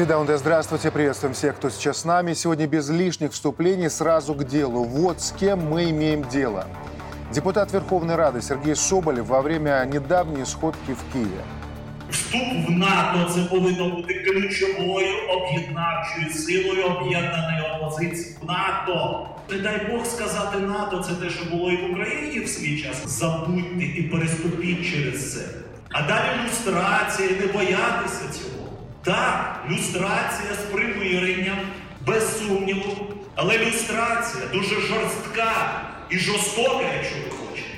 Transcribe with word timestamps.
Свидаунде, 0.00 0.36
здравствуйте, 0.36 0.90
приветствуем 0.90 1.34
всех, 1.34 1.56
кто 1.56 1.70
сейчас 1.70 1.98
с 1.98 2.04
нами. 2.04 2.34
Сегодня 2.34 2.66
без 2.66 2.90
лишних 2.90 3.32
вступлений 3.32 3.88
сразу 3.88 4.34
к 4.34 4.44
делу. 4.44 4.84
Вот 4.84 5.20
с 5.20 5.32
кем 5.32 5.60
мы 5.60 5.90
имеем 5.90 6.22
дело. 6.28 6.66
Депутат 7.32 7.72
Верховной 7.72 8.16
Рады 8.16 8.42
Сергей 8.42 8.76
Соболев 8.76 9.26
во 9.26 9.42
время 9.42 9.84
недавней 9.84 10.44
сходки 10.44 10.92
в 10.92 11.12
Киеве. 11.12 11.42
Вступ 12.10 12.68
в 12.68 12.70
НАТО 12.70 13.30
це 13.34 13.40
повинно 13.40 13.90
бути 13.90 14.14
ключовою 14.14 15.14
об'єднавчою 15.28 16.30
силою 16.34 16.84
об'єднаної 16.84 17.62
опозиції 17.80 18.36
в 18.42 18.46
НАТО. 18.46 19.28
Не 19.50 19.58
дай 19.58 19.86
Бог 19.90 20.06
сказати 20.06 20.58
НАТО, 20.58 21.04
це 21.08 21.14
те, 21.14 21.30
що 21.30 21.44
було 21.56 21.70
і 21.72 21.76
в 21.76 21.92
Україні 21.92 22.40
в 22.40 22.48
свій 22.48 22.82
час. 22.82 23.02
Забудьте 23.06 23.84
і 23.84 24.02
переступіть 24.02 24.90
через 24.90 25.34
це. 25.34 25.40
А 25.90 26.02
далі 26.02 26.28
люстрація, 26.46 27.28
і 27.28 27.40
не 27.40 27.52
боятися 27.52 28.22
цього. 28.32 28.59
Так, 29.04 29.62
люстрація 29.70 30.54
з 30.62 30.72
примиренням, 30.72 31.58
без 32.06 32.38
сумніву, 32.38 32.96
але 33.34 33.58
люстрація 33.58 34.44
дуже 34.52 34.74
жорстка 34.80 35.52
і 36.10 36.18
жорстока, 36.18 36.84
якщо 36.96 37.14
ви 37.16 37.30
хочете. 37.30 37.68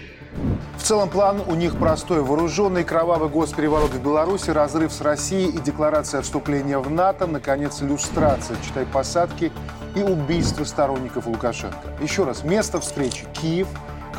В 0.78 0.82
целом 0.82 1.08
план 1.08 1.40
у 1.46 1.54
них 1.54 1.76
простой. 1.76 2.20
Вооруженный 2.20 2.84
кровавый 2.84 3.28
госпереворот 3.28 3.90
в 3.90 4.02
Беларуси, 4.02 4.50
разрыв 4.50 4.92
с 4.92 5.00
Россией 5.00 5.48
и 5.48 5.58
декларация 5.58 6.22
вступления 6.22 6.78
в 6.78 6.90
НАТО, 6.90 7.26
наконец, 7.26 7.82
иллюстрация, 7.82 8.56
читай 8.66 8.86
посадки 8.86 9.52
и 9.96 10.02
убийство 10.02 10.64
сторонников 10.64 11.26
Лукашенко. 11.26 11.76
Еще 12.00 12.24
раз, 12.24 12.44
место 12.44 12.80
встречи – 12.80 13.34
Киев. 13.34 13.68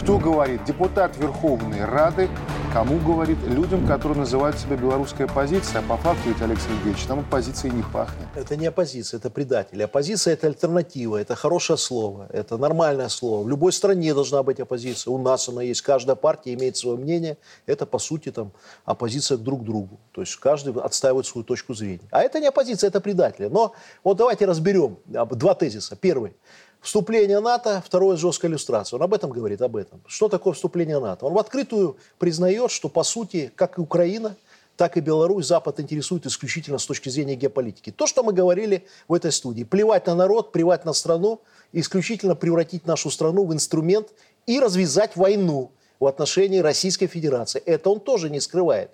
кто 0.05 0.19
говорит? 0.19 0.63
Депутат 0.65 1.17
Верховной 1.17 1.87
Рады. 1.87 2.29
Кому 2.75 2.99
говорит? 2.99 3.39
Людям, 3.47 3.87
которые 3.87 4.19
называют 4.19 4.59
себя 4.59 4.77
белорусская 4.77 5.25
оппозиция. 5.25 5.79
А 5.79 5.83
по 5.83 5.97
факту 5.97 6.29
ведь, 6.29 6.43
Олег 6.43 6.59
Сергеевич, 6.61 7.07
там 7.07 7.21
оппозиции 7.21 7.71
не 7.71 7.83
пахнет. 7.83 8.27
Это 8.35 8.55
не 8.57 8.67
оппозиция, 8.67 9.17
это 9.17 9.31
предатели. 9.31 9.83
Оппозиция– 9.83 10.35
это 10.35 10.49
альтернатива, 10.49 11.17
это 11.17 11.35
хорошее 11.37 11.79
слово, 11.79 12.29
это 12.33 12.59
нормальное 12.59 13.09
слово. 13.09 13.45
В 13.45 13.49
любой 13.49 13.73
стране 13.73 14.13
должна 14.13 14.43
быть 14.43 14.61
оппозиция. 14.61 15.11
У 15.11 15.17
нас 15.17 15.49
она 15.49 15.63
есть. 15.63 15.81
Каждая 15.81 16.17
партия 16.17 16.53
имеет 16.53 16.77
свое 16.77 16.99
мнение. 16.99 17.39
Это, 17.65 17.87
по 17.87 17.99
сути, 17.99 18.31
там, 18.31 18.53
оппозиция 18.85 19.39
друг 19.39 19.63
к 19.63 19.65
другу. 19.65 20.01
То 20.13 20.21
есть 20.21 20.37
каждый 20.37 20.75
отстаивает 20.83 21.25
свою 21.25 21.47
точку 21.47 21.73
зрения. 21.73 22.09
А 22.11 22.21
это 22.21 22.41
не 22.41 22.49
оппозиция, 22.49 22.89
это 22.89 23.01
предатели. 23.01 23.47
Но 23.47 23.73
вот 24.03 24.19
давайте 24.19 24.45
разберем 24.45 24.99
два 25.07 25.55
тезиса. 25.55 25.97
Первый– 25.97 26.35
Вступление 26.85 27.41
НАТО, 27.41 27.83
второе– 27.85 28.15
жесткая 28.19 28.51
иллюстрация. 28.51 28.99
Он 28.99 29.03
об 29.05 29.15
этом 29.15 29.31
говорит, 29.31 29.63
об 29.63 29.75
этом. 29.75 30.03
Что 30.07 30.29
такое 30.29 30.53
вступление 30.53 31.01
НАТО? 31.01 31.25
Он 31.25 31.33
в 31.33 31.39
открытую 31.39 31.97
признает, 32.19 32.71
что, 32.71 32.91
по 32.91 33.03
сути, 33.05 33.51
как 33.57 33.79
и 33.79 33.81
Украина, 33.81 34.37
так 34.77 34.99
и 34.99 35.01
Беларусь 35.01 35.47
Запад 35.47 35.81
интересует 35.81 36.27
исключительно 36.27 36.77
с 36.77 36.85
точки 36.85 37.09
зрения 37.09 37.37
геополитики. 37.37 37.91
То, 37.91 38.07
что 38.07 38.23
мы 38.23 38.35
говорили 38.35 38.85
в 39.09 39.15
этой 39.15 39.33
студии. 39.33 39.65
Плевать 39.65 40.07
на 40.09 40.15
народ, 40.15 40.53
плевать 40.53 40.85
на 40.85 40.93
страну, 40.93 41.41
исключительно 41.73 42.35
превратить 42.35 42.87
нашу 42.87 43.11
страну 43.11 43.47
в 43.47 43.55
инструмент 43.55 44.09
и 44.45 44.61
развязать 44.61 45.17
войну 45.17 45.73
в 45.99 46.07
отношении 46.07 46.59
Российской 46.59 47.07
Федерации. 47.07 47.63
Это 47.65 47.89
он 47.89 47.99
тоже 47.99 48.29
не 48.29 48.41
скрывает. 48.41 48.91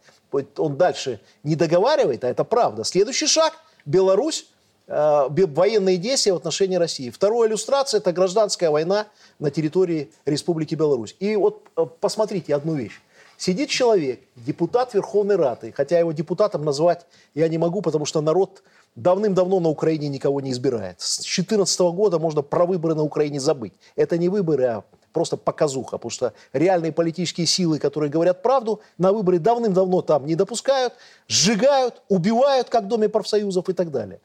Он 0.59 0.77
дальше 0.77 1.21
не 1.43 1.57
договаривает, 1.57 2.23
а 2.23 2.29
это 2.29 2.45
правда. 2.45 2.85
Следующий 2.85 3.27
шаг– 3.27 3.53
Беларусь 3.85 4.47
военные 4.91 5.97
действия 5.97 6.33
в 6.33 6.37
отношении 6.37 6.77
России. 6.77 7.11
Вторая 7.11 7.49
иллюстрация– 7.49 7.99
это 8.01 8.13
гражданская 8.13 8.71
война 8.71 9.07
на 9.39 9.51
территории 9.51 10.11
Республики 10.27 10.75
Беларусь. 10.75 11.15
И 11.21 11.37
вот 11.37 11.69
э, 11.77 11.87
посмотрите 12.01 12.55
одну 12.55 12.75
вещь. 12.75 13.01
Сидит 13.37 13.71
человек, 13.71 14.21
депутат 14.37 14.93
Верховной 14.93 15.37
Рады, 15.37 15.73
хотя 15.73 15.99
его 15.99 16.13
депутатом 16.13 16.65
назвать 16.65 17.07
я 17.35 17.49
не 17.49 17.57
могу, 17.57 17.81
потому 17.83 18.05
что 18.05 18.21
народ 18.21 18.63
давным-давно 18.97 19.61
на 19.61 19.69
Украине 19.69 20.09
никого 20.09 20.41
не 20.41 20.51
избирает. 20.51 21.01
С 21.01 21.19
2014 21.19 21.81
года 21.81 22.19
можно 22.19 22.43
про 22.43 22.67
выборы 22.67 22.95
на 22.95 23.03
Украине 23.03 23.41
забыть. 23.41 23.73
Это 23.97 24.19
не 24.19 24.29
выборы, 24.29 24.65
а 24.65 24.85
просто 25.13 25.37
показуха, 25.37 25.99
потому 25.99 26.11
что 26.11 26.33
реальные 26.53 26.93
политические 26.93 27.47
силы, 27.47 27.79
которые 27.79 28.11
говорят 28.11 28.43
правду, 28.43 28.81
на 28.99 29.13
выборы 29.13 29.39
давным-давно 29.39 30.03
там 30.03 30.27
не 30.27 30.35
допускают, 30.35 30.93
сжигают, 31.29 32.03
убивают, 32.09 32.69
как 32.69 32.85
в 32.85 32.89
Доме 32.89 33.09
профсоюзов 33.09 33.69
и 33.69 33.73
так 33.73 33.91
далее. 33.91 34.21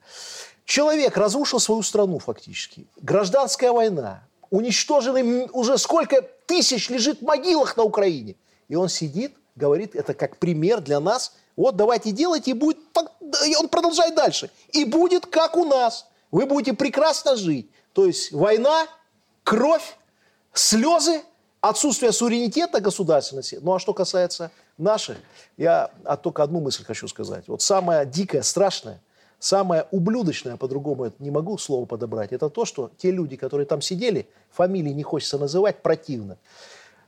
Человек 0.66 1.16
разрушил 1.16 1.59
свою 1.59 1.84
страну 1.84 2.20
фактически. 2.20 2.88
Гражданская 2.98 3.72
война. 3.72 4.24
Уничтожены 4.50 5.48
уже 5.52 5.78
сколько 5.78 6.22
тысяч 6.48 6.90
лежит 6.90 7.20
в 7.20 7.24
могилах 7.24 7.78
на 7.78 7.84
Украине. 7.84 8.36
И 8.68 8.76
он 8.76 8.90
сидит, 8.90 9.36
говорит, 9.56 9.96
это 9.96 10.14
как 10.14 10.38
пример 10.38 10.81
для 10.81 11.00
нас. 11.00 11.34
Вот 11.56 11.76
давайте 11.76 12.12
делайте, 12.12 12.52
и 12.52 12.53
будет... 12.53 12.78
И 13.46 13.56
он 13.56 13.70
продолжает 13.70 14.16
дальше. 14.16 14.50
И 14.70 14.86
будет 14.86 15.28
как 15.28 15.56
у 15.56 15.66
нас. 15.66 16.08
Вы 16.31 16.48
будете 16.48 16.74
прекрасно 16.74 17.36
жить. 17.36 17.70
То 17.94 18.06
есть 18.06 18.32
война, 18.32 18.88
кровь, 19.44 19.96
слезы, 20.53 21.22
отсутствие 21.62 22.12
суверенитета 22.12 22.80
государственности. 22.80 23.59
Ну 23.62 23.76
а 23.76 23.80
что 23.80 23.94
касается 23.94 24.52
наших, 24.78 25.18
я 25.58 25.92
а 26.03 26.18
только 26.18 26.44
одну 26.44 26.59
мысль 26.59 26.84
хочу 26.84 27.08
сказать. 27.08 27.47
Вот 27.47 27.62
самое 27.62 28.06
дикое, 28.06 28.42
страшное, 28.42 29.00
Самое 29.45 29.85
ублюдочное, 29.91 30.57
по-другому 30.57 31.13
не 31.19 31.29
могу 31.29 31.59
слово 31.59 31.85
подобрать, 31.85 32.33
это 32.33 32.50
то, 32.50 32.66
что 32.66 32.89
те 32.97 33.11
люди, 33.11 33.35
которые 33.35 33.67
там 33.67 33.79
сидели, 33.79 34.28
фамилии 34.50 34.89
не 34.89 35.03
хочется 35.03 35.38
называть, 35.38 35.83
противно. 35.83 36.39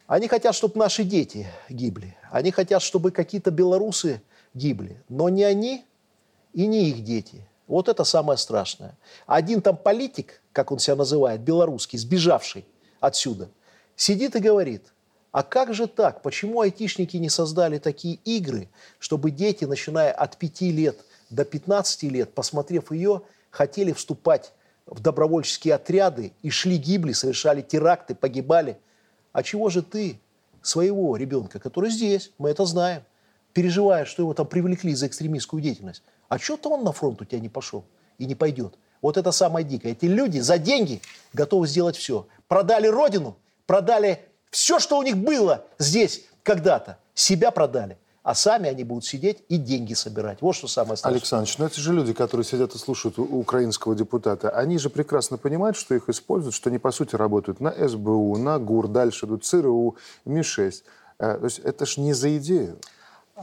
Они 0.05 0.27
хотят, 0.27 0.53
чтобы 0.53 0.77
наши 0.77 1.03
дети 1.03 1.47
гибли. 1.67 2.15
Они 2.29 2.51
хотят, 2.51 2.83
чтобы 2.83 3.09
какие-то 3.09 3.49
белорусы 3.49 4.21
гибли. 4.53 5.01
Но 5.09 5.29
не 5.29 5.45
они 5.45 5.83
и 6.53 6.67
не 6.67 6.91
их 6.91 7.03
дети. 7.03 7.43
Вот 7.65 7.89
это 7.89 8.03
самое 8.03 8.37
страшное. 8.37 8.95
Один 9.25 9.63
там 9.63 9.75
политик, 9.75 10.43
как 10.51 10.71
он 10.71 10.77
себя 10.77 10.95
называет, 10.95 11.41
белорусский, 11.41 11.97
сбежавший 11.97 12.65
отсюда, 12.99 13.49
сидит 13.95 14.35
и 14.35 14.39
говорит, 14.39 14.93
а 15.31 15.41
как 15.41 15.73
же 15.73 15.87
так? 15.87 16.21
Почему 16.21 16.61
айтишники 16.61 17.17
не 17.17 17.29
создали 17.29 17.79
такие 17.79 18.19
игры, 18.25 18.69
чтобы 18.99 19.31
дети, 19.31 19.65
начиная 19.65 20.11
от 20.11 20.37
пяти 20.37 20.71
лет, 20.71 20.99
до 21.29 21.45
15 21.45 22.03
лет, 22.03 22.33
посмотрев 22.33 22.91
ее, 22.91 23.21
хотели 23.49 23.91
вступать 23.91 24.53
в 24.85 24.99
добровольческие 25.01 25.75
отряды 25.75 26.33
и 26.41 26.49
шли, 26.49 26.77
гибли, 26.77 27.11
совершали 27.11 27.61
теракты, 27.61 28.15
погибали. 28.15 28.77
А 29.33 29.43
чего 29.43 29.69
же 29.69 29.81
ты 29.81 30.19
своего 30.61 31.15
ребенка, 31.15 31.59
который 31.59 31.89
здесь, 31.89 32.31
мы 32.37 32.49
это 32.49 32.65
знаем, 32.65 33.03
переживаешь, 33.53 34.07
что 34.07 34.23
его 34.23 34.33
там 34.33 34.47
привлекли 34.47 34.93
за 34.93 35.07
экстремистскую 35.07 35.61
деятельность, 35.61 36.03
а 36.29 36.37
что-то 36.39 36.69
он 36.69 36.83
на 36.83 36.91
фронт 36.91 37.21
у 37.21 37.25
тебя 37.25 37.39
не 37.39 37.49
пошел 37.49 37.83
и 38.17 38.25
не 38.25 38.35
пойдет. 38.35 38.75
Вот 39.01 39.17
это 39.17 39.31
самое 39.31 39.65
дикое. 39.65 39.91
Эти 39.91 40.05
люди 40.05 40.39
за 40.39 40.57
деньги 40.57 41.01
готовы 41.33 41.67
сделать 41.67 41.95
все. 41.95 42.27
Продали 42.47 42.87
родину, 42.87 43.37
продали 43.65 44.25
все, 44.49 44.79
что 44.79 44.97
у 44.97 45.03
них 45.03 45.17
было 45.17 45.65
здесь 45.77 46.25
когда-то. 46.43 46.97
Себя 47.13 47.51
продали 47.51 47.97
а 48.27 48.35
сами 48.35 48.67
они 48.67 48.83
будут 48.83 49.05
сидеть 49.05 49.37
и 49.47 49.55
деньги 49.55 49.93
собирать. 49.93 50.41
Вот 50.41 50.53
что 50.53 50.67
самое 50.67 50.97
страшное. 50.97 51.17
Александр, 51.17 51.49
ну 51.59 51.65
это 51.65 51.79
же 51.79 51.93
люди, 51.93 52.11
которые 52.11 52.43
сидят 52.43 52.75
и 52.75 52.77
слушают 52.77 53.17
украинского 53.19 53.95
депутата. 53.95 54.49
Они 54.49 54.77
же 54.79 54.89
прекрасно 54.89 55.37
понимают, 55.37 55.77
что 55.77 55.95
их 55.95 56.09
используют, 56.09 56.53
что 56.53 56.69
они, 56.69 56.77
по 56.77 56.91
сути, 56.91 57.15
работают 57.15 57.61
на 57.61 57.71
СБУ, 57.71 58.37
на 58.37 58.59
ГУР, 58.59 58.89
дальше 58.89 59.27
идут 59.27 59.45
ЦРУ, 59.45 59.95
МИ-6. 60.25 60.83
Э, 61.19 61.37
то 61.37 61.45
есть 61.45 61.59
это 61.59 61.85
ж 61.85 61.95
не 61.95 62.11
за 62.11 62.37
идею. 62.37 62.77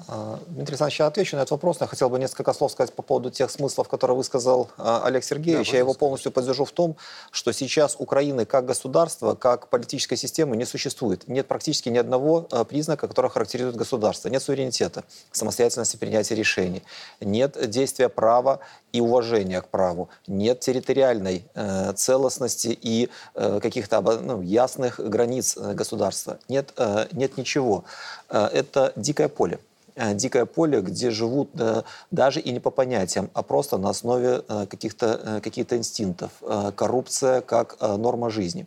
А, 0.09 0.41
Дмитрий 0.49 0.73
Александрович, 0.73 0.99
я 0.99 1.07
отвечу 1.07 1.37
на 1.37 1.41
этот 1.43 1.53
вопрос, 1.53 1.79
но 1.79 1.85
я 1.85 1.89
хотел 1.89 2.11
бы 2.11 2.19
несколько 2.19 2.53
слов 2.53 2.73
сказать 2.73 2.93
по 2.93 3.03
поводу 3.03 3.31
тех 3.31 3.49
смыслов, 3.49 3.89
которые 3.89 4.17
высказал 4.17 4.71
а, 4.77 5.03
Олег 5.05 5.23
Сергеевич. 5.23 5.71
Да, 5.71 5.77
я 5.77 5.79
его 5.79 5.95
полностью 5.95 6.33
поддержу 6.33 6.65
в 6.65 6.73
том, 6.73 6.97
что 7.31 7.53
сейчас 7.53 7.95
Украины 7.99 8.45
как 8.45 8.67
государства, 8.67 9.35
как 9.35 9.69
политической 9.69 10.17
системы 10.17 10.57
не 10.57 10.65
существует. 10.65 11.29
Нет 11.29 11.47
практически 11.47 11.91
ни 11.91 11.99
одного 11.99 12.49
а, 12.51 12.65
признака, 12.65 13.07
который 13.07 13.31
характеризует 13.31 13.77
государство. 13.77 14.29
Нет 14.29 14.43
суверенитета, 14.43 15.05
самостоятельности 15.31 15.97
принятия 15.97 16.35
решений, 16.35 16.83
нет 17.21 17.57
действия 17.71 18.09
права 18.09 18.59
и 18.93 19.01
уважения 19.01 19.61
к 19.61 19.69
праву, 19.69 20.09
нет 20.27 20.61
территориальной 20.61 21.45
э, 21.55 21.93
целостности 21.95 22.77
и 22.81 23.11
э, 23.35 23.61
каких-то 23.61 24.01
ну, 24.01 24.41
ясных 24.41 25.01
границ 25.01 25.57
э, 25.57 25.75
государства. 25.75 26.39
Нет, 26.49 26.73
э, 26.77 27.07
нет 27.13 27.37
ничего. 27.37 27.85
Э, 28.29 28.47
это 28.53 28.93
дикое 28.97 29.29
поле. 29.29 29.59
Э, 29.97 30.13
дикое 30.15 30.45
поле, 30.45 30.81
где 30.81 31.11
живут 31.11 31.51
э, 31.55 31.83
даже 32.11 32.41
и 32.41 32.51
не 32.51 32.59
по 32.59 32.71
понятиям, 32.71 33.31
а 33.33 33.43
просто 33.43 33.79
на 33.79 33.91
основе 33.91 34.43
э, 34.49 34.67
каких-то 34.69 35.41
каких 35.43 35.73
инстинктов. 35.73 36.31
Коррупция 36.77 37.41
как 37.41 37.81
норма 37.81 38.31
жизни. 38.31 38.67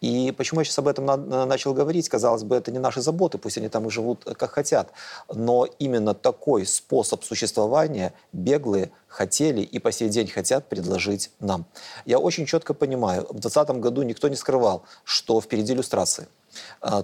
И 0.00 0.32
почему 0.36 0.60
я 0.60 0.64
сейчас 0.64 0.78
об 0.78 0.88
этом 0.88 1.06
начал 1.48 1.74
говорить? 1.74 2.08
Казалось 2.08 2.42
бы, 2.42 2.56
это 2.56 2.70
не 2.70 2.78
наши 2.78 3.00
заботы, 3.00 3.38
пусть 3.38 3.58
они 3.58 3.68
там 3.68 3.86
и 3.86 3.90
живут 3.90 4.24
как 4.24 4.52
хотят. 4.52 4.90
Но 5.32 5.66
именно 5.78 6.14
такой 6.14 6.66
способ 6.66 7.24
существования 7.24 8.12
беглые 8.32 8.90
хотели 9.08 9.62
и 9.62 9.78
по 9.78 9.92
сей 9.92 10.08
день 10.08 10.28
хотят 10.28 10.68
предложить 10.68 11.30
нам. 11.40 11.64
Я 12.04 12.18
очень 12.18 12.46
четко 12.46 12.74
понимаю, 12.74 13.22
в 13.22 13.40
2020 13.40 13.76
году 13.80 14.02
никто 14.02 14.28
не 14.28 14.36
скрывал, 14.36 14.82
что 15.04 15.40
впереди 15.40 15.72
иллюстрации 15.72 16.28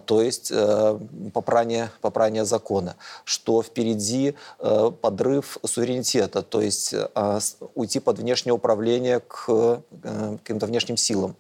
то 0.06 0.22
есть 0.22 0.50
э, 0.52 0.99
попрание, 1.32 1.90
попрание 2.00 2.44
закона, 2.44 2.96
что 3.25 3.62
впереди 3.62 4.34
э, 4.58 4.90
подрыв 5.00 5.58
суверенитета, 5.64 6.43
то 6.43 6.60
есть 6.60 6.94
э, 6.94 7.40
уйти 7.75 8.00
под 8.00 8.19
внешнее 8.19 8.54
управление 8.54 9.20
к 9.20 9.82
каким-то 10.44 10.66
внешним 10.66 10.96
силам 10.96 11.37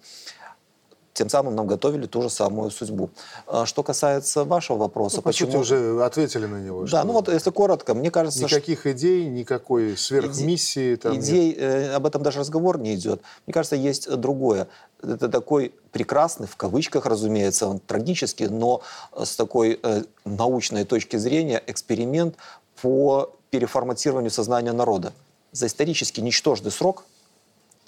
тем 1.12 1.28
самым 1.28 1.54
нам 1.54 1.66
готовили 1.66 2.06
ту 2.06 2.22
же 2.22 2.30
самую 2.30 2.70
судьбу. 2.70 3.10
А 3.46 3.66
что 3.66 3.82
касается 3.82 4.44
вашего 4.44 4.78
вопроса, 4.78 5.16
ну, 5.16 5.22
по 5.22 5.28
почему... 5.28 5.50
сути, 5.50 5.60
уже 5.60 6.04
ответили 6.04 6.46
на 6.46 6.60
него. 6.60 6.86
Да, 6.86 7.04
ну 7.04 7.12
вот 7.12 7.28
если 7.28 7.50
коротко, 7.50 7.94
мне 7.94 8.10
кажется... 8.10 8.44
Никаких 8.44 8.80
что... 8.80 8.92
идей, 8.92 9.26
никакой 9.26 9.96
сверхмиссии. 9.96 10.94
Иде... 10.94 10.96
Там 10.96 11.18
идей, 11.18 11.54
э, 11.58 11.94
об 11.94 12.06
этом 12.06 12.22
даже 12.22 12.40
разговор 12.40 12.78
не 12.78 12.94
идет. 12.94 13.20
Мне 13.46 13.52
кажется, 13.52 13.76
есть 13.76 14.10
другое. 14.10 14.68
Это 15.02 15.28
такой 15.28 15.74
прекрасный, 15.90 16.46
в 16.46 16.56
кавычках, 16.56 17.06
разумеется, 17.06 17.66
он 17.66 17.78
трагический, 17.78 18.46
но 18.46 18.82
с 19.16 19.36
такой 19.36 19.78
э, 19.82 20.04
научной 20.24 20.84
точки 20.84 21.16
зрения 21.16 21.62
эксперимент 21.66 22.36
по 22.80 23.34
переформатированию 23.50 24.30
сознания 24.30 24.72
народа. 24.72 25.12
За 25.52 25.66
исторически 25.66 26.20
ничтожный 26.20 26.70
срок 26.70 27.04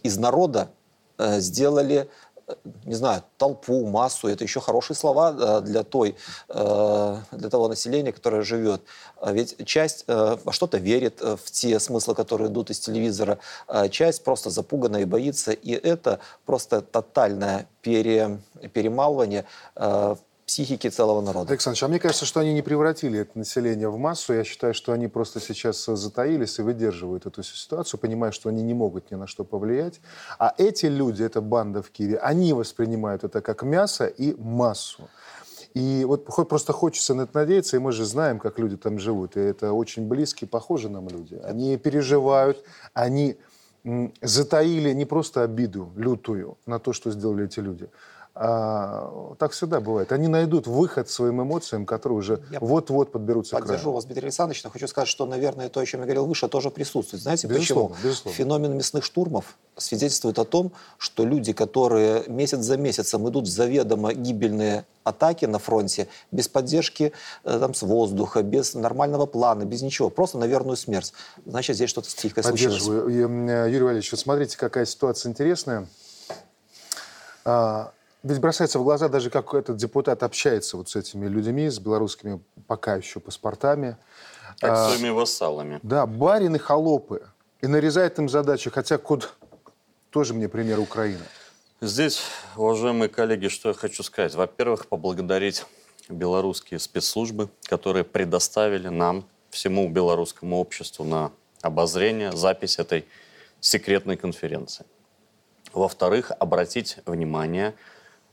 из 0.02 0.18
народа 0.18 0.68
э, 1.16 1.40
сделали 1.40 2.08
не 2.84 2.94
знаю, 2.94 3.22
толпу, 3.38 3.86
массу, 3.86 4.28
это 4.28 4.44
еще 4.44 4.60
хорошие 4.60 4.96
слова 4.96 5.60
для, 5.60 5.82
той, 5.82 6.16
э, 6.48 7.16
для 7.32 7.50
того 7.50 7.68
населения, 7.68 8.12
которое 8.12 8.42
живет. 8.42 8.82
А 9.20 9.32
ведь 9.32 9.56
часть 9.66 10.04
э, 10.06 10.36
во 10.44 10.52
что-то 10.52 10.78
верит 10.78 11.20
э, 11.22 11.36
в 11.36 11.50
те 11.50 11.80
смыслы, 11.80 12.14
которые 12.14 12.50
идут 12.50 12.70
из 12.70 12.78
телевизора, 12.80 13.38
а 13.66 13.88
часть 13.88 14.24
просто 14.24 14.50
запугана 14.50 14.98
и 14.98 15.04
боится, 15.04 15.52
и 15.52 15.72
это 15.72 16.20
просто 16.44 16.80
тотальное 16.82 17.66
пере, 17.80 18.40
перемалывание 18.72 19.44
психики 20.46 20.88
целого 20.88 21.20
народа. 21.20 21.50
Александр, 21.52 21.84
а 21.84 21.88
мне 21.88 21.98
кажется, 21.98 22.26
что 22.26 22.40
они 22.40 22.52
не 22.52 22.62
превратили 22.62 23.20
это 23.20 23.38
население 23.38 23.88
в 23.88 23.98
массу. 23.98 24.34
Я 24.34 24.44
считаю, 24.44 24.74
что 24.74 24.92
они 24.92 25.08
просто 25.08 25.40
сейчас 25.40 25.84
затаились 25.84 26.58
и 26.58 26.62
выдерживают 26.62 27.26
эту 27.26 27.42
ситуацию, 27.42 27.98
понимая, 28.00 28.30
что 28.32 28.48
они 28.48 28.62
не 28.62 28.74
могут 28.74 29.10
ни 29.10 29.16
на 29.16 29.26
что 29.26 29.44
повлиять. 29.44 30.00
А 30.38 30.54
эти 30.58 30.86
люди, 30.86 31.22
эта 31.22 31.40
банда 31.40 31.82
в 31.82 31.90
Киеве, 31.90 32.18
они 32.18 32.52
воспринимают 32.52 33.24
это 33.24 33.40
как 33.40 33.62
мясо 33.62 34.06
и 34.06 34.34
массу. 34.34 35.08
И 35.74 36.04
вот 36.04 36.26
просто 36.48 36.72
хочется 36.72 37.14
на 37.14 37.22
это 37.22 37.36
надеяться, 37.36 37.76
и 37.76 37.80
мы 37.80 37.90
же 37.90 38.04
знаем, 38.04 38.38
как 38.38 38.58
люди 38.58 38.76
там 38.76 38.98
живут. 38.98 39.36
И 39.36 39.40
это 39.40 39.72
очень 39.72 40.06
близкие, 40.06 40.48
похожие 40.48 40.92
нам 40.92 41.08
люди. 41.08 41.34
Они 41.42 41.76
переживают, 41.78 42.62
они 42.92 43.36
затаили 44.22 44.92
не 44.92 45.04
просто 45.04 45.42
обиду 45.42 45.92
лютую 45.96 46.56
на 46.64 46.78
то, 46.78 46.92
что 46.92 47.10
сделали 47.10 47.44
эти 47.44 47.60
люди, 47.60 47.88
а, 48.36 49.34
так 49.38 49.52
всегда 49.52 49.80
бывает. 49.80 50.10
Они 50.10 50.26
найдут 50.26 50.66
выход 50.66 51.08
своим 51.08 51.40
эмоциям, 51.42 51.86
которые 51.86 52.18
уже 52.18 52.42
вот-вот 52.60 53.12
подберутся 53.12 53.54
Поддержу 53.54 53.78
к 53.78 53.82
краю. 53.82 53.94
вас, 53.94 54.06
Дмитрий 54.06 54.24
Александрович, 54.24 54.64
но 54.64 54.70
хочу 54.70 54.88
сказать, 54.88 55.08
что, 55.08 55.24
наверное, 55.24 55.68
то, 55.68 55.78
о 55.78 55.86
чем 55.86 56.00
я 56.00 56.06
говорил 56.06 56.26
выше, 56.26 56.48
тоже 56.48 56.70
присутствует. 56.70 57.22
Знаете 57.22 57.46
безусловно, 57.46 57.94
почему? 57.94 58.08
Безусловно. 58.08 58.36
Феномен 58.36 58.76
мясных 58.76 59.04
штурмов 59.04 59.56
свидетельствует 59.76 60.40
о 60.40 60.44
том, 60.44 60.72
что 60.98 61.24
люди, 61.24 61.52
которые 61.52 62.24
месяц 62.26 62.58
за 62.58 62.76
месяцем 62.76 63.28
идут 63.28 63.44
в 63.44 63.50
заведомо 63.50 64.12
гибельные 64.12 64.84
атаки 65.04 65.44
на 65.44 65.60
фронте, 65.60 66.08
без 66.32 66.48
поддержки 66.48 67.12
э, 67.44 67.58
там, 67.60 67.72
с 67.72 67.82
воздуха, 67.82 68.42
без 68.42 68.74
нормального 68.74 69.26
плана, 69.26 69.64
без 69.64 69.82
ничего, 69.82 70.10
просто 70.10 70.38
на 70.38 70.46
верную 70.46 70.76
смерть. 70.76 71.12
Значит, 71.46 71.76
здесь 71.76 71.90
что-то 71.90 72.08
тихо 72.08 72.42
случилось. 72.42 72.82
Поддерживаю. 72.82 73.10
Юрий 73.70 73.84
Валерьевич, 73.84 74.10
вот 74.10 74.20
смотрите, 74.20 74.56
какая 74.58 74.86
ситуация 74.86 75.30
интересная. 75.30 75.86
Ведь 78.24 78.40
бросается 78.40 78.78
в 78.78 78.84
глаза 78.84 79.08
даже, 79.08 79.28
как 79.28 79.52
этот 79.52 79.76
депутат 79.76 80.22
общается 80.22 80.78
вот 80.78 80.88
с 80.88 80.96
этими 80.96 81.28
людьми, 81.28 81.68
с 81.68 81.78
белорусскими 81.78 82.40
пока 82.66 82.96
еще 82.96 83.20
паспортами. 83.20 83.98
Как 84.60 84.70
а, 84.70 84.88
своими 84.88 85.10
вассалами. 85.10 85.78
Да, 85.82 86.06
барины 86.06 86.58
холопы. 86.58 87.28
И 87.60 87.66
нарезает 87.66 88.18
им 88.18 88.30
задачи, 88.30 88.70
хотя 88.70 88.96
код 88.96 89.34
тоже 90.08 90.32
мне 90.32 90.48
пример 90.48 90.80
Украины. 90.80 91.20
Здесь, 91.82 92.22
уважаемые 92.56 93.10
коллеги, 93.10 93.48
что 93.48 93.68
я 93.68 93.74
хочу 93.74 94.02
сказать. 94.02 94.34
Во-первых, 94.34 94.86
поблагодарить 94.86 95.66
белорусские 96.08 96.80
спецслужбы, 96.80 97.50
которые 97.64 98.04
предоставили 98.04 98.88
нам, 98.88 99.26
всему 99.50 99.86
белорусскому 99.90 100.58
обществу 100.58 101.04
на 101.04 101.30
обозрение 101.60 102.32
запись 102.32 102.78
этой 102.78 103.04
секретной 103.60 104.16
конференции. 104.16 104.86
Во-вторых, 105.74 106.32
обратить 106.38 106.96
внимание– 107.04 107.74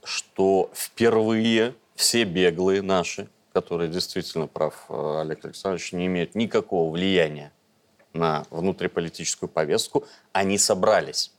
что 0.04 0.72
впервые 0.74 1.76
все 1.96 2.24
беглые 2.24 2.82
наши, 2.82 3.28
которые 3.54 3.90
действительно, 3.90 4.48
прав 4.48 4.86
э, 4.90 5.22
Олег 5.22 5.46
Александрович, 5.46 5.92
не 5.92 6.08
имеют 6.08 6.36
никакого 6.36 6.92
влияния 6.92 7.52
на 8.14 8.46
внутриполитическую 8.50 9.50
повестку, 9.50 10.06
они 10.32 10.58
собрались. 10.58 11.32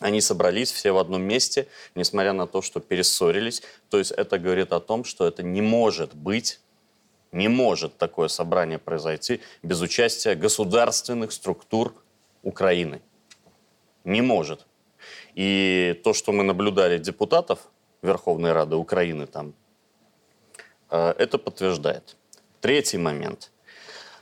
Они 0.00 0.20
собрались 0.20 0.70
все 0.70 0.92
в 0.92 0.98
одном 0.98 1.22
месте, 1.22 1.68
несмотря 1.94 2.32
на 2.32 2.46
то, 2.46 2.60
что 2.60 2.80
перессорились. 2.80 3.62
То 3.88 3.98
есть 3.98 4.12
это 4.12 4.38
говорит 4.38 4.72
о 4.72 4.80
том, 4.80 5.04
что 5.04 5.26
это 5.26 5.42
не 5.42 5.62
может 5.62 6.14
быть, 6.14 6.60
не 7.32 7.48
может 7.48 7.96
такое 7.96 8.28
собрание 8.28 8.78
произойти 8.78 9.40
без 9.62 9.80
участия 9.80 10.34
государственных 10.34 11.32
структур 11.32 11.94
Украины. 12.42 13.00
Не 14.04 14.20
может. 14.20 14.66
И 15.34 16.00
то, 16.04 16.12
что 16.12 16.32
мы 16.32 16.44
наблюдали 16.44 16.98
депутатов 16.98 17.60
Верховной 18.06 18.52
Рады 18.52 18.76
Украины 18.76 19.26
там, 19.26 19.54
э, 20.90 21.14
это 21.18 21.38
подтверждает. 21.38 22.16
Третий 22.60 22.98
момент. 22.98 23.50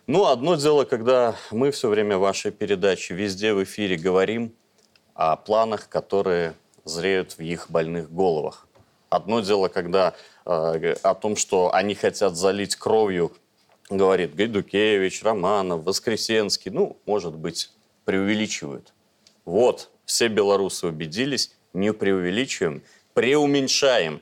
Ну, 0.06 0.26
одно 0.26 0.56
дело, 0.56 0.84
когда 0.84 1.34
мы 1.50 1.70
все 1.70 1.88
время 1.88 2.18
в 2.18 2.20
вашей 2.20 2.50
передаче 2.50 3.14
везде 3.14 3.54
в 3.54 3.62
эфире 3.62 3.96
говорим 3.96 4.52
о 5.14 5.36
планах, 5.36 5.88
которые 5.88 6.54
зреют 6.84 7.38
в 7.38 7.40
их 7.40 7.70
больных 7.70 8.12
головах. 8.12 8.66
Одно 9.08 9.40
дело, 9.40 9.68
когда 9.68 10.14
э, 10.44 10.94
о 11.02 11.14
том, 11.14 11.36
что 11.36 11.72
они 11.72 11.94
хотят 11.94 12.36
залить 12.36 12.76
кровью, 12.76 13.32
говорит 13.88 14.34
Гайдукевич, 14.34 15.22
Романов, 15.22 15.84
Воскресенский, 15.84 16.70
ну, 16.70 16.98
может 17.06 17.34
быть, 17.34 17.70
преувеличивают. 18.04 18.92
Вот, 19.44 19.90
все 20.04 20.28
белорусы 20.28 20.88
убедились, 20.88 21.52
не 21.72 21.92
преувеличиваем 21.92 22.82
преуменьшаем. 23.14 24.20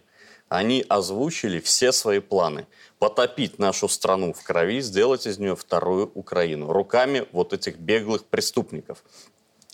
Они 0.48 0.84
озвучили 0.88 1.60
все 1.60 1.92
свои 1.92 2.20
планы. 2.20 2.66
Потопить 2.98 3.58
нашу 3.58 3.88
страну 3.88 4.32
в 4.32 4.42
крови, 4.44 4.80
сделать 4.80 5.26
из 5.26 5.38
нее 5.38 5.56
вторую 5.56 6.12
Украину. 6.14 6.70
Руками 6.72 7.26
вот 7.32 7.52
этих 7.52 7.78
беглых 7.78 8.24
преступников. 8.26 9.02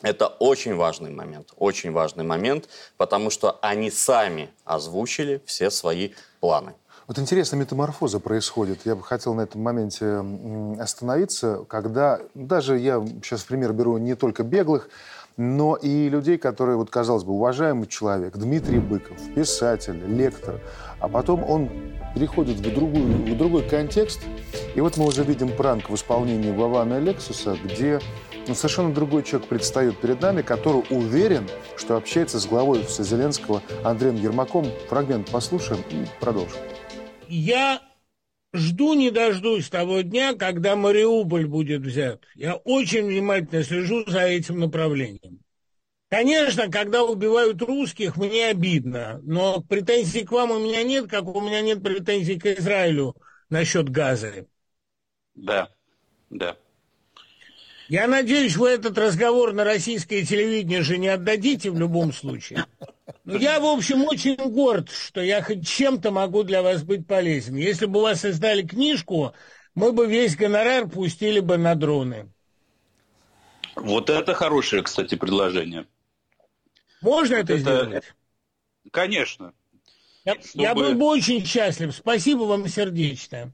Это 0.02 0.28
очень 0.28 0.76
важный 0.76 1.10
момент, 1.10 1.52
очень 1.56 1.90
важный 1.90 2.22
момент, 2.22 2.68
потому 2.96 3.30
что 3.30 3.58
они 3.60 3.90
сами 3.90 4.48
озвучили 4.64 5.42
все 5.44 5.70
свои 5.70 6.12
планы. 6.38 6.74
Вот 7.08 7.18
интересная 7.18 7.58
метаморфоза 7.58 8.20
происходит. 8.20 8.80
Я 8.84 8.94
бы 8.94 9.02
хотел 9.02 9.34
на 9.34 9.40
этом 9.40 9.62
моменте 9.62 10.22
остановиться, 10.78 11.64
когда 11.66 12.20
даже 12.34 12.78
я 12.78 13.04
сейчас 13.24 13.40
в 13.40 13.46
пример 13.46 13.72
беру 13.72 13.96
не 13.96 14.14
только 14.14 14.44
беглых, 14.44 14.88
но 15.38 15.76
и 15.76 16.08
людей, 16.08 16.36
которые, 16.36 16.76
вот, 16.76 16.90
казалось 16.90 17.24
бы, 17.24 17.32
уважаемый 17.32 17.86
человек, 17.86 18.36
Дмитрий 18.36 18.80
Быков, 18.80 19.16
писатель, 19.34 20.02
лектор, 20.06 20.60
а 20.98 21.08
потом 21.08 21.48
он 21.48 21.70
переходит 22.14 22.56
в, 22.56 22.74
другую, 22.74 23.06
в 23.06 23.38
другой 23.38 23.62
контекст, 23.62 24.20
и 24.74 24.80
вот 24.80 24.96
мы 24.96 25.06
уже 25.06 25.22
видим 25.22 25.50
пранк 25.50 25.88
в 25.88 25.94
исполнении 25.94 26.50
Вована 26.50 26.98
Лексуса, 26.98 27.56
где 27.64 28.00
ну, 28.48 28.54
совершенно 28.54 28.92
другой 28.92 29.22
человек 29.22 29.48
предстает 29.48 29.96
перед 30.00 30.20
нами, 30.20 30.42
который 30.42 30.82
уверен, 30.90 31.46
что 31.76 31.96
общается 31.96 32.40
с 32.40 32.46
главой 32.46 32.84
Зеленского 32.88 33.62
Андреем 33.84 34.16
Ермаком. 34.16 34.66
Фрагмент 34.88 35.30
послушаем 35.30 35.82
и 35.90 36.04
продолжим. 36.18 36.58
Я 37.28 37.80
Жду 38.54 38.94
не 38.94 39.10
дождусь 39.10 39.68
того 39.68 40.00
дня, 40.00 40.34
когда 40.34 40.74
Мариуполь 40.74 41.46
будет 41.46 41.82
взят. 41.82 42.24
Я 42.34 42.56
очень 42.56 43.06
внимательно 43.06 43.62
слежу 43.62 44.04
за 44.06 44.20
этим 44.20 44.58
направлением. 44.60 45.40
Конечно, 46.08 46.70
когда 46.70 47.04
убивают 47.04 47.60
русских, 47.60 48.16
мне 48.16 48.46
обидно, 48.46 49.20
но 49.22 49.60
претензий 49.60 50.24
к 50.24 50.32
вам 50.32 50.50
у 50.50 50.58
меня 50.58 50.82
нет, 50.82 51.10
как 51.10 51.26
у 51.26 51.40
меня 51.42 51.60
нет 51.60 51.82
претензий 51.82 52.38
к 52.38 52.46
Израилю 52.46 53.14
насчет 53.50 53.90
газа. 53.90 54.46
Да, 55.34 55.68
да. 56.30 56.56
Я 57.88 58.06
надеюсь, 58.06 58.56
вы 58.56 58.68
этот 58.68 58.98
разговор 58.98 59.54
на 59.54 59.64
российское 59.64 60.24
телевидение 60.24 60.82
же 60.82 60.98
не 60.98 61.08
отдадите 61.08 61.70
в 61.70 61.78
любом 61.78 62.12
случае. 62.12 62.66
Но 63.24 63.36
я, 63.36 63.60
в 63.60 63.64
общем, 63.64 64.04
очень 64.04 64.36
горд, 64.36 64.90
что 64.90 65.22
я 65.22 65.42
хоть 65.42 65.66
чем-то 65.66 66.10
могу 66.10 66.42
для 66.42 66.62
вас 66.62 66.82
быть 66.82 67.06
полезен. 67.06 67.56
Если 67.56 67.86
бы 67.86 68.00
у 68.00 68.02
вас 68.02 68.20
создали 68.20 68.62
книжку, 68.62 69.32
мы 69.74 69.92
бы 69.92 70.06
весь 70.06 70.36
гонорар 70.36 70.86
пустили 70.88 71.40
бы 71.40 71.56
на 71.56 71.74
дроны. 71.74 72.30
Вот 73.74 74.10
это 74.10 74.34
хорошее, 74.34 74.82
кстати, 74.82 75.14
предложение. 75.14 75.86
Можно 77.00 77.38
вот 77.38 77.44
это, 77.44 77.52
это 77.54 77.60
сделать? 77.60 78.14
Конечно. 78.90 79.54
Я, 80.24 80.34
чтобы... 80.34 80.62
я 80.62 80.74
был 80.74 80.94
бы 80.94 81.06
очень 81.06 81.44
счастлив. 81.44 81.94
Спасибо 81.94 82.42
вам 82.42 82.68
сердечно. 82.68 83.52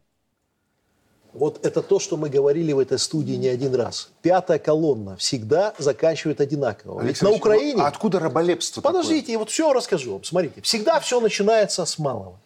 Вот 1.35 1.67
это 1.67 1.83
то, 1.83 1.99
что 1.99 2.17
мы 2.17 2.31
говорили 2.31 2.73
в 2.73 2.79
этой 2.79 2.97
студии 2.97 3.35
не 3.35 3.49
один 3.49 3.75
раз. 3.75 4.11
Пятая 4.23 4.61
колонна 4.61 5.17
всегда 5.17 5.75
заканчивает 5.79 6.41
одинаково. 6.41 7.03
Ведь 7.03 7.21
на 7.23 7.31
Украине... 7.33 7.83
А 7.83 7.88
откуда 7.88 8.21
раболепство 8.21 8.81
Подождите, 8.81 9.21
такое? 9.23 9.33
я 9.33 9.38
вот 9.41 9.50
все 9.50 9.73
расскажу 9.73 10.12
вам. 10.12 10.25
Смотрите, 10.25 10.62
всегда 10.62 11.00
все 11.00 11.21
начинается 11.21 11.85
с 11.85 11.99
малого. 11.99 12.38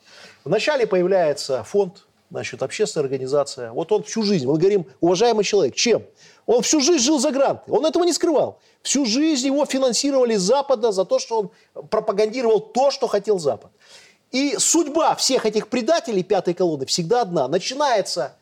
Вначале 0.45 0.87
появляется 0.87 1.63
фонд, 1.65 2.07
значит, 2.31 2.63
общественная 2.63 3.05
организация. 3.05 3.73
Вот 3.73 3.93
он 3.93 4.05
всю 4.05 4.23
жизнь, 4.23 4.47
мы 4.47 4.57
говорим, 4.57 4.87
уважаемый 5.01 5.45
человек, 5.45 5.75
чем? 5.75 6.03
Он 6.47 6.63
всю 6.63 6.81
жизнь 6.81 7.05
жил 7.05 7.19
за 7.19 7.31
гранты, 7.31 7.71
он 7.71 7.85
этого 7.85 8.05
не 8.05 8.15
скрывал. 8.15 8.59
Всю 8.81 9.05
жизнь 9.05 9.49
его 9.49 9.67
финансировали 9.67 10.37
с 10.37 10.41
Запада 10.41 10.93
за 10.93 11.05
то, 11.05 11.19
что 11.19 11.41
он 11.41 11.51
пропагандировал 11.91 12.61
то, 12.61 12.91
что 12.91 13.07
хотел 13.07 13.39
Запад. 13.39 13.71
И 14.31 14.57
судьба 14.59 15.15
всех 15.15 15.45
этих 15.45 15.69
предателей 15.69 16.23
пятой 16.23 16.55
колонны 16.55 16.87
всегда 16.87 17.21
одна. 17.21 17.49
Начинается 17.49 18.33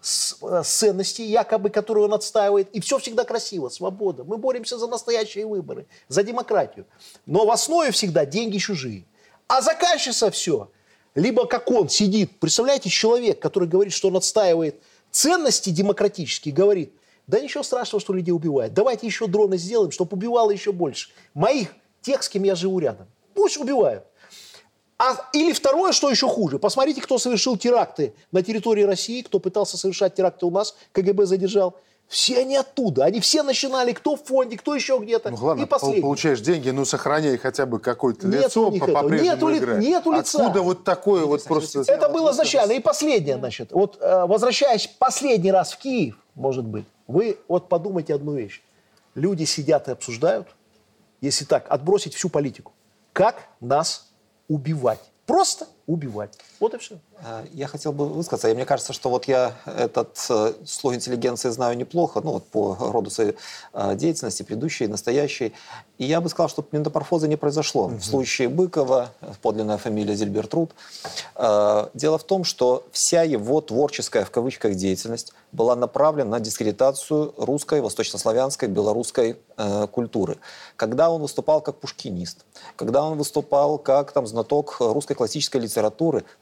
с, 0.00 0.36
э, 0.42 0.62
ценностей, 0.64 1.24
якобы, 1.24 1.70
которые 1.70 2.04
он 2.04 2.14
отстаивает, 2.14 2.70
и 2.70 2.80
все 2.80 2.98
всегда 2.98 3.24
красиво, 3.24 3.68
свобода. 3.68 4.24
Мы 4.24 4.36
боремся 4.36 4.78
за 4.78 4.86
настоящие 4.86 5.46
выборы, 5.46 5.86
за 6.08 6.22
демократию. 6.22 6.86
Но 7.26 7.46
в 7.46 7.50
основе 7.50 7.90
всегда 7.90 8.24
деньги 8.24 8.58
чужие. 8.58 9.04
А 9.48 9.60
заканчивается 9.62 10.30
все. 10.30 10.70
Либо 11.14 11.46
как 11.46 11.70
он 11.70 11.88
сидит, 11.88 12.38
представляете, 12.38 12.90
человек, 12.90 13.40
который 13.40 13.68
говорит, 13.68 13.92
что 13.92 14.08
он 14.08 14.16
отстаивает 14.16 14.80
ценности 15.10 15.70
демократические, 15.70 16.54
говорит, 16.54 16.92
да 17.26 17.40
ничего 17.40 17.62
страшного, 17.62 18.00
что 18.00 18.12
людей 18.12 18.32
убивают. 18.32 18.72
Давайте 18.72 19.06
еще 19.06 19.26
дроны 19.26 19.58
сделаем, 19.58 19.90
чтобы 19.90 20.16
убивало 20.16 20.50
еще 20.50 20.72
больше. 20.72 21.10
Моих, 21.34 21.68
тех, 22.00 22.22
с 22.22 22.28
кем 22.28 22.44
я 22.44 22.54
живу 22.54 22.78
рядом. 22.78 23.06
Пусть 23.34 23.56
убивают. 23.58 24.04
А, 24.98 25.16
или 25.32 25.52
второе, 25.52 25.92
что 25.92 26.10
еще 26.10 26.28
хуже. 26.28 26.58
Посмотрите, 26.58 27.00
кто 27.00 27.18
совершил 27.18 27.56
теракты 27.56 28.14
на 28.32 28.42
территории 28.42 28.82
России, 28.82 29.22
кто 29.22 29.38
пытался 29.38 29.78
совершать 29.78 30.14
теракты 30.14 30.46
у 30.46 30.50
нас, 30.50 30.74
КГБ 30.92 31.26
задержал. 31.26 31.76
Все 32.08 32.40
они 32.40 32.56
оттуда. 32.56 33.04
Они 33.04 33.20
все 33.20 33.42
начинали, 33.42 33.92
кто 33.92 34.16
в 34.16 34.24
фонде, 34.24 34.56
кто 34.56 34.74
еще 34.74 34.98
где-то. 34.98 35.30
Ну 35.30 35.36
ладно, 35.40 35.62
и 35.62 35.66
последний. 35.66 36.00
получаешь 36.00 36.40
деньги, 36.40 36.70
ну 36.70 36.84
сохраняй 36.84 37.36
хотя 37.36 37.66
бы 37.66 37.78
какое-то 37.78 38.26
лицо 38.26 38.70
по 38.72 38.86
по-прежнему 38.86 39.50
нету, 39.50 39.56
играть. 39.56 39.78
Нету 39.78 40.12
лица. 40.12 40.38
Откуда 40.38 40.62
вот 40.62 40.84
такое 40.84 41.26
вот 41.26 41.44
просто... 41.44 41.84
Это 41.86 42.08
было 42.08 42.32
изначально. 42.32 42.72
И 42.72 42.80
последнее, 42.80 43.36
значит. 43.36 43.72
Вот 43.72 43.98
э, 44.00 44.24
возвращаясь 44.26 44.86
последний 44.86 45.52
раз 45.52 45.74
в 45.74 45.78
Киев, 45.78 46.16
может 46.34 46.64
быть, 46.64 46.86
вы 47.06 47.38
вот 47.46 47.68
подумайте 47.68 48.14
одну 48.14 48.34
вещь. 48.34 48.62
Люди 49.14 49.44
сидят 49.44 49.86
и 49.88 49.92
обсуждают, 49.92 50.48
если 51.20 51.44
так, 51.44 51.66
отбросить 51.68 52.14
всю 52.14 52.30
политику, 52.30 52.72
как 53.12 53.48
нас 53.60 54.07
убивать. 54.48 55.00
Просто 55.26 55.66
убивать. 55.88 56.38
Вот 56.60 56.74
и 56.74 56.78
все. 56.78 56.98
А, 57.24 57.44
я 57.52 57.66
хотел 57.66 57.92
бы 57.92 58.06
высказаться. 58.06 58.48
И 58.50 58.54
мне 58.54 58.66
кажется, 58.66 58.92
что 58.92 59.08
вот 59.08 59.26
я 59.26 59.56
этот 59.64 60.18
э, 60.28 60.52
слой 60.66 60.96
интеллигенции 60.96 61.48
знаю 61.48 61.76
неплохо, 61.76 62.20
ну 62.22 62.32
вот 62.32 62.44
по 62.46 62.76
роду 62.78 63.10
своей 63.10 63.34
э, 63.72 63.96
деятельности, 63.96 64.42
предыдущей, 64.42 64.86
настоящей. 64.86 65.54
И 65.96 66.04
я 66.04 66.20
бы 66.20 66.28
сказал, 66.28 66.50
что 66.50 66.64
метаморфоза 66.70 67.26
не 67.26 67.36
произошло. 67.36 67.86
Угу. 67.86 67.96
В 67.96 68.04
случае 68.04 68.48
Быкова, 68.50 69.08
подлинная 69.40 69.78
фамилия 69.78 70.14
Зильбертруд, 70.14 70.72
э, 71.34 71.88
дело 71.94 72.18
в 72.18 72.24
том, 72.24 72.44
что 72.44 72.84
вся 72.92 73.22
его 73.22 73.62
творческая, 73.62 74.24
в 74.26 74.30
кавычках, 74.30 74.74
деятельность 74.74 75.32
была 75.52 75.74
направлена 75.74 76.32
на 76.32 76.40
дискредитацию 76.40 77.32
русской, 77.38 77.80
восточнославянской, 77.80 78.68
белорусской 78.68 79.38
э, 79.56 79.86
культуры. 79.90 80.36
Когда 80.76 81.10
он 81.10 81.22
выступал 81.22 81.62
как 81.62 81.76
пушкинист, 81.80 82.44
когда 82.76 83.02
он 83.02 83.16
выступал 83.16 83.78
как 83.78 84.12
там, 84.12 84.26
знаток 84.26 84.76
русской 84.80 85.14
классической 85.14 85.62
литературы, 85.62 85.77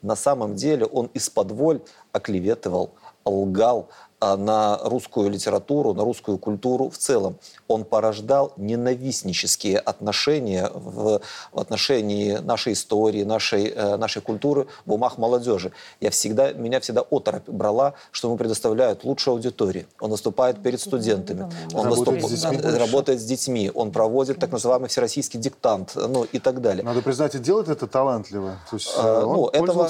на 0.02 0.16
самом 0.16 0.54
деле 0.54 0.86
он 0.86 1.06
из-под 1.14 1.52
воль 1.52 1.80
оклеветывал, 2.12 2.92
лгал, 3.24 3.88
на 4.34 4.78
русскую 4.82 5.30
литературу, 5.30 5.94
на 5.94 6.02
русскую 6.02 6.38
культуру 6.38 6.90
в 6.90 6.98
целом. 6.98 7.38
Он 7.68 7.84
порождал 7.84 8.52
ненавистнические 8.56 9.78
отношения 9.78 10.70
в, 10.74 11.20
в 11.52 11.60
отношении 11.60 12.38
нашей 12.38 12.72
истории, 12.72 13.22
нашей, 13.22 13.68
э, 13.68 13.96
нашей 13.96 14.22
культуры 14.22 14.66
в 14.86 14.92
умах 14.92 15.18
молодежи. 15.18 15.72
Я 16.00 16.10
всегда, 16.10 16.52
меня 16.52 16.80
всегда 16.80 17.02
оторопь 17.02 17.48
брала, 17.48 17.94
что 18.10 18.28
ему 18.28 18.36
предоставляют 18.38 19.04
лучшую 19.04 19.34
аудиторию. 19.34 19.86
Он 20.00 20.10
выступает 20.10 20.62
перед 20.62 20.80
студентами, 20.80 21.50
он 21.74 21.86
работает, 21.86 22.22
выступ... 22.22 22.38
с 22.38 22.42
детьми, 22.42 22.78
работает 22.78 23.20
с 23.20 23.24
детьми, 23.24 23.70
он 23.74 23.92
проводит 23.92 24.38
так 24.38 24.50
называемый 24.50 24.88
всероссийский 24.88 25.38
диктант, 25.38 25.92
ну 25.94 26.24
и 26.24 26.38
так 26.38 26.60
далее. 26.60 26.82
Надо 26.84 27.02
признать, 27.02 27.34
и 27.34 27.38
делает 27.38 27.68
это 27.68 27.86
талантливо. 27.86 28.56
То 28.70 28.76
есть, 28.76 28.92
а, 28.96 29.22
ну, 29.22 29.48
этого, 29.48 29.88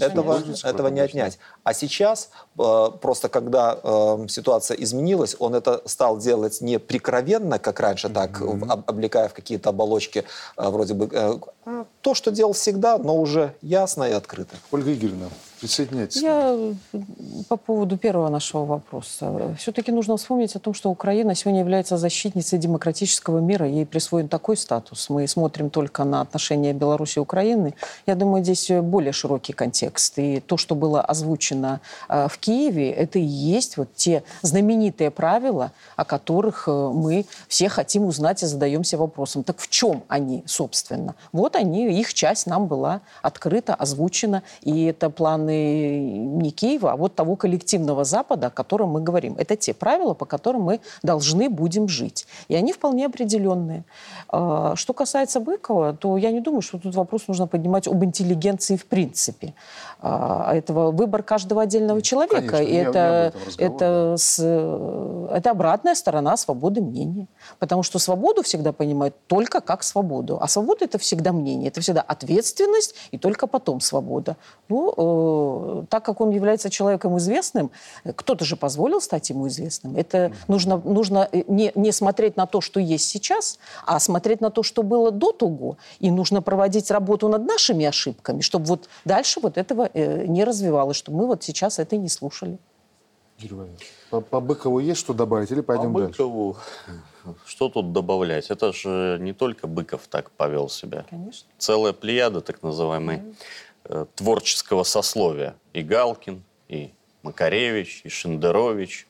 этого, 0.00 0.42
этого 0.62 0.88
не 0.88 1.00
отнять. 1.00 1.38
А 1.64 1.74
сейчас, 1.74 2.30
э, 2.58 2.90
просто 3.00 3.28
когда 3.28 3.65
когда 3.66 3.78
э, 3.82 4.28
ситуация 4.28 4.76
изменилась, 4.76 5.36
он 5.38 5.54
это 5.54 5.82
стал 5.84 6.18
делать 6.18 6.60
не 6.60 6.78
прикровенно, 6.78 7.58
как 7.58 7.80
раньше, 7.80 8.08
так, 8.08 8.40
mm-hmm. 8.40 8.70
об, 8.70 8.90
облекая 8.90 9.28
в 9.28 9.34
какие-то 9.34 9.70
оболочки, 9.70 10.24
э, 10.56 10.70
вроде 10.70 10.94
бы, 10.94 11.08
э, 11.12 11.38
то, 12.00 12.14
что 12.14 12.30
делал 12.30 12.52
всегда, 12.52 12.98
но 12.98 13.16
уже 13.16 13.54
ясно 13.62 14.04
и 14.04 14.12
открыто. 14.12 14.56
Ольга 14.70 14.92
Игоревна, 14.92 15.28
Присоединяйтесь. 15.60 16.22
Я 16.22 16.56
по 17.48 17.56
поводу 17.56 17.96
первого 17.96 18.28
нашего 18.28 18.64
вопроса. 18.64 19.54
Все-таки 19.58 19.92
нужно 19.92 20.16
вспомнить 20.16 20.54
о 20.54 20.58
том, 20.58 20.74
что 20.74 20.90
Украина 20.90 21.34
сегодня 21.34 21.60
является 21.60 21.96
защитницей 21.96 22.58
демократического 22.58 23.38
мира. 23.38 23.66
Ей 23.66 23.86
присвоен 23.86 24.28
такой 24.28 24.56
статус. 24.56 25.08
Мы 25.08 25.26
смотрим 25.26 25.70
только 25.70 26.04
на 26.04 26.20
отношения 26.20 26.72
Беларуси 26.72 27.18
и 27.18 27.20
Украины. 27.20 27.74
Я 28.06 28.14
думаю, 28.14 28.44
здесь 28.44 28.70
более 28.82 29.12
широкий 29.12 29.52
контекст. 29.52 30.18
И 30.18 30.40
то, 30.40 30.56
что 30.56 30.74
было 30.74 31.00
озвучено 31.00 31.80
э, 32.08 32.28
в 32.28 32.38
Киеве, 32.38 32.90
это 32.90 33.18
и 33.18 33.22
есть 33.22 33.76
вот 33.76 33.88
те 33.94 34.22
знаменитые 34.42 35.10
правила, 35.10 35.72
о 35.96 36.04
которых 36.04 36.64
э, 36.68 36.90
мы 36.92 37.24
все 37.48 37.68
хотим 37.68 38.04
узнать 38.04 38.42
и 38.42 38.46
задаемся 38.46 38.98
вопросом. 38.98 39.42
Так 39.42 39.58
в 39.58 39.68
чем 39.68 40.02
они, 40.08 40.42
собственно? 40.46 41.14
Вот 41.32 41.56
они, 41.56 41.98
их 41.98 42.12
часть 42.12 42.46
нам 42.46 42.66
была 42.66 43.00
открыта, 43.22 43.74
озвучена. 43.74 44.42
И 44.62 44.84
это 44.84 45.08
план 45.08 45.45
стороны 45.46 46.00
не 46.42 46.50
Киева, 46.50 46.92
а 46.92 46.96
вот 46.96 47.14
того 47.14 47.36
коллективного 47.36 48.04
Запада, 48.04 48.48
о 48.48 48.50
котором 48.50 48.90
мы 48.90 49.00
говорим. 49.00 49.34
Это 49.38 49.56
те 49.56 49.72
правила, 49.72 50.14
по 50.14 50.26
которым 50.26 50.62
мы 50.62 50.80
должны 51.02 51.48
будем 51.48 51.88
жить. 51.88 52.26
И 52.48 52.54
они 52.54 52.72
вполне 52.72 53.06
определенные. 53.06 53.84
А, 54.28 54.74
что 54.76 54.92
касается 54.92 55.40
Быкова, 55.40 55.92
то 55.92 56.16
я 56.16 56.30
не 56.30 56.40
думаю, 56.40 56.62
что 56.62 56.78
тут 56.78 56.94
вопрос 56.94 57.28
нужно 57.28 57.46
поднимать 57.46 57.88
об 57.88 58.04
интеллигенции 58.04 58.76
в 58.76 58.86
принципе. 58.86 59.54
А, 60.00 60.54
этого 60.54 60.90
выбор 60.90 61.22
каждого 61.22 61.62
отдельного 61.62 62.02
человека. 62.02 62.50
Конечно, 62.50 62.72
и 62.72 62.74
это, 62.74 63.32
это, 63.58 64.14
с, 64.16 64.38
это 65.30 65.50
обратная 65.50 65.94
сторона 65.94 66.36
свободы 66.36 66.80
мнения. 66.80 67.26
Потому 67.58 67.82
что 67.82 67.98
свободу 67.98 68.42
всегда 68.42 68.72
понимают 68.72 69.14
только 69.26 69.60
как 69.60 69.82
свободу. 69.82 70.38
А 70.40 70.48
свобода 70.48 70.84
это 70.84 70.98
всегда 70.98 71.32
мнение, 71.32 71.68
это 71.68 71.80
всегда 71.80 72.02
ответственность 72.02 72.94
и 73.12 73.18
только 73.18 73.46
потом 73.46 73.80
свобода. 73.80 74.36
Ну, 74.68 74.92
э, 75.36 75.86
так 75.88 76.04
как 76.04 76.20
он 76.20 76.30
является 76.30 76.70
человеком 76.70 77.16
известным, 77.18 77.70
кто-то 78.04 78.44
же 78.44 78.56
позволил 78.56 79.00
стать 79.00 79.30
ему 79.30 79.48
известным. 79.48 79.96
Это 79.96 80.32
нужно, 80.48 80.76
нужно 80.78 81.28
э, 81.32 81.42
не, 81.48 81.72
не 81.74 81.92
смотреть 81.92 82.36
на 82.36 82.46
то, 82.46 82.60
что 82.60 82.80
есть 82.80 83.08
сейчас, 83.08 83.58
а 83.84 84.00
смотреть 84.00 84.40
на 84.40 84.50
то, 84.50 84.62
что 84.62 84.82
было 84.82 85.10
до 85.10 85.32
того. 85.32 85.76
И 86.00 86.10
нужно 86.10 86.42
проводить 86.42 86.90
работу 86.90 87.28
над 87.28 87.44
нашими 87.46 87.84
ошибками, 87.86 88.40
чтобы 88.40 88.66
вот 88.66 88.88
дальше 89.04 89.40
вот 89.40 89.58
этого 89.58 89.88
э, 89.92 90.26
не 90.26 90.44
развивалось, 90.44 90.96
чтобы 90.96 91.18
мы 91.18 91.26
вот 91.26 91.42
сейчас 91.42 91.78
это 91.78 91.96
не 91.96 92.08
слушали. 92.08 92.58
По, 94.10 94.20
по 94.20 94.40
Быкову 94.40 94.78
есть 94.78 95.00
что 95.00 95.12
добавить 95.12 95.50
или 95.50 95.60
пойдем 95.60 95.92
по 95.92 96.00
Быкову, 96.00 96.56
дальше? 96.86 97.02
Что 97.44 97.68
тут 97.68 97.92
добавлять? 97.92 98.50
Это 98.50 98.72
же 98.72 99.18
не 99.20 99.32
только 99.32 99.66
Быков 99.66 100.06
так 100.08 100.30
повел 100.30 100.68
себя. 100.68 101.04
Конечно. 101.10 101.48
Целая 101.58 101.92
плеяда 101.92 102.40
так 102.40 102.62
называемой 102.62 103.16
mm 103.16 103.34
э, 103.88 104.06
творческого 104.14 104.82
сословия. 104.82 105.56
И 105.72 105.82
Галкин, 105.82 106.42
и 106.68 106.92
Макаревич, 107.22 108.02
и 108.04 108.08
Шендерович, 108.08 109.06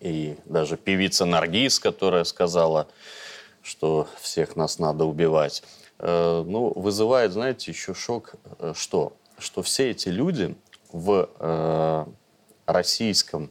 и 0.00 0.36
даже 0.46 0.76
певица 0.76 1.24
Наргиз, 1.24 1.78
которая 1.78 2.24
сказала, 2.24 2.88
что 3.62 4.08
всех 4.20 4.56
нас 4.56 4.78
надо 4.78 5.04
убивать. 5.04 5.62
Э, 5.98 6.42
ну, 6.44 6.72
вызывает, 6.74 7.32
знаете, 7.32 7.70
еще 7.70 7.94
шок, 7.94 8.34
э, 8.58 8.72
что? 8.76 9.12
Что 9.38 9.62
все 9.62 9.90
эти 9.90 10.08
люди 10.08 10.56
в 10.90 11.30
э, 11.38 12.06
российском 12.66 13.50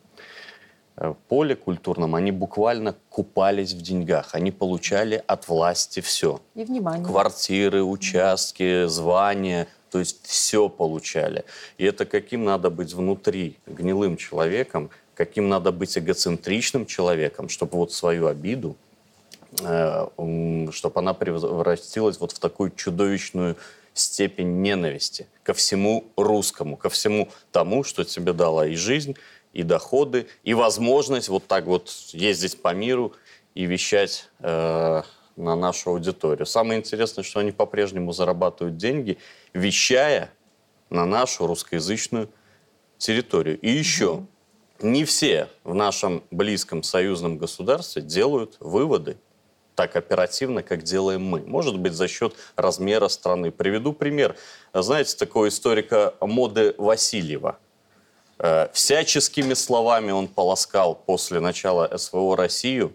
поле 1.29 1.55
культурном, 1.55 2.13
они 2.13 2.31
буквально 2.31 2.95
купались 3.09 3.73
в 3.73 3.81
деньгах. 3.81 4.35
Они 4.35 4.51
получали 4.51 5.23
от 5.25 5.47
власти 5.47 5.99
все. 5.99 6.41
И 6.53 6.63
внимание. 6.63 7.03
Квартиры, 7.03 7.81
участки, 7.83 8.85
звания. 8.85 9.67
То 9.91 9.99
есть 9.99 10.25
все 10.25 10.69
получали. 10.69 11.43
И 11.77 11.85
это 11.85 12.05
каким 12.05 12.45
надо 12.45 12.69
быть 12.69 12.93
внутри 12.93 13.57
гнилым 13.67 14.15
человеком, 14.15 14.89
каким 15.15 15.49
надо 15.49 15.71
быть 15.73 15.97
эгоцентричным 15.97 16.85
человеком, 16.85 17.49
чтобы 17.49 17.77
вот 17.77 17.91
свою 17.91 18.27
обиду, 18.27 18.77
э, 19.61 20.07
чтобы 20.71 20.99
она 20.99 21.13
превратилась 21.13 22.19
вот 22.19 22.31
в 22.31 22.39
такую 22.39 22.71
чудовищную 22.71 23.57
степень 23.93 24.61
ненависти 24.61 25.27
ко 25.43 25.53
всему 25.53 26.05
русскому, 26.15 26.77
ко 26.77 26.89
всему 26.89 27.27
тому, 27.51 27.83
что 27.83 28.05
тебе 28.05 28.31
дала 28.31 28.65
и 28.67 28.75
жизнь, 28.75 29.15
и 29.51 29.63
доходы, 29.63 30.27
и 30.45 30.53
возможность 30.53 31.27
вот 31.27 31.45
так 31.47 31.65
вот 31.65 31.89
ездить 32.13 32.61
по 32.61 32.73
миру 32.73 33.13
и 33.55 33.65
вещать 33.65 34.29
э, 34.39 35.03
на 35.35 35.55
нашу 35.55 35.91
аудиторию. 35.91 36.45
Самое 36.45 36.79
интересное, 36.79 37.23
что 37.23 37.39
они 37.39 37.51
по-прежнему 37.51 38.11
зарабатывают 38.11 38.77
деньги, 38.77 39.17
вещая 39.53 40.31
на 40.89 41.05
нашу 41.05 41.47
русскоязычную 41.47 42.29
территорию. 42.97 43.59
И 43.59 43.69
еще, 43.69 44.25
не 44.81 45.05
все 45.05 45.47
в 45.63 45.73
нашем 45.73 46.23
близком 46.31 46.83
союзном 46.83 47.37
государстве 47.37 48.01
делают 48.01 48.57
выводы 48.59 49.17
так 49.75 49.95
оперативно, 49.95 50.63
как 50.63 50.83
делаем 50.83 51.23
мы. 51.23 51.41
Может 51.41 51.79
быть, 51.79 51.93
за 51.93 52.07
счет 52.07 52.35
размера 52.55 53.07
страны. 53.07 53.51
Приведу 53.51 53.93
пример. 53.93 54.35
Знаете, 54.73 55.15
такого 55.17 55.47
историка 55.47 56.13
моды 56.19 56.75
Васильева. 56.77 57.57
Э, 58.37 58.67
всяческими 58.73 59.53
словами 59.53 60.11
он 60.11 60.27
полоскал 60.27 60.95
после 60.95 61.39
начала 61.39 61.89
СВО 61.97 62.35
Россию, 62.35 62.93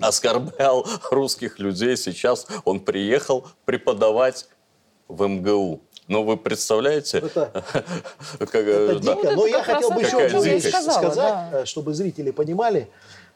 оскорблял 0.00 0.86
русских 1.10 1.58
людей. 1.58 1.96
Сейчас 1.96 2.46
он 2.64 2.80
приехал 2.80 3.46
преподавать 3.64 4.46
в 5.08 5.26
МГУ. 5.26 5.80
Ну, 6.08 6.24
вы 6.24 6.36
представляете? 6.36 7.18
Это, 7.18 7.52
как, 8.38 8.54
это 8.54 8.98
да. 8.98 9.14
дико. 9.14 9.32
Но 9.36 9.46
я 9.46 9.62
хотел 9.62 9.90
бы 9.90 10.02
еще 10.02 10.18
одну 10.18 10.60
сказать, 10.60 11.50
да. 11.52 11.66
чтобы 11.66 11.94
зрители 11.94 12.32
понимали, 12.32 12.88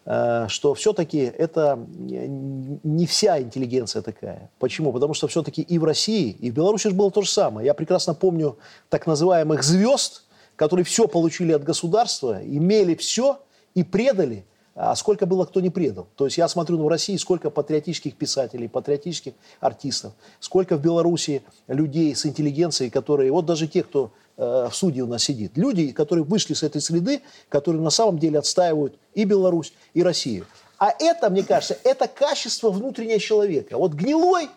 э, 0.07 0.47
что 0.49 0.75
все-таки 0.75 1.19
это 1.19 1.79
не 1.99 3.07
вся 3.07 3.41
интеллигенция 3.41 4.03
такая. 4.03 4.51
Почему? 4.59 4.93
Потому 4.93 5.15
что 5.15 5.29
все-таки 5.29 5.63
и 5.63 5.79
в 5.79 5.85
России, 5.85 6.31
и 6.31 6.51
в 6.51 6.55
Беларуси 6.55 6.89
было 6.89 7.13
то 7.13 7.23
же 7.23 7.31
самое. 7.31 7.67
Я 7.67 7.75
прекрасно 7.75 8.13
помню 8.13 8.59
так 8.89 9.07
называемых 9.07 9.63
звезд, 9.63 10.25
которые 10.57 10.85
все 10.85 11.07
получили 11.07 11.53
от 11.53 11.63
государства, 11.63 12.41
имели 12.43 12.97
все 12.97 13.39
и 13.75 13.85
предали– 13.85 14.45
а 14.75 14.95
сколько 14.97 15.25
было, 15.27 15.45
кто 15.45 15.61
не 15.61 15.71
предал. 15.71 16.09
То 16.17 16.25
есть 16.25 16.37
я 16.37 16.49
смотрю 16.49 16.79
ну, 16.79 16.85
в 16.85 16.89
России, 16.89 17.17
сколько 17.17 17.51
патриотических 17.51 18.17
писателей, 18.17 18.69
патриотических 18.69 19.35
артистов, 19.61 20.13
сколько 20.41 20.77
в 20.77 20.81
Беларуси 20.81 21.43
людей 21.69 22.15
с 22.15 22.27
интеллигенцией, 22.27 22.91
которые, 22.91 23.31
вот 23.31 23.47
даже 23.47 23.69
те, 23.69 23.85
кто 23.85 24.11
э, 24.37 24.69
в 24.71 24.75
суде 24.75 25.03
у 25.03 25.07
нас 25.07 25.23
сидит, 25.23 25.57
люди, 25.57 25.93
которые 25.93 26.25
вышли 26.25 26.55
с 26.55 26.63
этой 26.63 26.81
среды, 26.81 27.23
которые 27.49 27.83
на 27.83 27.91
самом 27.91 28.19
деле 28.19 28.41
отстаивают 28.41 28.99
и 29.15 29.25
Беларусь, 29.25 29.73
и 29.95 30.03
Россию. 30.03 30.47
А 30.79 30.93
это, 30.99 31.31
мне 31.31 31.45
кажется, 31.45 31.79
это 31.85 32.09
качество 32.09 32.71
внутреннего 32.71 33.21
человека. 33.21 33.79
Вот 33.79 33.93
гнилой, 33.93 34.49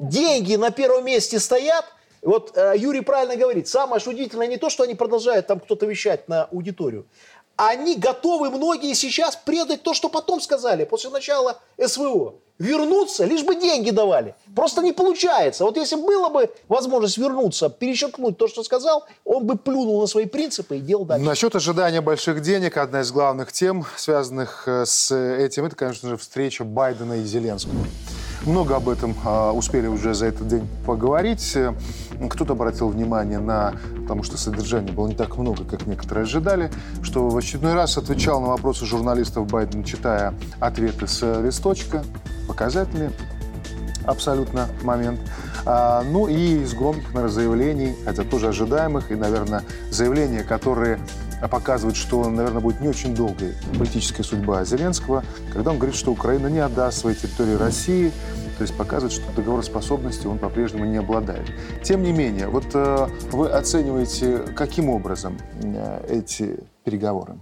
деньги 0.00 0.56
на 0.56 0.72
первом 0.72 1.04
месте 1.04 1.38
стоят, 1.38 1.84
вот 2.26 2.56
э, 2.56 2.74
Юрий 2.76 3.02
правильно 3.02 3.36
говорит, 3.36 3.68
самое 3.68 4.02
удивительное 4.04 4.48
не 4.48 4.56
то, 4.56 4.68
что 4.68 4.82
они 4.82 4.96
продолжают 4.96 5.46
там 5.46 5.60
кто-то 5.60 5.86
вещать 5.86 6.28
на 6.28 6.44
аудиторию, 6.44 7.06
они 7.56 7.96
готовы 7.96 8.50
многие 8.50 8.94
сейчас 8.94 9.36
предать 9.36 9.82
то, 9.82 9.94
что 9.94 10.08
потом 10.08 10.40
сказали, 10.40 10.84
после 10.84 11.10
начала 11.10 11.58
СВО. 11.82 12.34
Вернуться, 12.58 13.26
лишь 13.26 13.42
бы 13.42 13.54
деньги 13.54 13.90
давали. 13.90 14.34
Просто 14.54 14.80
не 14.80 14.92
получается. 14.92 15.64
Вот 15.64 15.76
если 15.76 15.96
была 15.96 16.30
бы 16.30 16.50
возможность 16.68 17.18
вернуться, 17.18 17.68
перечеркнуть 17.68 18.38
то, 18.38 18.48
что 18.48 18.62
сказал, 18.62 19.04
он 19.26 19.44
бы 19.44 19.58
плюнул 19.58 20.00
на 20.00 20.06
свои 20.06 20.24
принципы 20.24 20.78
и 20.78 20.80
делал 20.80 21.04
дальше. 21.04 21.26
Насчет 21.26 21.54
ожидания 21.54 22.00
больших 22.00 22.40
денег, 22.40 22.78
одна 22.78 23.02
из 23.02 23.12
главных 23.12 23.52
тем, 23.52 23.84
связанных 23.96 24.66
э, 24.66 24.86
с 24.86 25.14
этим, 25.14 25.66
это, 25.66 25.76
конечно 25.76 26.08
же, 26.08 26.16
встреча 26.16 26.64
Байдена 26.64 27.20
и 27.20 27.24
Зеленского. 27.24 27.74
Много 28.44 28.76
об 28.76 28.88
этом 28.88 29.14
а, 29.24 29.52
успели 29.52 29.86
уже 29.86 30.14
за 30.14 30.26
этот 30.26 30.48
день 30.48 30.68
поговорить. 30.84 31.56
Кто-то 32.30 32.52
обратил 32.52 32.88
внимание 32.88 33.38
на, 33.38 33.74
потому 34.02 34.22
что 34.22 34.36
содержания 34.36 34.92
было 34.92 35.08
не 35.08 35.14
так 35.14 35.36
много, 35.36 35.64
как 35.64 35.86
некоторые 35.86 36.24
ожидали, 36.24 36.70
что 37.02 37.28
в 37.28 37.36
очередной 37.36 37.74
раз 37.74 37.98
отвечал 37.98 38.40
на 38.40 38.48
вопросы 38.48 38.86
журналистов 38.86 39.46
Байден, 39.46 39.84
читая 39.84 40.34
ответы 40.60 41.06
с 41.06 41.40
листочка, 41.40 42.04
показательные 42.46 43.10
абсолютно 44.04 44.68
момент. 44.82 45.20
А, 45.64 46.02
ну 46.02 46.28
и 46.28 46.62
из 46.62 46.74
громких, 46.74 47.08
наверное, 47.08 47.28
заявлений, 47.28 47.96
хотя 48.04 48.22
тоже 48.22 48.48
ожидаемых, 48.48 49.10
и, 49.10 49.16
наверное, 49.16 49.64
заявления, 49.90 50.44
которые 50.44 51.00
показывают, 51.50 51.96
что, 51.96 52.28
наверное, 52.28 52.60
будет 52.60 52.80
не 52.80 52.88
очень 52.88 53.14
долгой 53.14 53.54
политическая 53.78 54.22
судьба 54.22 54.64
Зеленского, 54.64 55.24
когда 55.52 55.70
он 55.70 55.78
говорит, 55.78 55.96
что 55.96 56.12
Украина 56.12 56.48
не 56.48 56.60
отдаст 56.60 56.98
свои 56.98 57.14
территории 57.14 57.54
России, 57.54 58.12
то 58.56 58.62
есть 58.62 58.76
показывает, 58.76 59.12
что 59.12 59.30
договороспособности 59.32 60.26
он 60.26 60.38
по-прежнему 60.38 60.86
не 60.86 60.96
обладает. 60.96 61.46
Тем 61.82 62.02
не 62.02 62.12
менее, 62.12 62.48
вот 62.48 62.64
э, 62.74 63.08
вы 63.32 63.48
оцениваете, 63.48 64.38
каким 64.56 64.88
образом 64.88 65.38
э, 65.62 66.06
эти 66.08 66.60
переговоры? 66.84 67.38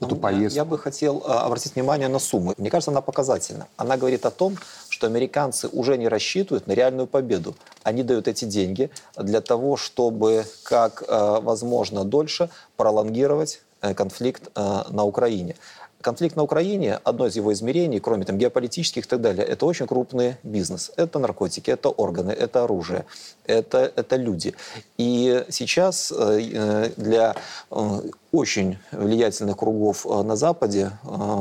Эту 0.00 0.14
ну, 0.14 0.20
поездку? 0.20 0.56
Я, 0.56 0.64
бы 0.64 0.78
хотел 0.78 1.22
а, 1.26 1.44
обратить 1.44 1.74
внимание 1.74 2.08
на 2.08 2.18
сумму. 2.18 2.54
Мне 2.56 2.70
кажется, 2.70 2.90
она 2.90 3.00
показательна. 3.00 3.68
Она 3.76 3.96
говорит 3.96 4.26
о 4.26 4.30
том, 4.30 4.56
что 4.88 5.06
американцы 5.06 5.68
уже 5.68 5.96
не 5.96 6.08
рассчитывают 6.08 6.66
на 6.66 6.72
реальную 6.72 7.06
победу. 7.06 7.54
Они 7.82 8.02
дают 8.02 8.28
эти 8.28 8.44
деньги 8.44 8.90
для 9.16 9.40
того, 9.40 9.76
чтобы 9.76 10.44
как 10.62 11.04
а, 11.08 11.40
возможно 11.40 12.04
дольше 12.04 12.50
пролонгировать 12.76 13.60
э, 13.80 13.94
конфликт 13.94 14.48
а, 14.54 14.86
на 14.90 15.04
Украине. 15.04 15.56
Конфликт 16.00 16.36
на 16.36 16.44
Украине, 16.44 16.94
одно 17.02 17.26
из 17.26 17.34
его 17.34 17.52
измерений, 17.52 17.98
кроме 17.98 18.24
там, 18.24 18.38
геополитических 18.38 19.04
и 19.04 19.08
так 19.08 19.20
далее, 19.20 19.44
это 19.44 19.66
очень 19.66 19.88
крупный 19.88 20.36
бизнес. 20.44 20.92
Это 20.96 21.18
наркотики, 21.18 21.72
это 21.72 21.88
органы, 21.88 22.30
это 22.30 22.62
оружие, 22.62 23.04
это, 23.46 23.92
это 23.96 24.14
люди. 24.14 24.54
И 24.96 25.44
сейчас 25.48 26.12
э, 26.16 26.40
э, 26.52 26.90
для 26.96 27.34
э, 27.70 28.00
очень 28.30 28.78
влиятельных 28.92 29.56
кругов 29.56 30.04
на 30.04 30.36
Западе 30.36 30.92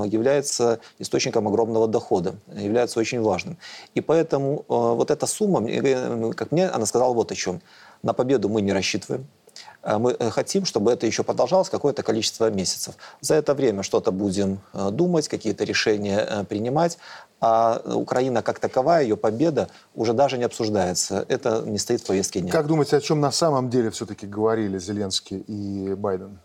является 0.05 0.79
источником 0.99 1.47
огромного 1.47 1.87
дохода, 1.87 2.35
является 2.55 2.99
очень 2.99 3.21
важным. 3.21 3.57
И 3.93 4.01
поэтому 4.01 4.63
вот 4.67 5.11
эта 5.11 5.27
сумма, 5.27 5.61
как 6.33 6.51
мне, 6.51 6.67
она 6.67 6.85
сказала 6.85 7.13
вот 7.13 7.31
о 7.31 7.35
чем. 7.35 7.61
На 8.03 8.13
победу 8.13 8.47
мы 8.47 8.61
не 8.61 8.71
рассчитываем, 8.71 9.27
мы 9.99 10.15
э, 10.19 10.29
хотим, 10.29 10.65
чтобы 10.65 10.91
это 10.91 11.07
еще 11.07 11.23
продолжалось 11.23 11.69
какое-то 11.69 12.03
количество 12.03 12.49
месяцев. 12.51 12.95
За 13.21 13.35
это 13.35 13.53
время 13.53 13.83
что-то 13.83 14.11
будем 14.11 14.59
э, 14.73 14.89
думать, 14.91 15.27
какие-то 15.29 15.63
решения 15.63 16.19
э, 16.19 16.43
принимать, 16.43 16.97
а 17.39 17.81
Украина 17.85 18.41
как 18.41 18.59
таковая, 18.59 19.03
ее 19.03 19.15
победа 19.15 19.69
уже 19.95 20.13
даже 20.13 20.37
не 20.37 20.43
обсуждается. 20.43 21.25
Это 21.29 21.61
не 21.65 21.77
стоит 21.77 22.01
в 22.01 22.07
повестке 22.07 22.41
дня. 22.41 22.51
Как 22.51 22.67
думаете, 22.67 22.97
о 22.97 23.01
чем 23.01 23.21
на 23.21 23.31
самом 23.31 23.69
деле 23.69 23.89
все-таки 23.89 24.27
говорили 24.27 24.77
Зеленский 24.79 25.39
и 25.47 25.93
Байден? 25.93 26.39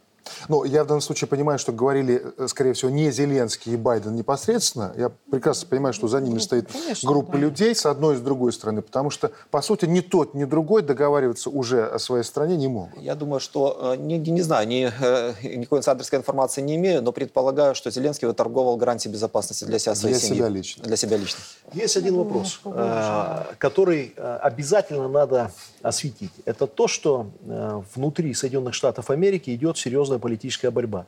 Ну, 0.48 0.64
я 0.64 0.85
в 0.85 0.87
данном 0.87 1.00
случае 1.00 1.28
понимаю, 1.28 1.58
что 1.58 1.72
говорили, 1.72 2.22
э, 2.37 2.46
скорее 2.48 2.72
всего, 2.72 2.90
не 2.90 3.11
Зеленский 3.11 3.72
и 3.72 3.76
Байден 3.76 4.14
непосредственно. 4.14 4.92
Я 4.96 5.11
прекрасно 5.30 5.68
понимаю, 5.68 5.92
что 5.94 6.08
за 6.08 6.20
ними 6.20 6.35
ну, 6.35 6.40
стоит 6.40 6.70
Конечно, 6.70 7.08
группа 7.08 7.32
да. 7.32 7.38
людей 7.38 7.74
с 7.74 7.87
одной 7.87 8.14
и 8.14 8.18
с 8.18 8.20
другой 8.20 8.52
стороны, 8.52 8.82
потому 8.82 9.11
что, 9.11 9.32
по 9.50 9.62
сути, 9.62 9.87
ни 9.87 10.00
тот, 10.00 10.35
ни 10.35 10.44
другой 10.44 10.82
договариваться 10.82 11.50
уже 11.50 11.87
о 11.87 11.98
своей 11.98 12.24
стране 12.24 12.56
не 12.56 12.68
могут. 12.68 12.98
Я 13.00 13.14
думаю, 13.14 13.40
что, 13.40 13.94
э, 13.94 13.96
не, 13.96 14.18
не 14.18 14.42
знаю, 14.42 14.66
ни, 14.68 14.90
э, 15.00 15.35
никакой 15.56 15.78
инсайдерской 15.78 16.18
информации 16.18 16.61
не 16.62 16.76
имею, 16.76 17.02
но 17.02 17.12
предполагаю, 17.12 17.74
что 17.74 17.90
Зеленский 17.90 18.28
выторговал 18.28 18.76
гарантии 18.76 19.08
безопасности 19.08 19.64
для 19.64 19.78
себя, 19.78 19.94
своей 19.94 20.14
для 20.14 20.20
семьи. 20.20 20.38
Себя 20.38 20.48
лично. 20.48 20.85
Для 20.85 20.96
себя 20.96 21.16
лично. 21.16 21.40
Есть 21.72 21.96
один 21.96 22.16
вопрос, 22.16 22.61
который 23.58 24.14
обязательно 24.16 25.08
надо 25.08 25.52
осветить. 25.82 26.32
Это 26.44 26.66
то, 26.66 26.88
что 26.88 27.30
внутри 27.94 28.35
Соединенных 28.35 28.74
Штатов 28.74 29.11
Америки 29.11 29.54
идет 29.54 29.76
серьезная 30.12 30.18
политическая 30.18 30.70
борьба. 30.70 31.07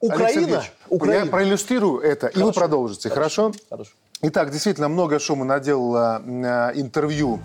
Украина... 0.00 0.62
Украина... 0.88 1.24
Я 1.24 1.30
проиллюстрирую 1.30 2.00
это, 2.00 2.28
хорошо, 2.28 2.40
и 2.40 2.42
вы 2.42 2.52
продолжите, 2.52 3.08
хорошо? 3.08 3.52
Хорошо. 3.70 3.90
Итак, 4.22 4.50
действительно, 4.50 4.88
много 4.88 5.18
шума 5.18 5.44
наделало 5.44 6.22
э, 6.24 6.80
интервью 6.80 7.40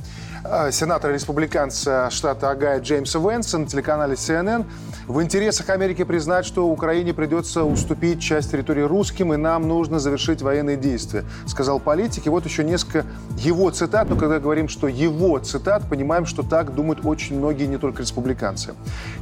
сенатора-республиканца 0.72 2.10
штата 2.10 2.50
Агая 2.50 2.80
Джеймса 2.80 3.20
Венса 3.20 3.58
на 3.58 3.66
телеканале 3.66 4.14
CNN. 4.14 4.66
В 5.08 5.22
интересах 5.22 5.70
Америки 5.70 6.04
признать, 6.04 6.46
что 6.46 6.68
Украине 6.68 7.14
придется 7.14 7.64
уступить 7.64 8.22
часть 8.22 8.52
территории 8.52 8.84
русским, 8.84 9.34
и 9.34 9.38
нам 9.38 9.68
нужно 9.68 10.00
завершить 10.00 10.42
военные 10.42 10.78
действия, 10.78 11.24
сказал 11.48 11.80
политик. 11.80 12.28
И 12.28 12.30
вот 12.30 12.46
еще 12.46 12.64
несколько 12.64 13.06
его 13.38 13.70
цитат. 13.72 14.10
Но 14.10 14.16
когда 14.16 14.40
говорим, 14.40 14.70
что 14.70 14.88
его 14.88 15.40
цитат, 15.40 15.90
понимаем, 15.90 16.26
что 16.26 16.44
так 16.44 16.76
думают 16.76 17.06
очень 17.06 17.38
многие, 17.38 17.66
не 17.66 17.78
только 17.78 18.04
республиканцы. 18.04 18.76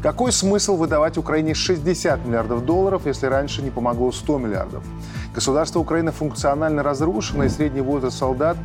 Какой 0.03 0.31
смысл 0.31 0.75
выдавать 0.75 1.17
Украине 1.17 1.53
60 1.53 2.25
миллиардов 2.25 2.65
долларов, 2.65 3.03
если 3.05 3.27
раньше 3.27 3.61
не 3.61 3.69
помогло 3.69 4.11
100 4.11 4.37
миллиардов? 4.37 4.83
Государство 5.33 5.79
Украины 5.79 6.11
функционально 6.11 6.83
разрушено, 6.83 7.43
и 7.43 7.49
средний 7.49 7.81
возраст 7.81 8.17
солдат 8.17 8.57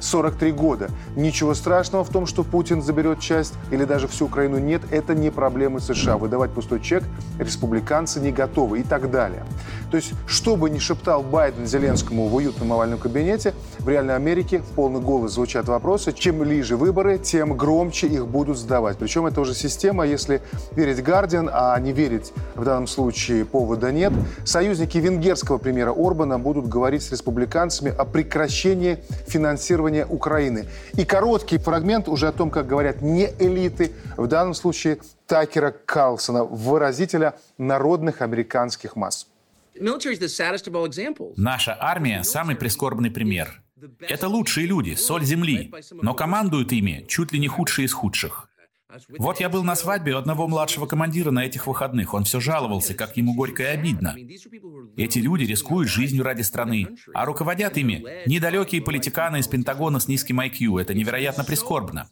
43 0.00 0.52
года. 0.52 0.90
Ничего 1.16 1.54
страшного 1.54 2.04
в 2.04 2.08
том, 2.08 2.26
что 2.26 2.42
Путин 2.42 2.82
заберет 2.82 3.20
часть 3.20 3.54
или 3.70 3.84
даже 3.84 4.08
всю 4.08 4.26
Украину 4.26 4.58
нет. 4.58 4.82
Это 4.90 5.14
не 5.14 5.30
проблемы 5.30 5.80
США. 5.80 6.16
Выдавать 6.16 6.50
пустой 6.50 6.80
чек 6.80 7.04
республиканцы 7.38 8.20
не 8.20 8.32
готовы 8.32 8.80
и 8.80 8.82
так 8.82 9.10
далее. 9.10 9.44
То 9.90 9.96
есть, 9.96 10.12
что 10.26 10.56
бы 10.56 10.70
ни 10.70 10.78
шептал 10.78 11.22
Байден 11.22 11.66
Зеленскому 11.66 12.28
в 12.28 12.34
уютном 12.34 12.72
овальном 12.72 12.98
кабинете, 12.98 13.54
в 13.80 13.88
реальной 13.88 14.14
Америке 14.14 14.60
в 14.60 14.74
полный 14.74 15.00
голос 15.00 15.32
звучат 15.32 15.66
вопросы. 15.68 16.12
Чем 16.12 16.38
ближе 16.38 16.76
выборы, 16.76 17.18
тем 17.18 17.56
громче 17.56 18.06
их 18.06 18.26
будут 18.26 18.58
задавать. 18.58 18.98
Причем 18.98 19.26
это 19.26 19.40
уже 19.40 19.54
система, 19.54 20.06
если 20.06 20.42
верить 20.72 21.02
Гардиан, 21.02 21.50
а 21.52 21.78
не 21.80 21.92
верить 21.92 22.32
в 22.54 22.64
данном 22.64 22.86
случае 22.86 23.44
повода 23.44 23.90
нет. 23.90 24.12
Союзники 24.44 24.98
венгерского 24.98 25.58
премьера 25.58 25.92
Орбана 25.92 26.38
будут 26.38 26.68
говорить 26.68 27.02
с 27.02 27.10
республиканцами 27.10 27.92
о 27.96 28.04
прекращении 28.04 28.98
финансирования 29.26 29.89
Украины. 29.98 30.66
И 30.94 31.04
короткий 31.04 31.58
фрагмент 31.58 32.08
уже 32.08 32.28
о 32.28 32.32
том, 32.32 32.50
как 32.50 32.66
говорят 32.66 33.02
не 33.02 33.28
элиты, 33.38 33.92
в 34.16 34.26
данном 34.26 34.54
случае 34.54 34.98
Такера 35.26 35.70
Карлсона, 35.70 36.44
выразителя 36.44 37.34
народных 37.58 38.22
американских 38.22 38.96
масс. 38.96 39.26
Наша 41.36 41.76
армия– 41.80 42.22
самый 42.24 42.56
прискорбный 42.56 43.10
пример. 43.10 43.62
Это 44.00 44.28
лучшие 44.28 44.66
люди, 44.66 44.94
соль 44.94 45.24
земли, 45.24 45.72
но 45.92 46.14
командуют 46.14 46.72
ими 46.72 47.06
чуть 47.08 47.32
ли 47.32 47.38
не 47.38 47.48
худшие 47.48 47.86
из 47.86 47.92
худших. 47.94 48.49
Вот 49.18 49.40
я 49.40 49.48
был 49.48 49.62
на 49.64 49.76
свадьбе 49.76 50.14
у 50.14 50.18
одного 50.18 50.48
младшего 50.48 50.86
командира 50.86 51.30
на 51.30 51.44
этих 51.44 51.66
выходных. 51.66 52.14
Он 52.14 52.24
все 52.24 52.40
жаловался, 52.40 52.94
как 52.94 53.16
ему 53.16 53.34
горько 53.34 53.62
и 53.62 53.66
обидно. 53.66 54.16
Эти 54.96 55.18
люди 55.18 55.44
рискуют 55.44 55.88
жизнью 55.88 56.24
ради 56.24 56.42
страны, 56.42 56.88
а 57.14 57.24
руководят 57.24 57.76
ими 57.76 58.04
недалекие 58.26 58.82
политиканы 58.82 59.38
из 59.38 59.48
Пентагона 59.48 60.00
с 60.00 60.08
низким 60.08 60.40
IQ. 60.40 60.80
Это 60.80 60.94
невероятно 60.94 61.44
прискорбно. 61.44 62.08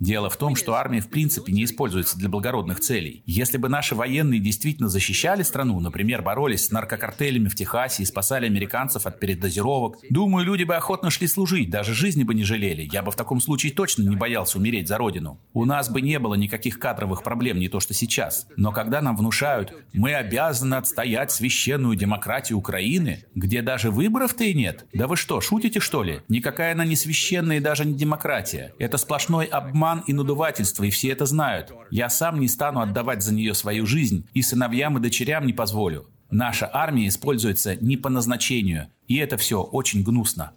Дело 0.00 0.30
в 0.30 0.36
том, 0.36 0.54
что 0.54 0.74
армия 0.74 1.00
в 1.00 1.08
принципе 1.08 1.52
не 1.52 1.64
используется 1.64 2.16
для 2.16 2.28
благородных 2.28 2.80
целей. 2.80 3.22
Если 3.26 3.58
бы 3.58 3.68
наши 3.68 3.94
военные 3.94 4.38
действительно 4.38 4.88
защищали 4.88 5.42
страну, 5.42 5.80
например, 5.80 6.22
боролись 6.22 6.66
с 6.66 6.70
наркокартелями 6.70 7.48
в 7.48 7.56
Техасе 7.56 8.04
и 8.04 8.06
спасали 8.06 8.46
американцев 8.46 9.06
от 9.06 9.18
передозировок, 9.18 9.96
думаю, 10.10 10.46
люди 10.46 10.62
бы 10.62 10.76
охотно 10.76 11.10
шли 11.10 11.26
служить, 11.26 11.70
даже 11.70 11.94
жизни 11.94 12.22
бы 12.22 12.34
не 12.34 12.44
жалели. 12.44 12.88
Я 12.92 13.02
бы 13.02 13.10
в 13.10 13.16
таком 13.16 13.40
случае 13.40 13.72
точно 13.72 14.02
не 14.02 14.14
боялся 14.14 14.58
умереть 14.58 14.86
за 14.86 14.98
родину. 14.98 15.40
У 15.52 15.64
нас 15.64 15.90
бы 15.90 16.00
не 16.00 16.18
было 16.20 16.34
никаких 16.34 16.78
кадровых 16.78 17.24
проблем, 17.24 17.58
не 17.58 17.68
то 17.68 17.80
что 17.80 17.92
сейчас. 17.92 18.46
Но 18.56 18.70
когда 18.70 19.02
нам 19.02 19.16
внушают, 19.16 19.74
мы 19.92 20.14
обязаны 20.14 20.76
отстоять 20.76 21.32
священную 21.32 21.96
демократию 21.96 22.58
Украины, 22.58 23.24
где 23.34 23.62
даже 23.62 23.90
выборов-то 23.90 24.44
и 24.44 24.54
нет, 24.54 24.86
да 24.92 25.08
вы 25.08 25.16
что, 25.16 25.40
шутите 25.40 25.80
что 25.80 26.04
ли? 26.04 26.20
Никакая 26.28 26.72
она 26.72 26.84
не 26.84 26.94
священная 26.94 27.56
и 27.56 27.60
даже 27.60 27.84
не 27.84 27.94
демократия. 27.94 28.74
Это 28.78 28.96
сплошной 28.96 29.46
обман 29.46 29.87
обман 29.88 30.04
и 30.06 30.12
надувательство, 30.12 30.84
и 30.84 30.90
все 30.90 31.08
это 31.08 31.26
знают. 31.26 31.72
Я 31.90 32.08
сам 32.08 32.40
не 32.40 32.48
стану 32.48 32.80
отдавать 32.80 33.22
за 33.22 33.34
нее 33.34 33.54
свою 33.54 33.86
жизнь, 33.86 34.26
и 34.34 34.42
сыновьям 34.42 34.98
и 34.98 35.00
дочерям 35.00 35.46
не 35.46 35.52
позволю. 35.52 36.06
Наша 36.30 36.68
армия 36.72 37.08
используется 37.08 37.76
не 37.76 37.96
по 37.96 38.10
назначению, 38.10 38.88
и 39.06 39.16
это 39.16 39.36
все 39.38 39.62
очень 39.62 40.02
гнусно. 40.02 40.52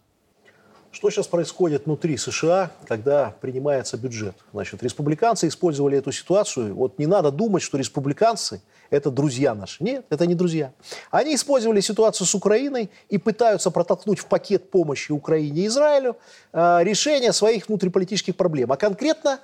Что 0.91 1.09
сейчас 1.09 1.25
происходит 1.25 1.85
внутри 1.85 2.17
США, 2.17 2.69
когда 2.85 3.33
принимается 3.39 3.95
бюджет? 3.95 4.35
Значит, 4.51 4.83
республиканцы 4.83 5.47
использовали 5.47 5.97
эту 5.97 6.11
ситуацию. 6.11 6.75
Вот 6.75 6.99
не 6.99 7.07
надо 7.07 7.31
думать, 7.31 7.63
что 7.63 7.77
республиканцы– 7.77 8.61
это 8.89 9.09
друзья 9.09 9.55
наши. 9.55 9.81
Нет, 9.81 10.05
это 10.09 10.27
не 10.27 10.35
друзья. 10.35 10.73
Они 11.09 11.35
использовали 11.35 11.79
ситуацию 11.79 12.27
с 12.27 12.35
Украиной 12.35 12.89
и 13.07 13.17
пытаются 13.17 13.71
протолкнуть 13.71 14.19
в 14.19 14.25
пакет 14.25 14.69
помощи 14.69 15.13
Украине 15.13 15.61
и 15.61 15.67
Израилю 15.67 16.17
э, 16.51 16.79
решение 16.83 17.31
своих 17.31 17.69
внутриполитических 17.69 18.35
проблем. 18.35 18.73
А 18.73 18.75
конкретно 18.75 19.39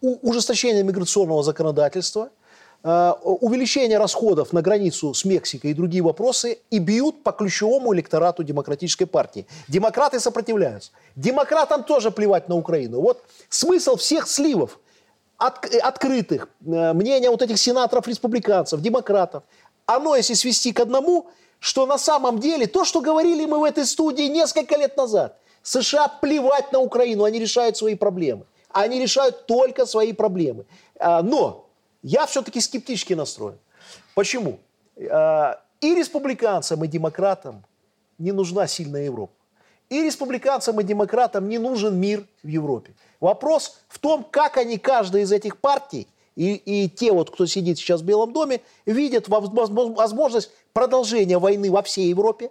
ужесточение 0.00 0.82
миграционного 0.82 1.44
законодательства– 1.44 2.30
увеличение 2.84 3.98
расходов 3.98 4.52
на 4.52 4.60
границу 4.60 5.14
с 5.14 5.24
Мексикой 5.24 5.70
и 5.70 5.74
другие 5.74 6.02
вопросы 6.02 6.58
и 6.70 6.78
бьют 6.78 7.22
по 7.22 7.30
ключевому 7.30 7.94
электорату 7.94 8.42
демократической 8.42 9.04
партии. 9.04 9.46
Демократы 9.68 10.18
сопротивляются. 10.18 10.90
Демократам 11.14 11.84
тоже 11.84 12.10
плевать 12.10 12.48
на 12.48 12.56
Украину. 12.56 13.00
Вот 13.00 13.22
смысл 13.48 13.96
всех 13.96 14.26
сливов 14.26 14.80
от, 15.38 15.64
э, 15.66 15.78
открытых, 15.78 16.48
э, 16.66 16.92
мнения 16.92 17.30
вот 17.30 17.42
этих 17.42 17.58
сенаторов-республиканцев, 17.58 18.80
демократов, 18.80 19.42
оно, 19.86 20.16
если 20.16 20.34
свести 20.34 20.72
к 20.72 20.80
одному, 20.80 21.26
что 21.58 21.86
на 21.86 21.98
самом 21.98 22.38
деле 22.38 22.66
то, 22.66 22.84
что 22.84 23.00
говорили 23.00 23.46
мы 23.46 23.60
в 23.60 23.64
этой 23.64 23.86
студии 23.86 24.24
несколько 24.24 24.76
лет 24.76 24.96
назад, 24.96 25.38
США 25.62 26.08
плевать 26.08 26.72
на 26.72 26.80
Украину, 26.80 27.24
они 27.24 27.38
решают 27.38 27.76
свои 27.76 27.94
проблемы. 27.94 28.46
Они 28.70 29.00
решают 29.00 29.46
только 29.46 29.86
свои 29.86 30.12
проблемы. 30.12 30.64
А, 30.98 31.22
но 31.22 31.68
я 32.02 32.26
все-таки 32.26 32.60
скептически 32.60 33.14
настроен. 33.14 33.58
Почему? 34.14 34.58
А, 35.10 35.60
и 35.80 35.94
республиканцам, 35.94 36.84
и 36.84 36.88
демократам 36.88 37.64
не 38.18 38.32
нужна 38.32 38.66
сильная 38.66 39.04
Европа. 39.04 39.32
И 39.88 40.02
республиканцам, 40.02 40.80
и 40.80 40.84
демократам 40.84 41.48
не 41.48 41.58
нужен 41.58 41.98
мир 41.98 42.26
в 42.42 42.48
Европе. 42.48 42.94
Вопрос 43.20 43.78
в 43.88 43.98
том, 43.98 44.24
как 44.30 44.56
они, 44.56 44.78
каждая 44.78 45.22
из 45.22 45.32
этих 45.32 45.58
партий, 45.58 46.08
и, 46.34 46.54
и 46.54 46.88
те 46.88 47.12
вот, 47.12 47.30
кто 47.30 47.44
сидит 47.46 47.78
сейчас 47.78 48.00
в 48.00 48.04
Белом 48.04 48.32
доме, 48.32 48.62
видят 48.86 49.28
возможность 49.28 50.50
продолжения 50.72 51.38
войны 51.38 51.70
во 51.70 51.82
всей 51.82 52.08
Европе. 52.08 52.50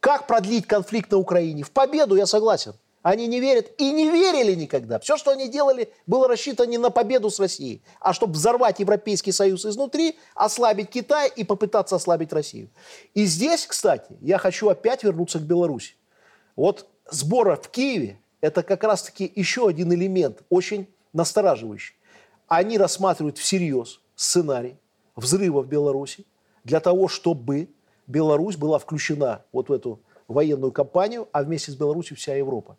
Как 0.00 0.26
продлить 0.26 0.66
конфликт 0.66 1.10
на 1.10 1.18
Украине? 1.18 1.62
В 1.62 1.70
победу 1.70 2.14
я 2.14 2.26
согласен. 2.26 2.74
Они 3.06 3.28
не 3.28 3.38
верят 3.38 3.70
и 3.78 3.92
не 3.92 4.10
верили 4.10 4.56
никогда. 4.56 4.98
Все, 4.98 5.16
что 5.16 5.30
они 5.30 5.48
делали, 5.48 5.92
было 6.08 6.26
рассчитано 6.26 6.66
не 6.66 6.76
на 6.76 6.90
победу 6.90 7.30
с 7.30 7.38
Россией, 7.38 7.80
а 8.00 8.12
чтобы 8.12 8.32
взорвать 8.32 8.80
Европейский 8.80 9.30
Союз 9.30 9.64
изнутри, 9.64 10.18
ослабить 10.34 10.90
Китай 10.90 11.30
и 11.36 11.44
попытаться 11.44 11.94
ослабить 11.94 12.32
Россию. 12.32 12.68
И 13.14 13.24
здесь, 13.26 13.64
кстати, 13.64 14.16
я 14.20 14.38
хочу 14.38 14.68
опять 14.68 15.04
вернуться 15.04 15.38
к 15.38 15.42
Беларуси. 15.42 15.94
Вот 16.56 16.88
сбора 17.08 17.54
в 17.54 17.68
Киеве– 17.68 18.18
это 18.40 18.64
как 18.64 18.82
раз-таки 18.82 19.30
еще 19.36 19.68
один 19.68 19.92
элемент, 19.92 20.40
очень 20.50 20.92
настораживающий. 21.12 21.94
Они 22.48 22.76
рассматривают 22.76 23.38
всерьез 23.38 24.00
сценарий 24.16 24.78
взрыва 25.14 25.62
в 25.62 25.68
Беларуси 25.68 26.26
для 26.64 26.80
того, 26.80 27.06
чтобы 27.06 27.68
Беларусь 28.08 28.56
была 28.56 28.80
включена 28.80 29.44
вот 29.52 29.68
в 29.68 29.72
эту 29.72 30.00
военную 30.28 30.72
кампанию, 30.72 31.28
а 31.32 31.44
вместе 31.44 31.70
с 31.70 31.76
Беларусью 31.76 32.16
вся 32.16 32.34
Европа. 32.34 32.76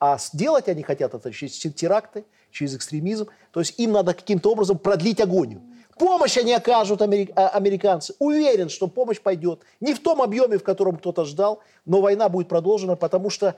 А 0.00 0.16
сделать 0.18 0.66
они 0.68 0.82
хотят 0.82 1.14
это 1.14 1.30
через 1.30 1.58
теракты, 1.58 2.24
через 2.50 2.74
экстремизм. 2.74 3.28
То 3.52 3.60
есть 3.60 3.78
им 3.78 3.92
надо 3.92 4.14
каким-то 4.14 4.50
образом 4.50 4.78
продлить 4.78 5.20
агонию. 5.20 5.60
Помощь 5.98 6.38
они 6.38 6.54
окажут, 6.54 7.02
а, 7.02 7.06
американцы. 7.48 8.14
Уверен, 8.18 8.70
что 8.70 8.88
помощь 8.88 9.20
пойдет. 9.20 9.60
Не 9.80 9.92
в 9.92 10.00
том 10.00 10.22
объеме, 10.22 10.56
в 10.56 10.64
котором 10.64 10.96
кто-то 10.96 11.26
ждал, 11.26 11.60
но 11.84 12.00
война 12.00 12.30
будет 12.30 12.48
продолжена, 12.48 12.96
потому 12.96 13.28
что 13.28 13.56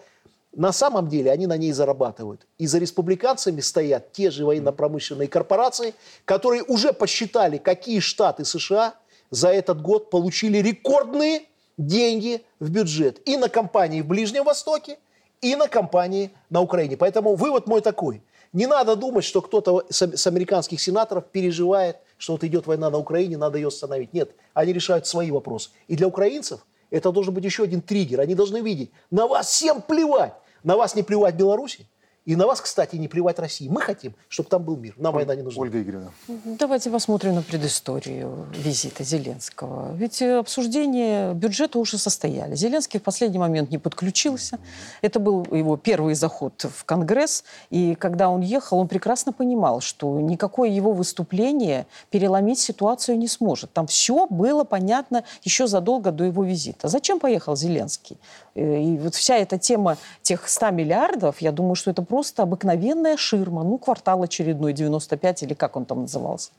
на 0.50 0.72
самом 0.72 1.08
деле 1.08 1.30
они 1.30 1.46
на 1.46 1.56
ней 1.56 1.70
зарабатывают. 1.70 2.48
И 2.58 2.66
за 2.66 2.78
республиканцами 2.78 3.60
стоят 3.60 4.10
те 4.10 4.32
же 4.32 4.44
военно-промышленные 4.44 5.28
корпорации, 5.28 5.94
которые 6.24 6.64
уже 6.64 6.92
посчитали, 6.92 7.58
какие 7.58 8.00
штаты 8.00 8.44
США 8.44 8.94
за 9.30 9.50
этот 9.50 9.80
год 9.80 10.10
получили 10.10 10.58
рекордные 10.58 11.42
деньги 11.78 12.44
в 12.58 12.70
бюджет 12.70 13.20
и 13.26 13.36
на 13.36 13.48
компании 13.48 14.02
в 14.02 14.06
Ближнем 14.06 14.42
Востоке, 14.42 14.98
и 15.42 15.56
на 15.56 15.68
кампании 15.68 16.30
на 16.48 16.62
Украине. 16.62 16.96
Поэтому 16.96 17.34
вывод 17.34 17.66
мой 17.66 17.82
такой. 17.82 18.22
Не 18.52 18.66
надо 18.66 18.96
думать, 18.96 19.24
что 19.24 19.42
кто-то 19.42 19.84
с 19.90 20.26
американских 20.26 20.80
сенаторов 20.80 21.26
переживает, 21.26 21.96
что 22.16 22.34
вот 22.34 22.44
идет 22.44 22.66
война 22.66 22.90
на 22.90 22.98
Украине, 22.98 23.36
надо 23.36 23.58
ее 23.58 23.68
остановить. 23.68 24.12
Нет, 24.12 24.30
они 24.54 24.72
решают 24.72 25.06
свои 25.06 25.30
вопросы. 25.30 25.70
И 25.88 25.96
для 25.96 26.06
украинцев 26.06 26.60
это 26.90 27.10
должен 27.12 27.34
быть 27.34 27.44
еще 27.44 27.64
один 27.64 27.80
триггер. 27.80 28.20
Они 28.20 28.34
должны 28.34 28.60
видеть, 28.60 28.92
на 29.10 29.26
вас 29.26 29.48
всем 29.48 29.82
плевать. 29.82 30.34
На 30.62 30.76
вас 30.76 30.94
не 30.94 31.02
плевать 31.02 31.34
Беларуси, 31.34 31.88
и 32.24 32.36
на 32.36 32.46
вас, 32.46 32.60
кстати, 32.60 32.94
не 32.96 33.08
плевать 33.08 33.38
России. 33.40 33.68
Мы 33.68 33.80
хотим, 33.80 34.14
чтобы 34.28 34.48
там 34.48 34.62
был 34.62 34.76
мир. 34.76 34.94
Нам 34.96 35.12
война 35.12 35.34
не 35.34 35.42
нужна. 35.42 35.60
Ольга 35.60 35.82
Игоревна. 35.82 36.12
Давайте 36.44 36.88
посмотрим 36.88 37.34
на 37.34 37.42
предысторию 37.42 38.46
визита 38.56 39.02
Зеленского. 39.02 39.92
Ведь 39.96 40.22
э, 40.22 40.38
обсуждение 40.38 41.34
бюджета 41.34 41.80
уже 41.80 41.98
состояли. 41.98 42.54
Зеленский 42.54 43.00
в 43.00 43.02
последний 43.02 43.38
момент 43.38 43.70
не 43.70 43.78
подключился. 43.78 44.60
Это 45.00 45.18
был 45.18 45.44
его 45.50 45.76
первый 45.76 46.14
заход 46.14 46.64
в 46.64 46.84
Конгресс. 46.84 47.42
И 47.70 47.96
когда 47.96 48.28
он 48.28 48.40
ехал, 48.40 48.78
он 48.78 48.86
прекрасно 48.86 49.32
понимал, 49.32 49.80
что 49.80 50.20
никакое 50.20 50.70
его 50.70 50.92
выступление 50.92 51.86
переломить 52.10 52.60
ситуацию 52.60 53.18
не 53.18 53.26
сможет. 53.26 53.72
Там 53.72 53.88
все 53.88 54.28
было 54.28 54.62
понятно 54.62 55.24
еще 55.42 55.66
задолго 55.66 56.12
до 56.12 56.22
его 56.22 56.44
визита. 56.44 56.86
Зачем 56.86 57.18
поехал 57.18 57.56
Зеленский? 57.56 58.16
Э, 58.54 58.80
и 58.80 58.96
вот 58.96 59.16
вся 59.16 59.36
эта 59.38 59.58
тема 59.58 59.96
тех 60.22 60.48
100 60.48 60.70
миллиардов, 60.70 61.40
я 61.40 61.50
думаю, 61.50 61.74
что 61.74 61.90
это 61.90 62.02
просто 62.12 62.42
обыкновенная 62.42 63.16
ширма, 63.16 63.64
ну, 63.64 63.78
квартал 63.78 64.22
очередной, 64.22 64.74
95 64.74 65.44
или 65.44 65.54
как 65.54 65.76
он 65.76 65.86
там 65.86 66.02
назывался. 66.02 66.50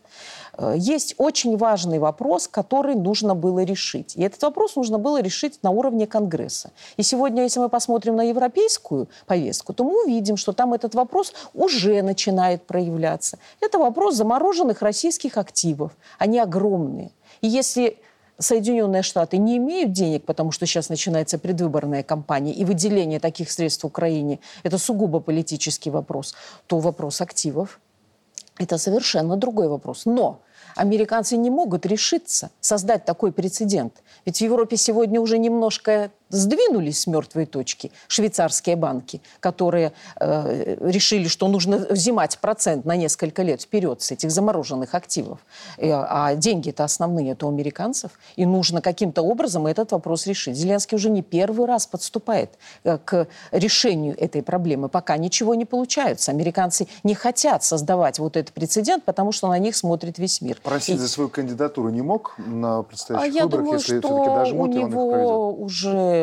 Э, 0.58 0.74
есть 0.76 1.14
очень 1.20 1.58
важный 1.58 2.00
вопрос, 2.00 2.48
который 2.48 2.96
нужно 2.96 3.36
было 3.36 3.64
решить. 3.64 4.16
И 4.16 4.24
этот 4.24 4.42
вопрос 4.42 4.76
нужно 4.76 4.98
было 4.98 5.22
решить 5.22 5.60
на 5.62 5.70
уровне 5.70 6.08
Конгресса. 6.08 6.72
И 6.98 7.04
сегодня, 7.04 7.44
если 7.44 7.60
мы 7.60 7.70
посмотрим 7.70 8.16
на 8.16 8.24
европейскую 8.24 9.08
повестку, 9.28 9.74
то 9.74 9.84
мы 9.84 10.06
увидим, 10.06 10.38
что 10.38 10.54
там 10.54 10.74
этот 10.74 10.96
вопрос 10.96 11.34
уже 11.54 12.02
начинает 12.02 12.66
проявляться. 12.66 13.38
Это 13.62 13.78
вопрос 13.78 14.16
замороженных 14.16 14.82
российских 14.82 15.38
активов. 15.38 15.92
Они 16.18 16.40
огромные. 16.40 17.12
И 17.42 17.48
если 17.48 18.00
Соединенные 18.40 19.04
Штаты 19.04 19.38
не 19.38 19.58
имеют 19.58 19.92
денег, 19.92 20.26
потому 20.26 20.52
что 20.52 20.66
сейчас 20.66 20.90
начинается 20.90 21.38
предвыборная 21.38 22.04
кампания, 22.04 22.54
и 22.54 22.66
выделение 22.66 23.20
таких 23.20 23.52
средств 23.52 23.86
Украине– 23.86 24.40
это 24.64 24.78
сугубо 24.78 25.20
политический 25.20 25.92
вопрос, 25.92 26.34
то 26.68 26.80
вопрос 26.80 27.22
активов– 27.22 27.80
это 28.58 28.78
совершенно 28.78 29.36
другой 29.36 29.68
вопрос. 29.68 30.06
Но 30.06 30.42
американцы 30.76 31.38
не 31.38 31.50
могут 31.50 31.86
решиться 31.86 32.52
создать 32.60 33.06
такой 33.06 33.32
прецедент. 33.32 34.04
Ведь 34.26 34.38
в 34.38 34.42
Европе 34.42 34.78
сегодня 34.78 35.20
уже 35.22 35.38
немножко 35.38 36.12
сдвинулись 36.34 37.02
с 37.02 37.08
мертвой 37.08 37.46
точки 37.46 37.92
швейцарские 38.08 38.76
банки, 38.76 39.22
которые 39.40 39.94
э, 40.20 40.76
решили, 40.82 41.28
что 41.28 41.48
нужно 41.48 41.78
взимать 41.90 42.40
процент 42.40 42.86
на 42.86 42.96
несколько 42.96 43.44
лет 43.44 43.62
вперед 43.62 44.02
с 44.02 44.12
этих 44.12 44.32
замороженных 44.32 44.96
активов. 44.96 45.40
И, 45.78 45.90
а 45.90 46.36
деньги-то 46.36 46.84
основные, 46.84 47.34
это 47.34 47.46
у 47.46 47.50
американцев. 47.50 48.12
И 48.36 48.46
нужно 48.46 48.82
каким-то 48.82 49.22
образом 49.22 49.68
этот 49.68 49.92
вопрос 49.92 50.28
решить. 50.28 50.58
Зеленский 50.58 50.96
уже 50.96 51.10
не 51.10 51.22
первый 51.22 51.68
раз 51.68 51.86
подступает 51.86 52.50
э, 52.84 52.98
к 52.98 53.28
решению 53.52 54.16
этой 54.20 54.42
проблемы. 54.42 54.90
Пока 54.90 55.18
ничего 55.18 55.56
не 55.56 55.66
получается. 55.66 56.32
Американцы 56.32 56.88
не 57.04 57.14
хотят 57.14 57.64
создавать 57.64 58.18
вот 58.20 58.38
этот 58.38 58.54
прецедент, 58.54 59.04
потому 59.04 59.32
что 59.32 59.48
на 59.48 59.60
них 59.60 59.76
смотрит 59.76 60.18
весь 60.18 60.42
мир. 60.42 60.58
Просить 60.64 60.96
и... 60.96 60.98
за 60.98 61.08
свою 61.08 61.30
кандидатуру 61.30 61.90
не 61.90 62.02
мог 62.02 62.36
на 62.38 62.82
предстоящих 62.82 63.42
а 63.42 63.44
выборах, 63.44 63.64
думаю, 63.64 63.80
если 63.80 64.00
что 64.00 64.08
все-таки 64.08 64.36
дожмут, 64.36 64.70
у 64.70 64.74
и 64.74 64.84
он 64.84 64.90
него 64.90 65.54
уже 65.54 66.23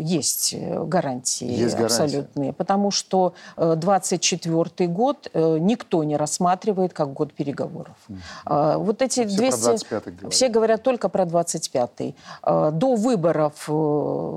есть 0.00 0.54
гарантии 0.54 1.50
есть 1.50 1.74
абсолютные, 1.74 2.52
потому 2.52 2.90
что 2.90 3.34
24 3.56 4.88
год 4.88 5.28
э, 5.32 5.58
никто 5.58 6.04
не 6.04 6.16
рассматривает 6.16 6.92
как 6.92 7.12
год 7.12 7.32
переговоров. 7.32 7.96
Mm. 8.08 8.78
Вот 8.78 9.02
эти 9.02 9.26
все 9.26 9.36
200... 9.36 9.86
говорят. 9.88 10.32
Все 10.32 10.48
говорят 10.48 10.82
только 10.82 11.08
про 11.08 11.24
25-й. 11.24 12.14
До 12.42 12.94
выборов 12.94 13.68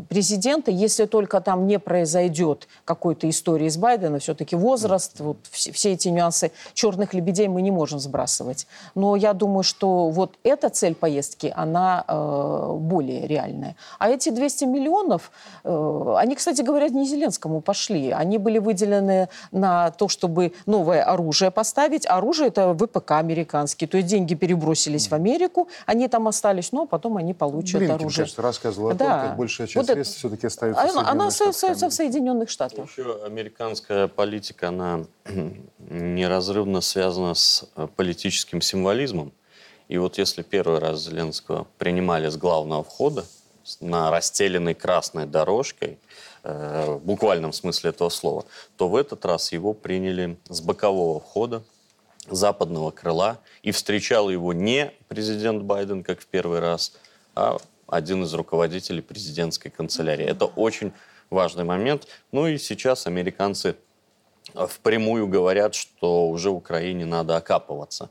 президента, 0.10 0.72
если 0.72 1.06
только 1.06 1.42
там 1.42 1.68
не 1.68 1.80
произойдет 1.80 2.68
какой-то 2.86 3.30
истории 3.30 3.70
с 3.70 3.78
Байдена, 3.78 4.20
все-таки 4.20 4.56
возраст, 4.56 5.20
вот 5.20 5.38
все, 5.52 5.94
эти 5.94 6.10
нюансы 6.10 6.52
черных 6.74 7.14
лебедей 7.14 7.48
мы 7.48 7.62
не 7.62 7.72
можем 7.72 8.00
сбрасывать. 8.00 8.68
Но 8.96 9.16
я 9.16 9.34
думаю, 9.34 9.64
что 9.64 10.10
вот 10.10 10.36
эта 10.44 10.70
цель 10.70 10.96
поездки, 10.96 11.54
она 11.56 12.04
э, 12.08 12.76
более 12.80 13.28
реальная. 13.28 13.76
А 14.00 14.10
эти 14.10 14.30
200 14.30 14.66
миллионов 14.66 14.95
миллионов, 14.96 15.32
э, 15.64 16.16
они, 16.18 16.36
кстати 16.36 16.62
говоря, 16.62 16.88
не 16.90 17.06
Зеленскому 17.06 17.62
пошли. 17.62 18.12
Они 18.12 18.38
были 18.38 18.60
выделены 18.60 19.30
на 19.52 19.92
то, 19.92 20.08
чтобы 20.08 20.54
новое 20.66 21.04
оружие 21.04 21.52
поставить. 21.52 22.06
Оружие 22.08 22.48
это 22.48 22.74
ВПК 22.74 23.12
американский. 23.12 23.88
То 23.88 23.98
есть 23.98 24.10
деньги 24.10 24.36
перебросились 24.36 25.08
в 25.08 25.14
Америку, 25.14 25.68
они 25.86 26.08
там 26.08 26.28
остались, 26.28 26.72
но 26.72 26.86
потом 26.86 27.18
они 27.18 27.34
получат 27.34 27.80
Блинкин, 27.80 27.96
оружие. 27.96 28.24
кажется, 28.24 28.42
рассказывал 28.42 28.90
о 28.90 28.94
да. 28.94 29.06
том, 29.06 29.30
как 29.30 29.38
большая 29.38 29.68
часть 29.68 29.76
вот 29.76 29.86
средств 29.86 30.18
это... 30.18 30.20
все-таки 30.20 30.48
остается 30.48 30.82
она, 30.82 30.90
в 30.90 30.94
Соединенных 30.94 31.12
Она 31.12 31.32
Штатах 31.32 31.50
остается 31.50 31.90
в 31.90 31.94
Соединенных 31.94 32.50
Штатах. 32.50 32.90
Еще 32.90 33.26
американская 33.26 34.08
политика, 34.08 34.70
она 34.70 35.06
неразрывно 35.80 36.82
связана 36.82 37.34
с 37.34 37.66
э, 37.76 37.88
политическим 37.96 38.62
символизмом. 38.62 39.32
И 39.88 39.98
вот 40.00 40.18
если 40.18 40.42
первый 40.42 40.80
раз 40.80 41.04
Зеленского 41.04 41.68
принимали 41.78 42.28
с 42.28 42.38
главного 42.38 42.84
входа, 42.84 43.24
на 43.80 44.12
расстеленной 44.12 44.74
красной 44.74 45.26
дорожкой, 45.26 45.98
э, 46.44 46.98
в 47.00 47.06
буквальном 47.06 47.54
смысле 47.54 47.90
этого 47.92 48.10
слова, 48.10 48.46
то 48.78 48.88
в 48.88 48.96
этот 48.96 49.26
раз 49.26 49.52
его 49.52 49.74
приняли 49.74 50.38
с 50.50 50.62
бокового 50.62 51.20
входа, 51.20 51.64
западного 52.30 52.92
крыла, 52.92 53.40
и 53.62 53.72
встречал 53.72 54.30
его 54.30 54.54
не 54.54 54.92
президент 55.08 55.64
Байден, 55.64 56.04
как 56.04 56.22
в 56.22 56.26
первый 56.26 56.60
раз, 56.60 56.94
а 57.36 57.58
один 57.88 58.24
из 58.24 58.34
руководителей 58.34 59.02
президентской 59.02 59.70
канцелярии. 59.70 60.26
Это 60.26 60.46
очень 60.46 60.92
важный 61.30 61.64
момент. 61.64 62.08
Ну 62.32 62.48
и 62.48 62.58
сейчас 62.58 63.08
американцы 63.08 63.76
впрямую 64.54 65.28
говорят, 65.28 65.76
что 65.76 66.30
уже 66.30 66.50
Украине 66.50 67.06
надо 67.06 67.36
окапываться. 67.36 68.10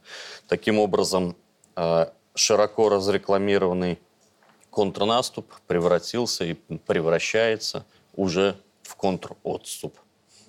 Таким 0.49 0.79
образом, 0.79 1.37
э, 1.77 2.07
широко 2.35 2.89
разрекламированный 2.89 3.99
контрнаступ 4.75 5.47
превратился 5.67 6.45
и 6.45 6.55
превращается 6.87 7.85
уже 8.17 8.57
в 8.83 8.97
контратступ. 8.97 9.95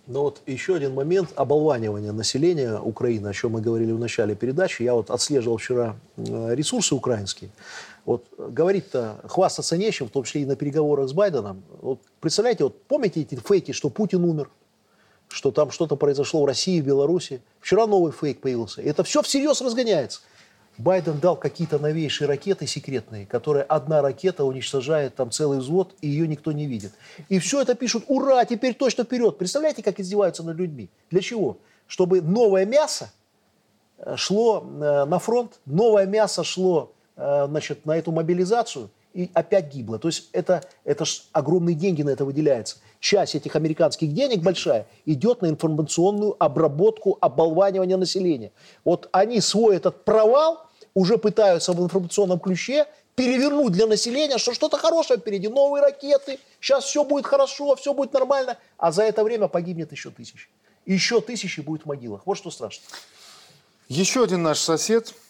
Ну 0.08 0.22
вот 0.22 0.42
еще 0.46 0.76
один 0.76 0.94
момент 0.94 1.30
оболванивания 1.36 2.12
населения 2.12 2.78
Украины, 2.80 3.28
о 3.28 3.34
чем 3.34 3.54
мы 3.54 3.62
говорили 3.62 3.92
в 3.92 4.00
начале 4.00 4.36
передачи. 4.36 4.84
Я 4.84 4.94
вот 4.94 5.10
отслеживал 5.10 5.58
вчера 5.58 5.96
э, 6.18 6.56
ресурсы 6.56 6.94
украинские. 6.94 7.50
Вот 8.06 8.26
говорить-то 8.38 9.22
хвастаться 9.28 9.78
нечем, 9.78 10.08
в 10.08 10.12
том 10.12 10.24
числе 10.24 10.42
и 10.42 10.46
на 10.46 10.56
переговорах 10.56 11.10
с 11.10 11.14
Байденом. 11.14 11.64
Вот 11.82 12.00
представляете, 12.20 12.66
вот 12.66 12.84
помните 12.84 13.22
эти 13.22 13.36
фейки, 13.36 13.72
что 13.72 13.90
Путин 13.90 14.24
умер, 14.24 14.50
что 15.28 15.52
там 15.52 15.72
что-то 15.72 15.96
произошло 15.96 16.44
в 16.44 16.46
России, 16.46 16.82
в 16.82 16.86
Беларуси. 16.86 17.42
Вчера 17.60 17.88
новый 17.88 18.12
фейк 18.12 18.42
появился. 18.42 18.84
И 18.84 18.88
это 18.88 19.04
все 19.04 19.24
всерьез 19.24 19.62
разгоняется. 19.62 20.22
Байден 20.78 21.20
дал 21.20 21.38
какие-то 21.38 21.80
новейшие 21.80 22.28
ракеты 22.28 22.68
секретные, 22.68 23.26
которые 23.26 23.64
одна 23.64 24.02
ракета 24.02 24.44
уничтожает 24.44 25.16
там 25.16 25.32
целый 25.32 25.60
взвод, 25.60 25.96
и 26.02 26.08
ее 26.08 26.28
никто 26.28 26.52
не 26.52 26.68
видит. 26.68 26.94
И 27.30 27.40
все 27.40 27.62
это 27.62 27.76
пишут, 27.76 28.04
ура, 28.08 28.44
теперь 28.46 28.74
точно 28.74 29.06
вперед. 29.06 29.38
Представляете, 29.38 29.84
как 29.84 30.00
издеваются 30.00 30.44
над 30.44 30.58
людьми? 30.58 30.90
Для 31.10 31.22
чего? 31.22 31.58
Чтобы 31.88 32.22
новое 32.22 32.66
мясо 32.66 33.12
э, 33.98 34.16
шло 34.18 34.66
э, 34.66 35.06
на 35.06 35.20
фронт, 35.20 35.60
новое 35.66 36.06
мясо 36.06 36.44
шло 36.44 36.92
э, 37.16 37.46
значит, 37.48 37.86
на 37.86 37.96
эту 37.98 38.12
мобилизацию 38.12 38.90
и 39.15 39.32
опять 39.34 39.73
гибло. 39.73 39.97
То 39.97 40.10
есть 40.10 40.30
это, 40.34 40.63
это 40.84 41.06
ж 41.06 41.23
огромные 41.32 41.73
деньги 41.73 42.04
на 42.04 42.10
это 42.10 42.25
выделяются 42.25 42.78
часть 42.99 43.34
этих 43.34 43.56
американских 43.56 44.13
денег 44.13 44.41
большая 44.41 44.88
идет 45.06 45.41
на 45.41 45.47
информационную 45.47 46.36
обработку, 46.38 47.17
оболванивание 47.21 47.97
населения. 47.97 48.51
Вот 48.84 49.08
они 49.13 49.39
свой 49.39 49.78
этот 49.78 50.04
провал 50.04 50.67
уже 50.93 51.17
пытаются 51.17 51.71
в 51.71 51.82
информационном 51.82 52.39
ключе 52.39 52.88
перевернуть 53.15 53.71
для 53.71 53.88
населения, 53.88 54.38
что 54.38 54.54
что-то 54.54 54.78
хорошее 54.78 55.19
впереди, 55.19 55.47
новые 55.47 55.82
ракеты, 55.82 56.38
сейчас 56.60 56.84
все 56.84 57.06
будет 57.06 57.25
хорошо, 57.25 57.73
все 57.78 57.93
будет 57.93 58.12
нормально, 58.12 58.58
а 58.78 58.91
за 58.91 59.04
это 59.04 59.23
время 59.23 59.47
погибнет 59.47 59.93
еще 59.93 60.12
тысячи. 60.12 60.49
Еще 60.86 61.21
тысячи 61.21 61.62
будет 61.62 61.84
в 61.84 61.86
могилах. 61.86 62.23
Вот 62.25 62.38
что 62.38 62.51
страшно. 62.51 62.84
Еще 63.88 64.23
один 64.23 64.43
наш 64.43 64.60
сосед– 64.60 65.13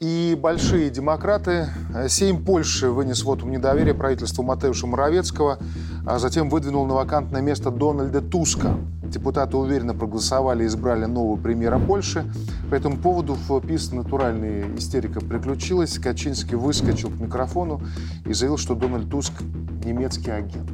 и 0.00 0.36
большие 0.40 0.90
демократы. 0.90 1.68
Сейм 2.08 2.44
Польши 2.44 2.88
вынес 2.88 3.24
вотум 3.24 3.50
недоверия 3.50 3.94
правительству 3.94 4.44
Матеуша 4.44 4.86
Моровецкого, 4.86 5.58
а 6.06 6.18
затем 6.18 6.48
выдвинул 6.48 6.86
на 6.86 6.94
вакантное 6.94 7.40
место 7.40 7.70
Дональда 7.70 8.20
Туска. 8.20 8.76
Депутаты 9.02 9.56
уверенно 9.56 9.94
проголосовали 9.94 10.64
и 10.64 10.66
избрали 10.66 11.06
нового 11.06 11.36
премьера 11.40 11.78
Польши. 11.78 12.24
По 12.70 12.74
этому 12.74 12.96
поводу 12.98 13.34
в 13.34 13.60
ПИС 13.60 13.90
натуральная 13.92 14.66
истерика 14.76 15.20
приключилась. 15.20 15.98
Качинский 15.98 16.56
выскочил 16.56 17.10
к 17.10 17.20
микрофону 17.20 17.80
и 18.26 18.32
заявил, 18.32 18.58
что 18.58 18.74
Дональд 18.74 19.10
Туск– 19.10 19.32
немецкий 19.84 20.30
агент. 20.30 20.70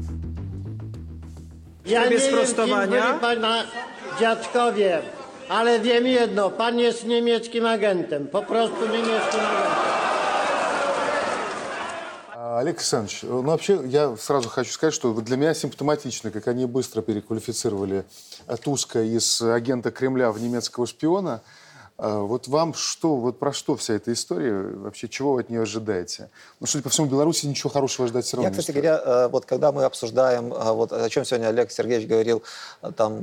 Я 1.84 2.10
без 2.10 2.24
спростования. 2.24 3.02
Dziadkowie, 4.16 5.02
Ale 5.48 5.80
wiem 5.80 6.06
jedno, 6.06 6.50
pan 6.50 6.78
jest 6.78 7.06
niemieckim 7.06 7.66
agentem, 7.66 8.26
po 8.26 8.42
prostu 8.42 8.86
niemieckim 8.86 9.40
agentem. 9.40 9.94
Олег 12.58 12.76
Александрович, 12.76 13.22
ну 13.22 13.42
вообще 13.42 13.80
я 13.86 14.16
сразу 14.16 14.48
хочу 14.48 14.70
сказать, 14.70 14.94
что 14.94 15.12
для 15.12 15.36
меня 15.36 15.54
симптоматично, 15.54 16.30
как 16.30 16.48
они 16.48 16.66
быстро 16.66 17.02
переквалифицировали 17.02 18.04
Туска 18.62 19.02
из 19.02 19.42
агента 19.42 19.90
Кремля 19.90 20.30
в 20.30 20.40
немецкого 20.40 20.86
шпиона. 20.86 21.42
А 21.96 22.20
вот 22.20 22.48
вам 22.48 22.74
что, 22.74 23.16
вот 23.16 23.38
про 23.38 23.52
что 23.52 23.76
вся 23.76 23.94
эта 23.94 24.12
история? 24.12 24.52
Вообще, 24.52 25.08
чего 25.08 25.34
вы 25.34 25.40
от 25.40 25.50
нее 25.50 25.62
ожидаете? 25.62 26.28
Ну, 26.60 26.66
судя 26.66 26.82
по 26.82 26.90
всему, 26.90 27.06
Беларуси 27.06 27.46
ничего 27.46 27.70
хорошего 27.70 28.08
ждать 28.08 28.24
все 28.24 28.36
равно 28.36 28.50
Я, 28.50 28.56
кстати 28.56 28.72
говоря, 28.72 29.00
э, 29.04 29.28
вот 29.28 29.46
когда 29.46 29.70
мы 29.70 29.84
обсуждаем, 29.84 30.52
э, 30.52 30.72
вот 30.72 30.92
о 30.92 31.08
чем 31.08 31.24
сегодня 31.24 31.48
Олег 31.48 31.70
Сергеевич 31.70 32.08
говорил, 32.08 32.42
э, 32.82 32.90
там 32.96 33.20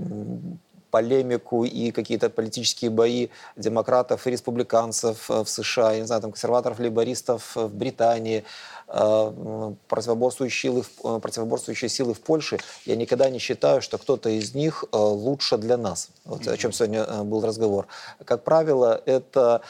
полемику 0.92 1.64
и 1.64 1.92
какие-то 1.92 2.30
политические 2.30 2.92
бои 2.92 3.30
демократов 3.56 4.28
и 4.28 4.32
республиканцев 4.32 5.30
в 5.30 5.46
США, 5.46 5.94
я 5.94 6.00
не 6.02 6.06
знаю, 6.06 6.22
там, 6.22 6.32
консерваторов, 6.32 6.80
лейбористов 6.80 7.56
в 7.56 7.74
Британии, 7.74 8.44
Э, 8.44 8.81
противоборствующие 8.92 10.72
силы, 10.72 10.84
э, 11.04 11.20
противоборствующие 11.22 11.90
силы 11.90 12.14
в 12.14 12.20
Польше, 12.20 12.60
я 12.86 12.96
никогда 12.96 13.30
не 13.30 13.40
считаю, 13.40 13.82
что 13.82 13.98
кто-то 13.98 14.30
из 14.30 14.54
них 14.54 14.84
э, 14.92 14.98
лучше 14.98 15.58
для 15.58 15.78
нас. 15.78 16.10
Вот 16.26 16.48
о 16.48 16.58
чем 16.58 16.72
сегодня 16.72 17.06
был 17.24 17.46
разговор. 17.46 17.88
Как 18.26 18.44
правило, 18.44 19.02
это 19.06 19.62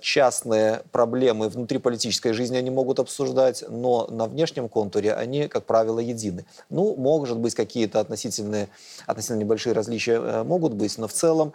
частные 0.00 0.82
проблемы 0.92 1.48
внутри 1.48 1.78
политической 1.78 2.32
жизни 2.32 2.56
они 2.56 2.70
могут 2.70 2.98
обсуждать, 2.98 3.64
но 3.68 4.06
на 4.08 4.26
внешнем 4.26 4.68
контуре 4.68 5.14
они, 5.14 5.48
как 5.48 5.64
правило, 5.64 5.98
едины. 5.98 6.44
Ну, 6.68 6.94
может 6.96 7.38
быть, 7.38 7.54
какие-то 7.54 8.00
относительные, 8.00 8.68
относительно 9.06 9.38
небольшие 9.38 9.72
различия 9.72 10.42
могут 10.44 10.74
быть, 10.74 10.98
но 10.98 11.08
в 11.08 11.12
целом 11.12 11.52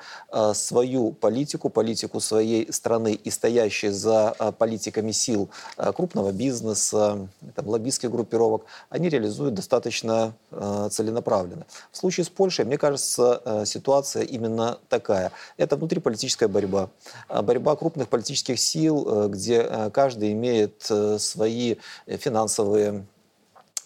свою 0.54 1.12
политику, 1.12 1.70
политику 1.70 2.20
своей 2.20 2.72
страны 2.74 3.14
и 3.14 3.30
стоящие 3.30 3.92
за 3.92 4.36
политиками 4.58 5.12
сил 5.12 5.50
крупного 5.78 6.32
бизнеса, 6.32 6.93
там, 6.94 7.68
лоббистских 7.68 8.12
группировок, 8.12 8.66
они 8.90 9.10
реализуют 9.10 9.54
достаточно 9.54 10.34
целенаправленно. 10.92 11.66
В 11.92 11.98
случае 11.98 12.24
с 12.26 12.30
Польшей, 12.30 12.66
мне 12.66 12.78
кажется, 12.78 13.64
ситуация 13.66 14.24
именно 14.24 14.78
такая. 14.90 15.32
Это 15.58 15.76
внутриполитическая 15.76 16.48
борьба. 16.48 16.90
Борьба 17.30 17.76
крупных 17.76 18.08
политических 18.08 18.60
сил, 18.60 19.30
где 19.30 19.90
каждый 19.92 20.34
имеет 20.34 20.90
свои 21.18 21.76
финансовые 22.08 23.06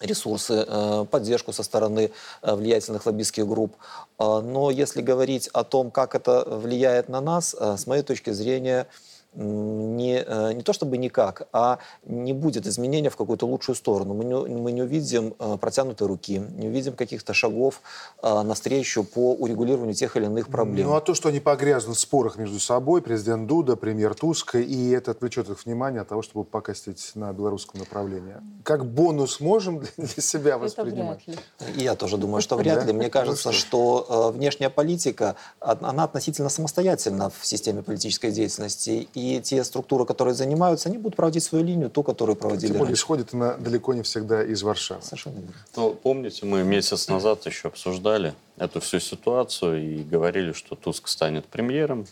ресурсы, 0.00 0.64
э, 0.66 1.06
поддержку 1.10 1.52
со 1.52 1.62
стороны 1.62 2.10
э, 2.42 2.54
влиятельных 2.54 3.06
лоббистских 3.06 3.46
групп. 3.46 3.74
Э, 4.18 4.40
но 4.40 4.70
если 4.70 5.02
говорить 5.02 5.48
о 5.48 5.64
том, 5.64 5.90
как 5.90 6.14
это 6.14 6.44
влияет 6.46 7.08
на 7.08 7.20
нас, 7.20 7.54
с 7.54 7.86
моей 7.86 8.02
точки 8.02 8.30
зрения, 8.30 8.86
не, 9.34 10.24
э, 10.26 10.52
не 10.52 10.62
то 10.62 10.72
чтобы 10.72 10.96
никак, 10.96 11.48
а 11.52 11.78
не 12.04 12.32
будет 12.32 12.66
изменения 12.66 13.10
в 13.10 13.16
какую-то 13.16 13.46
лучшую 13.46 13.76
сторону. 13.76 14.14
Мы 14.14 14.24
не, 14.24 14.34
мы 14.34 14.72
не 14.72 14.82
увидим 14.82 15.34
э, 15.38 15.56
протянутой 15.60 16.06
руки, 16.06 16.38
не 16.38 16.68
увидим 16.68 16.94
каких-то 16.94 17.34
шагов 17.34 17.82
э, 18.22 18.42
навстречу 18.42 19.04
по 19.04 19.34
урегулированию 19.34 19.94
тех 19.94 20.16
или 20.16 20.24
иных 20.24 20.48
проблем. 20.48 20.88
Ну 20.88 20.94
а 20.94 21.00
то, 21.00 21.14
что 21.14 21.28
они 21.28 21.40
погрязнут 21.40 21.96
в 21.96 22.00
спорах 22.00 22.36
между 22.36 22.58
собой, 22.58 23.02
президент 23.02 23.46
Дуда, 23.46 23.76
премьер 23.76 24.14
Туск, 24.14 24.54
и 24.56 24.90
это 24.90 25.10
отвлечет 25.10 25.50
их 25.50 25.64
внимание 25.64 26.00
от 26.00 26.08
того, 26.08 26.22
чтобы 26.22 26.44
покостить 26.44 27.12
на 27.14 27.32
белорусском 27.32 27.80
направлении. 27.80 28.36
Как 28.64 28.86
бонус 28.86 29.40
можем 29.40 29.82
для 29.96 30.22
себя 30.22 30.58
воспринимать? 30.58 31.22
Это 31.26 31.38
вряд 31.60 31.76
ли. 31.76 31.82
Я 31.82 31.94
тоже 31.94 32.16
думаю, 32.16 32.40
что 32.40 32.56
вряд 32.56 32.86
ли. 32.86 32.92
Мне 32.92 33.10
кажется, 33.10 33.52
что 33.52 34.32
внешняя 34.34 34.70
политика, 34.70 35.36
она 35.60 36.04
относительно 36.04 36.48
самостоятельна 36.48 37.30
в 37.30 37.46
системе 37.46 37.82
политической 37.82 38.30
деятельности 38.30 39.08
и 39.18 39.40
те 39.40 39.62
структуры, 39.64 40.06
которые 40.06 40.34
занимаются, 40.34 40.88
они 40.88 40.98
будут 40.98 41.16
проводить 41.16 41.42
свою 41.42 41.64
линию, 41.64 41.90
ту, 41.90 42.02
которую 42.02 42.36
проводили 42.36 42.72
Тем 42.72 42.78
более 42.78 42.94
исходит 42.94 43.34
она 43.34 43.56
далеко 43.56 43.94
не 43.94 44.02
всегда 44.02 44.42
из 44.42 44.62
Варшавы. 44.62 45.02
Совершенно 45.02 45.34
верно. 45.34 45.54
Ну, 45.76 45.94
помните, 45.94 46.46
мы 46.46 46.62
месяц 46.62 47.08
назад 47.08 47.46
еще 47.46 47.68
обсуждали 47.68 48.34
эту 48.56 48.80
всю 48.80 49.00
ситуацию 49.00 49.82
и 49.82 50.02
говорили, 50.02 50.52
что 50.52 50.74
Туск 50.74 51.08
станет 51.08 51.46
премьером, 51.46 52.06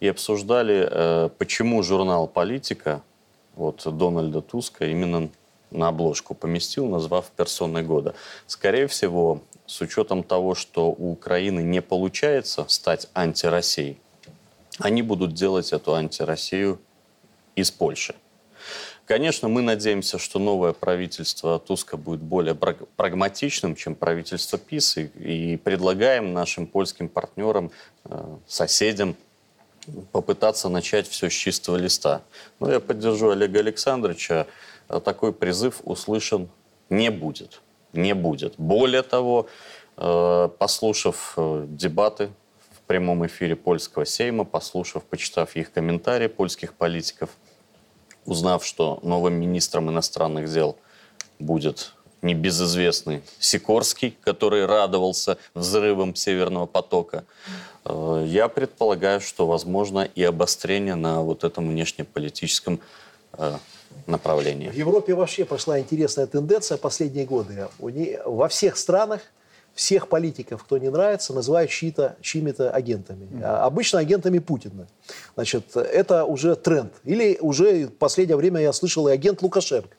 и 0.00 0.08
обсуждали, 0.08 0.88
э, 0.90 1.28
почему 1.38 1.82
журнал 1.82 2.26
«Политика» 2.26 3.02
вот 3.54 3.82
Дональда 3.84 4.40
Туска 4.40 4.86
именно 4.86 5.30
на 5.70 5.88
обложку 5.88 6.34
поместил, 6.34 6.86
назвав 6.86 7.30
персоной 7.30 7.82
года. 7.82 8.14
Скорее 8.46 8.86
всего, 8.86 9.40
с 9.66 9.80
учетом 9.80 10.22
того, 10.22 10.54
что 10.54 10.90
у 10.90 11.12
Украины 11.12 11.60
не 11.60 11.80
получается 11.80 12.64
стать 12.68 13.08
антироссией, 13.14 13.98
они 14.82 15.02
будут 15.02 15.34
делать 15.34 15.72
эту 15.72 15.94
антироссию 15.94 16.80
из 17.54 17.70
Польши. 17.70 18.14
Конечно, 19.04 19.48
мы 19.48 19.62
надеемся, 19.62 20.18
что 20.18 20.38
новое 20.38 20.72
правительство 20.72 21.58
Туска 21.58 21.96
будет 21.96 22.20
более 22.20 22.54
прагматичным, 22.54 23.74
чем 23.74 23.94
правительство 23.94 24.58
ПИС, 24.58 24.96
и, 24.96 25.04
и 25.04 25.56
предлагаем 25.56 26.32
нашим 26.32 26.66
польским 26.66 27.08
партнерам, 27.08 27.70
э, 28.04 28.36
соседям 28.46 29.16
попытаться 30.12 30.68
начать 30.68 31.08
все 31.08 31.28
с 31.28 31.32
чистого 31.32 31.76
листа. 31.76 32.22
Но 32.60 32.72
я 32.72 32.78
поддержу 32.80 33.30
Олега 33.30 33.58
Александровича. 33.58 34.46
Такой 34.86 35.32
призыв 35.32 35.80
услышан 35.82 36.48
не 36.88 37.10
будет. 37.10 37.60
Не 37.92 38.14
будет. 38.14 38.54
Более 38.58 39.02
того, 39.02 39.48
э, 39.96 40.48
послушав 40.58 41.34
э, 41.36 41.66
дебаты 41.68 42.30
прямом 42.92 43.24
эфире 43.24 43.56
польского 43.56 44.04
сейма, 44.04 44.44
послушав, 44.44 45.04
почитав 45.04 45.56
их 45.56 45.72
комментарии 45.72 46.26
польских 46.26 46.74
политиков, 46.74 47.30
узнав, 48.26 48.66
что 48.66 49.00
новым 49.02 49.32
министром 49.32 49.88
иностранных 49.88 50.52
дел 50.52 50.76
будет 51.38 51.94
небезызвестный 52.20 53.22
Сикорский, 53.38 54.14
который 54.20 54.66
радовался 54.66 55.38
взрывам 55.54 56.14
Северного 56.14 56.66
потока, 56.66 57.24
э, 57.86 58.24
я 58.28 58.48
предполагаю, 58.48 59.22
что 59.22 59.46
возможно 59.46 60.06
и 60.14 60.22
обострение 60.22 60.94
на 60.94 61.22
вот 61.22 61.44
этом 61.44 61.70
внешнеполитическом 61.70 62.78
э, 63.38 63.56
направлении. 64.06 64.68
В 64.68 64.74
Европе 64.74 65.14
вообще 65.14 65.46
пошла 65.46 65.80
интересная 65.80 66.26
тенденция 66.26 66.76
последние 66.76 67.24
годы. 67.24 67.68
Во 68.26 68.48
всех 68.48 68.76
странах 68.76 69.22
всех 69.74 70.08
политиков, 70.08 70.62
кто 70.62 70.78
не 70.78 70.90
нравится, 70.90 71.32
называют 71.32 71.70
чьи-то, 71.70 72.16
чьими-то 72.20 72.70
агентами. 72.70 73.26
Mm-hmm. 73.26 73.44
обычно 73.44 73.98
агентами 74.00 74.38
Путина. 74.38 74.86
Значит, 75.34 75.76
это 75.76 76.24
уже 76.24 76.56
тренд. 76.56 76.92
Или 77.04 77.38
уже 77.40 77.86
в 77.86 77.96
последнее 77.96 78.36
время 78.36 78.60
я 78.60 78.72
слышал 78.72 79.08
и 79.08 79.12
агент 79.12 79.42
Лукашенко. 79.42 79.96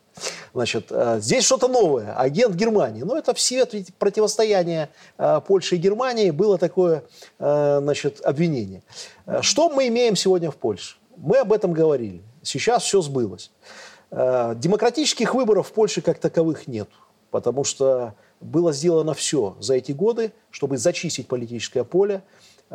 Значит, 0.54 0.88
а, 0.92 1.20
здесь 1.20 1.44
что-то 1.44 1.68
новое. 1.68 2.16
Агент 2.16 2.56
Германии. 2.56 3.02
Но 3.02 3.18
это 3.18 3.34
все 3.34 3.66
противостояние 3.98 4.90
а, 5.18 5.40
Польши 5.40 5.76
и 5.76 5.80
Германии 5.80 6.32
было 6.32 6.58
такое 6.58 7.04
значит, 7.40 8.22
обвинение. 8.24 8.84
Что 9.42 9.70
мы 9.70 9.88
имеем 9.88 10.16
сегодня 10.16 10.52
в 10.52 10.56
Польше? 10.56 10.98
Мы 11.18 11.38
об 11.38 11.52
этом 11.52 11.74
говорили. 11.74 12.22
Сейчас 12.42 12.84
все 12.84 13.02
сбылось. 13.02 13.52
Демократических 14.12 15.34
выборов 15.34 15.70
в 15.70 15.72
Польше 15.72 16.02
как 16.02 16.20
таковых 16.20 16.68
нет. 16.68 16.90
Потому 17.32 17.64
что 17.64 18.14
было 18.44 18.74
сделано 18.74 19.14
все 19.14 19.56
за 19.60 19.76
эти 19.76 19.92
годы, 19.92 20.34
чтобы 20.52 20.78
зачистить 20.78 21.28
политическое 21.28 21.84
поле. 21.84 22.22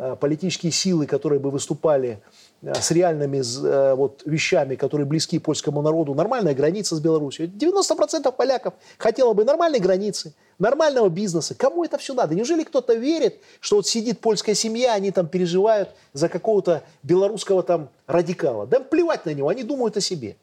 Э, 0.01 0.15
политические 0.17 0.71
силы, 0.71 1.05
которые 1.05 1.39
бы 1.39 1.51
выступали 1.51 2.21
э, 2.61 2.73
с 2.73 2.89
реальными 2.91 3.39
э, 3.39 3.95
вот, 3.95 4.21
вещами, 4.25 4.75
которые 4.75 5.05
близки 5.05 5.37
польскому 5.39 5.81
народу, 5.81 6.13
нормальная 6.13 6.53
граница 6.53 6.95
с 6.95 7.01
Беларусью. 7.01 7.49
90% 7.49 8.31
поляков 8.31 8.75
хотело 8.97 9.33
бы 9.33 9.43
нормальной 9.43 9.79
границы, 9.79 10.33
нормального 10.57 11.09
бизнеса. 11.09 11.53
Кому 11.53 11.83
это 11.83 11.97
все 11.97 12.13
надо? 12.13 12.33
Неужели 12.33 12.63
кто-то 12.63 12.93
верит, 12.93 13.41
что 13.59 13.75
вот 13.75 13.87
сидит 13.87 14.21
польская 14.21 14.55
семья, 14.55 14.93
они 14.93 15.11
там 15.11 15.27
переживают 15.27 15.89
за 16.13 16.29
какого-то 16.29 16.83
белорусского 17.03 17.61
там 17.61 17.89
радикала? 18.07 18.65
Да 18.67 18.79
плевать 18.79 19.25
на 19.25 19.33
него, 19.33 19.49
они 19.49 19.63
думают 19.63 19.97
о 19.97 20.01
себе. 20.01 20.37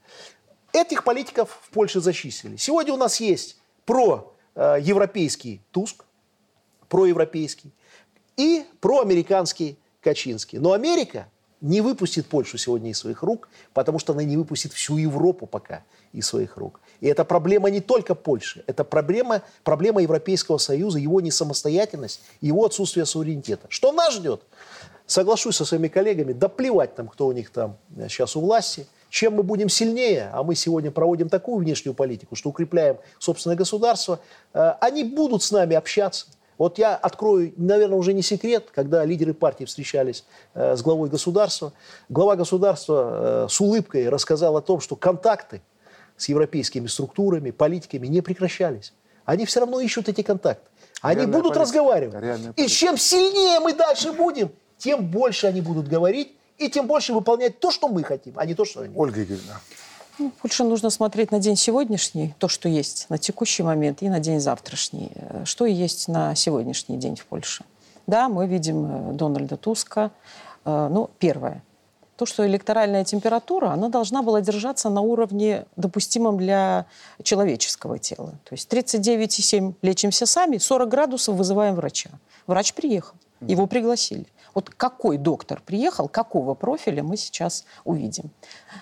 Этих 0.74 1.02
политиков 1.02 1.60
в 1.62 1.70
Польше 1.70 2.00
зачистили. 2.00 2.56
Сегодня 2.56 2.92
у 2.92 2.98
нас 2.98 3.20
есть 3.20 3.56
про 3.86 4.35
европейский 4.56 5.60
Туск, 5.70 6.04
проевропейский, 6.88 7.72
и 8.36 8.64
проамериканский 8.80 9.78
Качинский. 10.00 10.58
Но 10.58 10.72
Америка 10.72 11.28
не 11.60 11.80
выпустит 11.80 12.26
Польшу 12.26 12.58
сегодня 12.58 12.90
из 12.90 12.98
своих 12.98 13.22
рук, 13.22 13.48
потому 13.72 13.98
что 13.98 14.12
она 14.12 14.22
не 14.22 14.36
выпустит 14.36 14.72
всю 14.72 14.98
Европу 14.98 15.46
пока 15.46 15.84
из 16.12 16.26
своих 16.26 16.56
рук. 16.56 16.80
И 17.00 17.06
это 17.06 17.24
проблема 17.24 17.70
не 17.70 17.80
только 17.80 18.14
Польши, 18.14 18.62
это 18.66 18.84
проблема, 18.84 19.42
проблема 19.64 20.02
Европейского 20.02 20.58
Союза, 20.58 20.98
его 20.98 21.20
несамостоятельность, 21.20 22.20
его 22.40 22.64
отсутствие 22.64 23.06
суверенитета. 23.06 23.66
Что 23.68 23.92
нас 23.92 24.14
ждет? 24.14 24.42
Соглашусь 25.06 25.56
со 25.56 25.64
своими 25.64 25.88
коллегами, 25.88 26.32
да 26.32 26.48
плевать 26.48 26.94
там, 26.94 27.08
кто 27.08 27.26
у 27.26 27.32
них 27.32 27.50
там 27.50 27.76
сейчас 28.08 28.36
у 28.36 28.40
власти– 28.40 28.86
чем 29.16 29.32
мы 29.32 29.42
будем 29.42 29.70
сильнее, 29.70 30.28
а 30.34 30.42
мы 30.42 30.54
сегодня 30.54 30.90
проводим 30.90 31.30
такую 31.30 31.64
внешнюю 31.64 31.94
политику, 31.94 32.36
что 32.36 32.50
укрепляем 32.50 32.98
собственное 33.18 33.56
государство, 33.56 34.20
э, 34.52 34.74
они 34.82 35.04
будут 35.04 35.42
с 35.42 35.50
нами 35.52 35.74
общаться. 35.74 36.26
Вот 36.58 36.76
я 36.76 36.94
открою, 36.94 37.50
наверное, 37.56 37.96
уже 37.96 38.12
не 38.12 38.20
секрет, 38.20 38.66
когда 38.74 39.06
лидеры 39.06 39.32
партии 39.32 39.64
встречались 39.64 40.26
э, 40.52 40.76
с 40.76 40.82
главой 40.82 41.08
государства, 41.08 41.72
глава 42.10 42.36
государства 42.36 43.46
э, 43.46 43.48
с 43.48 43.58
улыбкой 43.58 44.10
рассказал 44.10 44.54
о 44.58 44.60
том, 44.60 44.80
что 44.80 44.96
контакты 44.96 45.62
с 46.18 46.28
европейскими 46.28 46.86
структурами, 46.86 47.52
политиками 47.52 48.08
не 48.08 48.20
прекращались. 48.20 48.92
Они 49.24 49.46
все 49.46 49.60
равно 49.60 49.80
ищут 49.80 50.10
эти 50.10 50.20
контакты. 50.20 50.68
Они 51.00 51.20
Реальная 51.20 51.38
будут 51.38 51.54
политика. 51.54 51.62
разговаривать. 51.62 52.58
И 52.58 52.66
чем 52.66 52.98
сильнее 52.98 53.60
мы 53.60 53.72
дальше 53.72 54.12
будем, 54.12 54.50
тем 54.76 55.06
больше 55.06 55.46
они 55.46 55.62
будут 55.62 55.88
говорить 55.88 56.35
и 56.58 56.68
тем 56.68 56.86
больше 56.86 57.12
выполнять 57.12 57.60
то, 57.60 57.70
что 57.70 57.88
мы 57.88 58.02
хотим, 58.02 58.34
а 58.36 58.46
не 58.46 58.54
то, 58.54 58.64
что 58.64 58.80
они. 58.80 58.94
Ольга 58.96 59.22
Игоревна. 59.22 59.60
Ну, 60.18 60.32
больше 60.42 60.64
нужно 60.64 60.88
смотреть 60.88 61.30
на 61.30 61.40
день 61.40 61.56
сегодняшний, 61.56 62.34
то, 62.38 62.48
что 62.48 62.68
есть 62.68 63.06
на 63.10 63.18
текущий 63.18 63.62
момент, 63.62 64.02
и 64.02 64.08
на 64.08 64.18
день 64.18 64.40
завтрашний. 64.40 65.10
Э, 65.14 65.44
что 65.44 65.66
есть 65.66 66.08
на 66.08 66.34
сегодняшний 66.34 66.96
день 66.96 67.16
в 67.16 67.26
Польше? 67.26 67.64
Да, 68.06 68.28
мы 68.28 68.46
видим 68.46 69.10
э, 69.10 69.12
Дональда 69.12 69.58
Туска. 69.58 70.10
Э, 70.64 70.88
ну, 70.90 71.10
первое. 71.18 71.62
То, 72.16 72.24
что 72.24 72.46
электоральная 72.46 73.04
температура, 73.04 73.68
она 73.68 73.90
должна 73.90 74.22
была 74.22 74.40
держаться 74.40 74.88
на 74.88 75.02
уровне, 75.02 75.66
допустимом 75.76 76.38
для 76.38 76.86
человеческого 77.22 77.98
тела. 77.98 78.32
То 78.44 78.54
есть 78.54 78.72
39,7 78.72 79.74
лечимся 79.82 80.24
сами, 80.24 80.56
40 80.56 80.88
градусов 80.88 81.36
вызываем 81.36 81.74
врача. 81.74 82.08
Врач 82.46 82.72
приехал, 82.72 83.16
его 83.42 83.66
пригласили. 83.66 84.26
Вот 84.56 84.70
какой 84.70 85.18
доктор 85.18 85.60
приехал, 85.60 86.08
какого 86.08 86.54
профиля 86.54 87.02
мы 87.02 87.18
сейчас 87.18 87.66
увидим. 87.84 88.30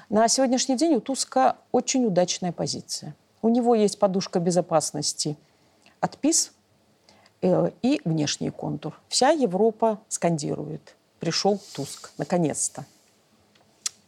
На 0.09 0.29
сегодняшний 0.29 0.77
день 0.77 0.95
у 0.95 1.01
Туска 1.01 1.57
очень 1.73 2.07
удачная 2.07 2.53
позиция. 2.53 3.17
У 3.43 3.49
него 3.49 3.75
есть 3.75 3.99
подушка 3.99 4.39
безопасности 4.39 5.37
от 5.99 6.17
ПИС. 6.19 6.53
э, 7.43 7.73
и 7.83 8.01
внешний 8.05 8.51
контур. 8.51 9.01
Вся 9.09 9.31
Европа 9.31 9.99
скандирует. 10.07 10.95
Пришел 11.19 11.61
Туск, 11.75 12.13
наконец-то. 12.19 12.87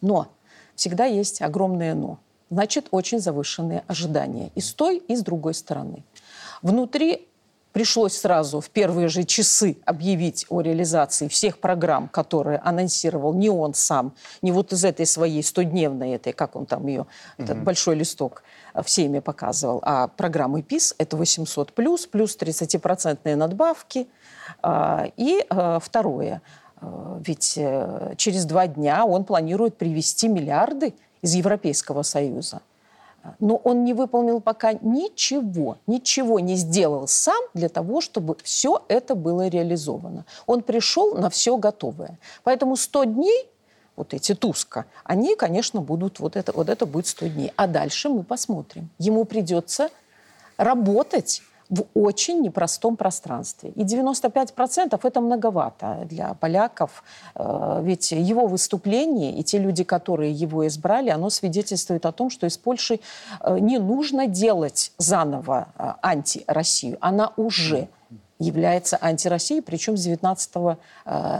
Но 0.01 0.29
всегда 0.77 1.07
есть 1.07 1.43
огромное 1.43 1.95
«но». 1.95 2.21
Значит, 2.49 2.87
очень 2.93 3.19
завышенные 3.19 3.83
ожидания 3.89 4.53
и 4.55 4.61
с 4.61 4.73
той, 4.73 4.99
и 4.99 5.17
с 5.17 5.23
другой 5.23 5.55
стороны. 5.55 6.05
Внутри 6.63 7.27
пришлось 7.77 8.17
сразу 8.17 8.63
в 8.63 8.71
первые 8.71 9.09
же 9.09 9.25
часы 9.25 9.77
объявить 9.85 10.47
о 10.49 10.63
реализации 10.63 11.29
всех 11.29 11.59
программ, 11.59 12.09
которые 12.09 12.59
анонсировал 12.65 13.35
не 13.35 13.51
он 13.51 13.75
сам, 13.75 14.15
не 14.41 14.51
вот 14.51 14.73
из 14.73 14.83
этой 14.83 15.05
своей 15.05 15.43
100-дневной 15.43 16.15
этой, 16.15 16.33
как 16.33 16.57
он 16.57 16.65
там 16.65 16.87
ее, 16.87 17.01
mm-hmm. 17.01 17.45
этот 17.45 17.63
большой 17.63 17.97
листок 17.97 18.45
э, 18.73 18.83
всеми 18.83 19.19
показывал, 19.19 19.81
а 19.83 20.09
программы 20.09 20.63
ПИС 20.63 20.95
это 20.97 21.19
800 21.19 21.75
плюс, 21.75 22.07
плюс 22.07 22.39
30-процентные 22.39 23.37
надбавки. 23.37 24.09
А, 24.63 25.09
и 25.19 25.45
э, 25.47 25.79
второе, 25.83 26.41
э, 26.81 27.21
ведь 27.27 27.59
через 28.17 28.47
два 28.47 28.69
дня 28.69 29.05
он 29.05 29.25
планирует 29.25 29.77
привести 29.77 30.29
миллиарды 30.29 30.95
из 31.21 31.35
Европейского 31.35 32.05
Союза 32.05 32.63
но 33.39 33.57
он 33.57 33.85
не 33.85 33.95
выполнил 33.95 34.41
пока 34.41 34.73
ничего, 34.73 35.79
ничего 35.87 36.41
не 36.41 36.57
сделал 36.57 37.09
сам 37.09 37.43
для 37.55 37.69
того, 37.69 38.01
чтобы 38.01 38.37
все 38.43 38.85
это 38.89 39.15
было 39.15 39.49
реализовано. 39.49 40.25
Он 40.47 40.63
пришел 40.63 41.15
на 41.15 41.31
все 41.31 41.57
готовое. 41.57 42.19
Поэтому 42.45 42.77
100 42.77 43.05
дней 43.05 43.49
вот 43.97 44.13
эти 44.13 44.35
Туска, 44.35 44.85
они, 45.05 45.37
конечно, 45.37 45.81
будут, 45.81 46.21
вот 46.21 46.37
это, 46.37 46.53
вот 46.53 46.69
это 46.69 46.87
будет 46.87 47.07
100 47.07 47.27
дней. 47.29 47.53
А 47.57 47.67
дальше 47.67 48.09
мы 48.09 48.23
посмотрим. 48.23 48.91
Ему 48.99 49.25
придется 49.25 49.89
работать 50.59 51.43
в 51.69 51.85
очень 51.95 52.41
непростом 52.43 52.97
пространстве. 52.97 53.71
И 53.75 53.83
95% 53.83 54.99
это 55.03 55.21
многовато 55.21 56.07
для 56.09 56.35
поляков. 56.35 57.03
Э, 57.35 57.81
ведь 57.83 58.13
его 58.13 58.47
выступление 58.47 59.33
и 59.33 59.43
те 59.43 59.59
люди, 59.59 59.85
которые 59.85 60.33
его 60.33 60.67
избрали, 60.67 61.11
оно 61.11 61.31
свидетельствует 61.31 62.07
о 62.07 62.13
том, 62.13 62.31
что 62.31 62.47
из 62.47 62.57
Польши 62.57 63.01
э, 63.41 63.59
не 63.59 63.79
нужно 63.79 64.27
делать 64.27 64.93
заново 64.99 65.69
э, 65.79 65.93
анти-Россию. 66.03 66.99
Она 67.01 67.33
уже 67.37 67.89
является 68.39 68.99
антироссией, 69.01 69.63
причем 69.63 69.97
с 69.97 70.03
19 70.03 70.77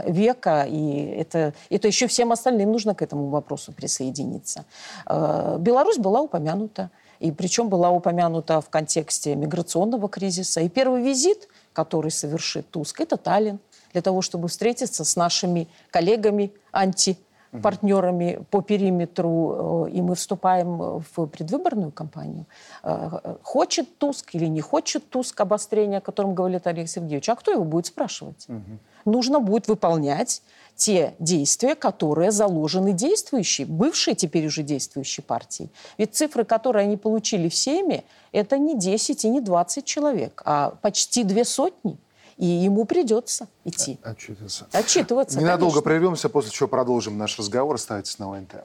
века, 0.07 0.65
и 0.67 1.05
это, 1.19 1.53
это 1.69 1.87
еще 1.87 2.07
всем 2.07 2.31
остальным 2.31 2.71
нужно 2.71 2.95
к 2.95 3.03
этому 3.03 3.29
вопросу 3.29 3.71
присоединиться. 3.71 4.65
Беларусь 5.05 5.99
была 5.99 6.21
упомянута 6.21 6.89
и 7.19 7.31
причем 7.31 7.69
была 7.69 7.89
упомянута 7.89 8.61
в 8.61 8.69
контексте 8.69 9.35
миграционного 9.35 10.09
кризиса. 10.09 10.61
И 10.61 10.69
первый 10.69 11.01
визит, 11.01 11.47
который 11.73 12.11
совершит 12.11 12.69
Туск, 12.69 12.99
это 13.01 13.17
Таллин, 13.17 13.59
для 13.93 14.01
того, 14.01 14.21
чтобы 14.21 14.47
встретиться 14.47 15.03
с 15.03 15.15
нашими 15.15 15.67
коллегами 15.91 16.51
анти 16.71 17.17
партнерами 17.61 18.45
по 18.51 18.61
периметру, 18.61 19.87
э, 19.87 19.91
и 19.91 20.01
мы 20.01 20.15
вступаем 20.15 21.01
в 21.15 21.25
предвыборную 21.27 21.91
кампанию. 21.91 22.45
Э, 22.83 23.35
хочет 23.41 23.97
Туск 23.97 24.35
или 24.35 24.45
не 24.45 24.61
хочет 24.61 25.09
Туск 25.09 25.39
обострения, 25.39 25.97
о 25.97 26.01
котором 26.01 26.35
говорит 26.35 26.67
Олег 26.67 26.89
Сергеевич, 26.89 27.29
а 27.29 27.35
кто 27.35 27.51
его 27.51 27.63
будет 27.63 27.87
спрашивать? 27.87 28.45
Угу. 28.47 29.11
Нужно 29.11 29.39
будет 29.39 29.67
выполнять 29.67 30.41
те 30.77 31.15
действия, 31.19 31.75
которые 31.75 32.31
заложены 32.31 32.93
действующей, 32.93 33.65
бывшей 33.65 34.15
теперь 34.15 34.45
уже 34.45 34.63
действующей 34.63 35.23
партией. 35.23 35.69
Ведь 35.97 36.15
цифры, 36.15 36.45
которые 36.45 36.83
они 36.83 36.95
получили 36.95 37.49
всеми, 37.49 38.05
это 38.31 38.57
не 38.57 38.77
10 38.77 39.25
и 39.25 39.29
не 39.29 39.41
20 39.41 39.83
человек, 39.83 40.41
а 40.45 40.71
почти 40.81 41.23
две 41.23 41.43
сотни. 41.43 41.97
И 42.37 42.45
ему 42.45 42.85
придется 42.85 43.47
идти. 43.65 43.97
Отчитываться. 44.03 44.67
Отчитываться, 44.71 45.39
Ненадолго 45.39 45.73
конечно. 45.73 45.81
прервемся, 45.81 46.29
после 46.29 46.51
чего 46.51 46.69
продолжим 46.69 47.17
наш 47.17 47.37
разговор. 47.39 47.75
Оставайтесь 47.75 48.19
на 48.19 48.31
ОНТ. 48.31 48.63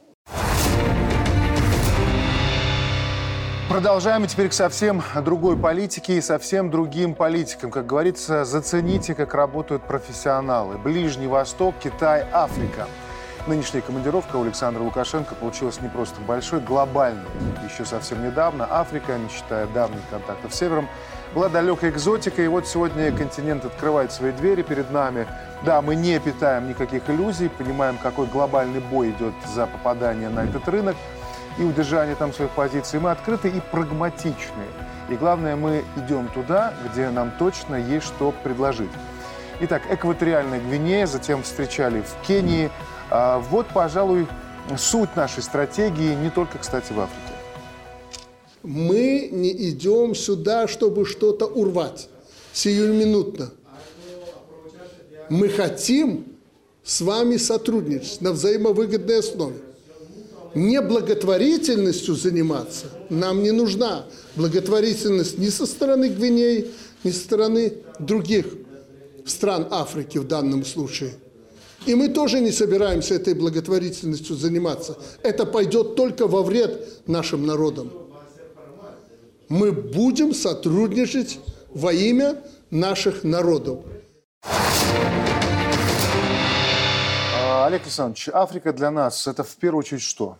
Продолжаем 3.73 4.27
теперь 4.27 4.51
к 4.51 4.53
совсем 4.53 5.03
другой 5.25 5.57
политике 5.57 6.19
и 6.19 6.21
совсем 6.21 6.71
другим 6.71 7.15
политикам. 7.15 7.71
Как 7.71 7.87
говорится, 7.87 8.45
зацените, 8.45 9.15
как 9.15 9.33
работают 9.33 9.83
профессионалы. 9.85 10.77
Ближний 10.77 11.27
Восток, 11.27 11.75
Китай, 11.83 12.27
Африка. 12.33 12.87
Нынешняя 13.47 13.83
командировка 13.83 14.37
у 14.37 14.43
Александра 14.43 14.83
Лукашенко 14.83 15.35
получилась 15.35 15.81
не 15.81 15.89
просто 15.89 16.21
большой, 16.21 16.61
глобальной. 16.61 17.25
Еще 17.67 17.87
совсем 17.87 18.23
недавно 18.23 18.67
Африка, 18.71 19.17
не 19.17 19.31
считая 19.31 19.67
давних 19.69 20.07
контактов 20.11 20.53
с 20.55 20.59
Севером, 20.59 20.87
была 21.35 21.49
далекой 21.49 21.89
экзотикой. 21.89 22.45
И 22.45 22.49
вот 22.49 22.69
сегодня 22.69 23.11
континент 23.11 23.65
открывает 23.65 24.13
свои 24.13 24.33
двери 24.33 24.61
перед 24.61 24.91
нами. 24.91 25.27
Да, 25.65 25.81
мы 25.81 25.97
не 25.97 26.21
питаем 26.21 26.69
никаких 26.69 27.09
иллюзий, 27.09 27.49
понимаем, 27.49 27.97
какой 28.03 28.27
глобальный 28.27 28.81
бой 28.81 29.13
идет 29.13 29.33
за 29.55 29.67
попадание 29.67 30.29
на 30.29 30.45
этот 30.45 30.69
рынок– 30.69 30.95
и 31.59 31.63
удержание 31.63 32.15
там 32.15 32.33
своих 32.33 32.51
позиций. 32.53 33.01
Мы 33.01 33.11
открыты 33.11 33.49
и 33.49 33.61
прагматичны. 33.71 34.65
И 35.11 35.15
главное, 35.15 35.57
мы 35.57 35.85
идем 35.97 36.29
туда, 36.29 36.75
где 36.87 37.11
нам 37.11 37.33
точно 37.39 37.77
есть 37.77 38.07
что 38.07 38.33
предложить. 38.43 38.91
Итак, 39.61 39.83
экваториальная 39.91 40.61
Гвинея, 40.61 41.07
затем 41.07 41.43
встречали 41.43 42.03
в 42.03 42.27
Кении. 42.27 42.71
А, 43.11 43.39
вот, 43.39 43.67
пожалуй, 43.69 44.27
суть 44.77 45.15
нашей 45.17 45.43
стратегии, 45.43 46.15
не 46.15 46.31
только, 46.31 46.59
кстати, 46.59 46.93
в 46.93 47.01
Африке. 47.01 47.33
Мы 48.63 49.29
не 49.33 49.51
идем 49.71 50.15
сюда, 50.15 50.69
чтобы 50.69 51.05
что-то 51.05 51.47
урвать 51.47 52.09
сиюминутно. 52.53 53.51
Мы 55.29 55.49
хотим 55.49 56.27
с 56.85 57.01
вами 57.01 57.37
сотрудничать 57.37 58.21
на 58.21 58.33
взаимовыгодной 58.33 59.19
основе 59.19 59.57
не 60.55 60.81
благотворительностью 60.81 62.15
заниматься 62.15 62.87
нам 63.11 63.43
не 63.43 63.51
нужна. 63.51 64.07
Благотворительность 64.37 65.39
ни 65.39 65.49
со 65.49 65.67
стороны 65.67 66.09
Гвинеи, 66.09 66.71
ни 67.05 67.11
со 67.11 67.21
стороны 67.21 67.75
других 67.99 68.47
стран 69.27 69.69
Африки 69.71 70.19
в 70.19 70.27
данном 70.27 70.65
случае. 70.65 71.15
И 71.87 71.95
мы 71.95 72.09
тоже 72.09 72.41
не 72.41 72.53
собираемся 72.53 73.15
этой 73.15 73.35
благотворительностью 73.35 74.37
заниматься. 74.37 74.97
Это 75.23 75.47
пойдет 75.47 75.97
только 75.97 76.27
во 76.27 76.43
вред 76.43 77.07
нашим 77.07 77.45
народам. 77.47 77.91
Мы 79.49 79.73
будем 79.73 80.33
сотрудничать 80.33 81.41
во 81.71 81.93
имя 81.93 82.43
наших 82.71 83.25
народов. 83.25 83.81
Олег 87.65 87.83
Александрович, 87.83 88.29
Африка 88.29 88.73
для 88.73 88.91
нас 88.91 89.27
это 89.29 89.45
в 89.45 89.55
первую 89.57 89.81
очередь 89.81 90.03
что? 90.03 90.37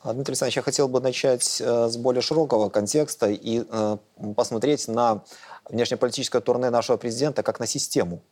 А, 0.00 0.12
Дмитрий 0.14 0.32
Александрович, 0.32 0.56
я 0.56 0.62
хотел 0.62 0.86
бы 0.86 1.00
начать 1.00 1.60
э, 1.60 1.88
с 1.88 1.96
более 1.96 2.22
широкого 2.22 2.68
контекста 2.68 3.28
и 3.28 3.64
э, 3.68 3.96
посмотреть 4.36 4.86
на 4.86 5.24
внешнеполитическое 5.68 6.40
турне 6.40 6.70
нашего 6.70 6.96
президента 6.96 7.42
как 7.42 7.58
на 7.58 7.66
систему. 7.66 8.22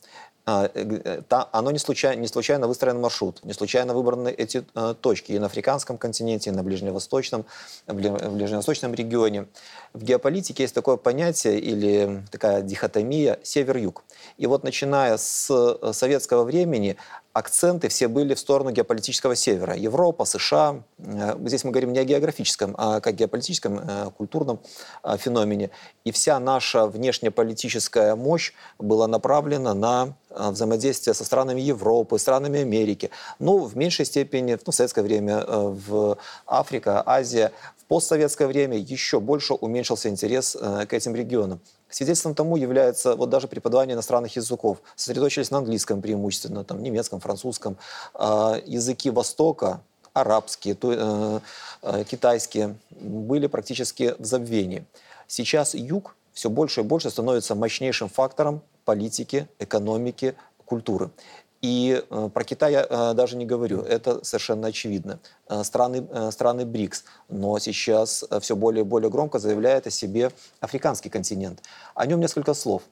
А, 0.46 0.70
э, 0.72 1.22
оно 1.28 1.72
не 1.72 1.78
случайно, 1.78 2.20
не 2.20 2.28
случайно 2.28 2.68
выстроен 2.68 3.01
маршрут, 3.01 3.44
не 3.44 3.53
случайно 3.53 3.94
выбраны 3.94 4.28
эти 4.28 4.64
точки 5.01 5.32
и 5.32 5.38
на 5.40 5.46
африканском 5.46 5.99
континенте, 5.99 6.51
и 6.51 6.53
на 6.53 6.62
ближневосточном, 6.62 7.46
в 7.88 7.94
ближневосточном 7.94 8.94
регионе. 8.94 9.46
В 9.93 10.05
геополитике 10.05 10.64
есть 10.64 10.74
такое 10.74 10.97
понятие 10.97 11.59
или 11.59 12.22
такая 12.30 12.62
дихотомия 12.62 13.39
север-юг. 13.43 14.05
И 14.36 14.47
вот 14.47 14.64
начиная 14.64 15.16
с 15.16 15.49
советского 15.93 16.45
времени 16.45 16.97
акценты 17.39 17.89
все 17.89 18.09
были 18.09 18.34
в 18.34 18.39
сторону 18.39 18.70
геополитического 18.70 19.36
севера. 19.36 19.74
Европа, 19.74 20.24
США. 20.24 20.82
Э, 20.99 21.36
здесь 21.45 21.64
мы 21.64 21.70
говорим 21.70 21.93
не 21.93 22.01
о 22.01 22.05
географическом, 22.05 22.74
а 22.76 23.01
как 23.01 23.14
геополитическом, 23.14 23.78
э, 23.78 24.11
культурном 24.16 24.61
э, 25.05 25.16
феномене. 25.16 25.70
И 26.05 26.11
вся 26.11 26.39
наша 26.39 26.86
внешнеполитическая 26.86 28.14
мощь 28.16 28.53
была 28.78 29.07
направлена 29.07 29.74
на 29.74 30.14
взаимодействие 30.30 31.14
со 31.14 31.24
странами 31.24 31.61
Европы, 31.61 32.18
странами 32.18 32.61
Америки. 32.61 33.11
Ну, 33.39 33.64
в 33.64 33.76
меньшей 33.76 34.05
степени, 34.05 34.59
ну, 34.66 34.72
в 34.72 34.74
советское 34.74 35.03
время, 35.03 35.45
в 35.47 36.18
Африка, 36.47 37.03
Азия. 37.07 37.51
Постсоветское 37.89 38.47
время 38.47 38.76
еще 38.76 39.18
больше 39.18 39.55
уменьшился 39.55 40.09
интерес 40.09 40.57
к 40.57 40.93
этим 40.93 41.16
регионам. 41.16 41.61
Свидетельством 41.91 42.34
тому 42.34 42.57
является 42.57 43.16
вот 43.16 43.30
даже 43.30 43.49
преподавание 43.49 43.95
иностранных 43.95 44.36
языков. 44.36 44.78
Сосредоточились 44.95 45.51
на 45.51 45.59
английском 45.59 46.03
преимущественно, 46.03 46.64
там, 46.64 46.82
немецком, 46.82 47.20
французском. 47.20 47.78
Э, 48.14 48.61
языки 48.66 49.11
Востока, 49.11 49.80
арабские, 50.12 50.76
э, 50.82 51.41
э, 51.82 52.05
китайские, 52.05 52.76
были 52.91 53.47
практически 53.47 54.14
в 54.18 54.24
забвении. 54.24 54.84
Сейчас 55.26 55.74
юг 55.74 56.14
все 56.34 56.51
больше 56.51 56.82
и 56.82 56.84
больше 56.84 57.11
становится 57.11 57.55
мощнейшим 57.55 58.09
фактором 58.09 58.61
политики, 58.84 59.49
экономики, 59.59 60.34
культуры. 60.66 61.11
И 61.61 62.04
э, 62.09 62.30
про 62.32 62.44
Китай 62.44 62.72
я 62.72 62.86
э, 62.88 63.14
даже 63.14 63.36
не 63.36 63.44
говорю, 63.44 63.80
это 63.80 64.24
совершенно 64.24 64.68
очевидно. 64.68 65.18
Э, 65.48 65.64
страны, 65.64 66.06
страны 66.30 66.64
БРИКС, 66.64 67.04
но 67.28 67.59
сейчас 67.59 68.24
все 68.40 68.54
более 68.54 68.84
и 68.84 68.86
более 68.86 69.11
громко 69.11 69.38
заявляет 69.38 69.86
о 69.86 69.90
себе 69.90 70.30
африканский 70.61 71.11
континент. 71.11 71.62
О 71.94 72.06
нем 72.06 72.20
несколько 72.20 72.54
слов. 72.54 72.82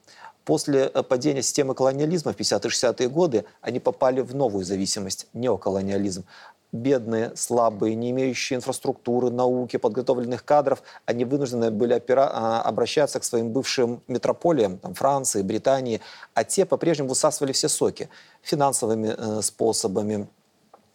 После 0.43 0.87
падения 0.89 1.41
системы 1.41 1.75
колониализма 1.75 2.31
в 2.31 2.37
50-60-е 2.37 3.09
годы 3.09 3.45
они 3.61 3.79
попали 3.79 4.21
в 4.21 4.33
новую 4.33 4.63
зависимость, 4.63 5.27
неоколониализм 5.33 6.23
бедные, 6.71 7.31
слабые, 7.35 7.95
не 7.95 8.11
имеющие 8.11 8.57
инфраструктуры, 8.57 9.29
науки, 9.29 9.77
подготовленных 9.77 10.43
кадров, 10.43 10.83
они 11.05 11.25
вынуждены 11.25 11.71
были 11.71 11.95
опира- 11.95 12.29
а, 12.31 12.61
обращаться 12.61 13.19
к 13.19 13.23
своим 13.23 13.51
бывшим 13.51 14.01
метрополиям, 14.07 14.77
там, 14.77 14.93
Франции, 14.93 15.41
Британии, 15.41 16.01
а 16.33 16.43
те 16.43 16.65
по-прежнему 16.65 17.09
высасывали 17.09 17.51
все 17.53 17.69
соки 17.69 18.09
финансовыми 18.41 19.15
э, 19.17 19.41
способами, 19.41 20.27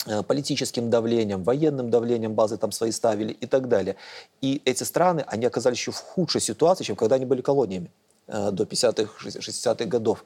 э, 0.06 0.22
политическим 0.22 0.90
давлением, 0.90 1.42
военным 1.42 1.90
давлением 1.90 2.34
базы 2.34 2.56
там 2.56 2.72
свои 2.72 2.92
ставили 2.92 3.32
и 3.32 3.46
так 3.46 3.68
далее. 3.68 3.96
И 4.40 4.60
эти 4.64 4.84
страны, 4.84 5.24
они 5.26 5.46
оказались 5.46 5.78
еще 5.78 5.90
в 5.92 5.98
худшей 5.98 6.40
ситуации, 6.40 6.84
чем 6.84 6.96
когда 6.96 7.16
они 7.16 7.24
были 7.24 7.40
колониями. 7.40 7.90
Э, 8.28 8.50
до 8.50 8.64
50-х, 8.64 9.28
60-х 9.28 9.84
годов. 9.86 10.24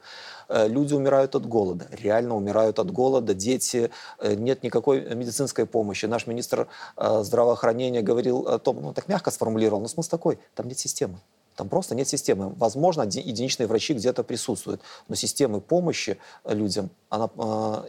Э, 0.49 0.67
люди 0.67 0.93
умирают 0.93 1.35
от 1.35 1.45
голода, 1.45 1.87
реально 1.91 2.35
умирают 2.35 2.79
от 2.79 2.91
голода, 2.91 3.33
дети, 3.33 3.89
э, 4.19 4.35
нет 4.35 4.63
никакой 4.63 5.15
медицинской 5.15 5.65
помощи. 5.65 6.05
Наш 6.05 6.27
министр 6.27 6.67
здравоохранения 6.95 8.01
говорил 8.01 8.47
о 8.47 8.59
том, 8.59 8.81
ну 8.81 8.93
так 8.93 9.07
мягко 9.07 9.31
сформулировал, 9.31 9.81
но 9.81 9.87
смысл 9.87 10.09
такой, 10.09 10.39
там 10.55 10.67
нет 10.67 10.79
системы. 10.79 11.19
Там 11.55 11.69
просто 11.69 11.95
нет 11.95 12.07
системы. 12.07 12.53
Возможно, 12.57 13.01
единичные 13.01 13.65
врачи 13.65 13.93
где-то 13.93 14.23
присутствуют, 14.23 14.81
но 15.07 15.15
системы 15.15 15.59
помощи 15.59 16.17
людям, 16.45 16.91
она, 17.09 17.29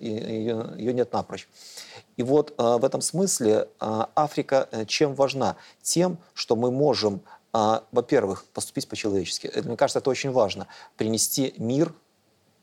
ее, 0.01 0.73
ее 0.77 0.95
нет 0.95 1.13
напрочь. 1.13 1.49
И 2.17 2.23
вот 2.23 2.55
в 2.57 2.83
этом 2.83 3.03
смысле 3.03 3.69
Африка 3.79 4.69
чем 4.87 5.15
важна? 5.15 5.57
Тем, 5.83 6.17
что 6.33 6.57
мы 6.57 6.71
можем 6.71 7.21
во-первых, 7.53 8.45
поступить 8.53 8.89
по-человечески. 8.89 9.51
Мне 9.65 9.77
кажется, 9.77 9.99
это 9.99 10.11
очень 10.11 10.31
важно. 10.31 10.67
Принести 10.97 11.55
мир, 11.57 11.93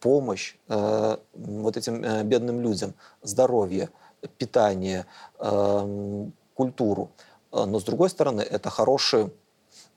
помощь 0.05 0.55
э, 0.69 1.17
вот 1.33 1.77
этим 1.77 2.03
э, 2.03 2.23
бедным 2.23 2.61
людям, 2.61 2.93
здоровье, 3.23 3.89
питание, 4.37 5.05
э, 5.39 6.25
культуру. 6.53 7.09
Но, 7.51 7.79
с 7.79 7.83
другой 7.83 8.09
стороны, 8.09 8.41
это 8.41 8.69
хороший 8.69 9.31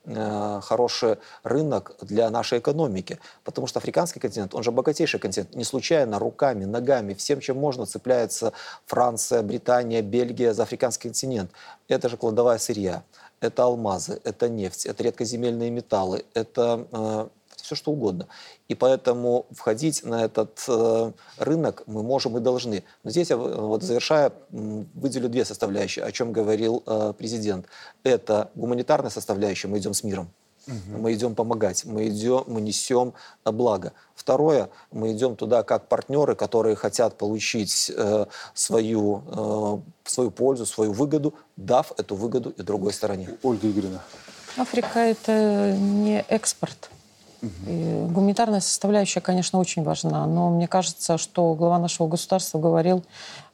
э, 0.05 0.61
хороший 0.63 1.17
рынок 1.43 1.95
для 2.01 2.29
нашей 2.31 2.57
экономики. 2.57 3.19
Потому 3.43 3.67
что 3.67 3.79
африканский 3.79 4.19
континент, 4.19 4.55
он 4.55 4.63
же 4.63 4.71
богатейший 4.71 5.19
континент. 5.19 5.55
Не 5.55 5.63
случайно 5.63 6.17
руками, 6.19 6.65
ногами, 6.65 7.13
всем, 7.13 7.39
чем 7.39 7.57
можно, 7.57 7.85
цепляется 7.85 8.51
Франция, 8.87 9.43
Британия, 9.43 10.01
Бельгия 10.01 10.53
за 10.53 10.63
африканский 10.63 11.09
континент. 11.09 11.51
Это 11.87 12.09
же 12.09 12.17
кладовая 12.17 12.57
сырья 12.57 13.03
это 13.41 13.63
алмазы, 13.63 14.19
это 14.23 14.49
нефть, 14.49 14.85
это 14.85 15.03
редкоземельные 15.03 15.71
металлы, 15.71 16.25
это 16.33 16.87
э, 16.91 17.27
все 17.61 17.75
что 17.75 17.91
угодно. 17.91 18.27
И 18.67 18.75
поэтому 18.75 19.45
входить 19.51 20.03
на 20.03 20.25
этот 20.25 20.63
э, 20.67 21.11
рынок 21.37 21.83
мы 21.87 22.03
можем 22.03 22.37
и 22.37 22.39
должны. 22.39 22.83
Но 23.03 23.11
здесь 23.11 23.29
я, 23.29 23.37
вот 23.37 23.83
завершая, 23.83 24.31
выделю 24.49 25.29
две 25.29 25.45
составляющие, 25.45 26.05
о 26.05 26.11
чем 26.11 26.31
говорил 26.31 26.83
э, 26.85 27.13
президент. 27.17 27.65
Это 28.03 28.49
гуманитарная 28.55 29.11
составляющая, 29.11 29.67
мы 29.67 29.79
идем 29.79 29.93
с 29.93 30.03
миром. 30.03 30.29
Угу. 30.67 31.01
Мы 31.01 31.13
идем 31.13 31.35
помогать, 31.35 31.85
мы 31.85 32.09
идем, 32.09 32.43
мы 32.47 32.61
несем 32.61 33.13
э, 33.45 33.51
благо. 33.51 33.93
Второе, 34.15 34.69
мы 34.91 35.13
идем 35.13 35.35
туда 35.35 35.63
как 35.63 35.87
партнеры, 35.87 36.35
которые 36.35 36.75
хотят 36.75 37.17
получить 37.17 37.91
э, 37.95 38.25
свою, 38.53 39.23
э, 39.27 40.09
свою 40.09 40.31
пользу, 40.31 40.65
свою 40.65 40.91
выгоду, 40.91 41.33
дав 41.57 41.91
эту 41.97 42.15
выгоду 42.15 42.51
и 42.51 42.61
другой 42.61 42.93
стороне. 42.93 43.29
Ольга 43.41 43.69
Игоревна. 43.69 44.01
Африка– 44.57 44.99
это 44.99 45.75
не 45.77 46.21
экспорт. 46.27 46.89
И 47.41 48.05
гуманитарная 48.09 48.59
составляющая, 48.59 49.21
конечно, 49.21 49.59
очень 49.59 49.83
важна, 49.83 50.25
но 50.25 50.49
мне 50.49 50.67
кажется, 50.67 51.17
что 51.17 51.53
глава 51.53 51.79
нашего 51.79 52.07
государства 52.07 52.59
говорил 52.59 53.03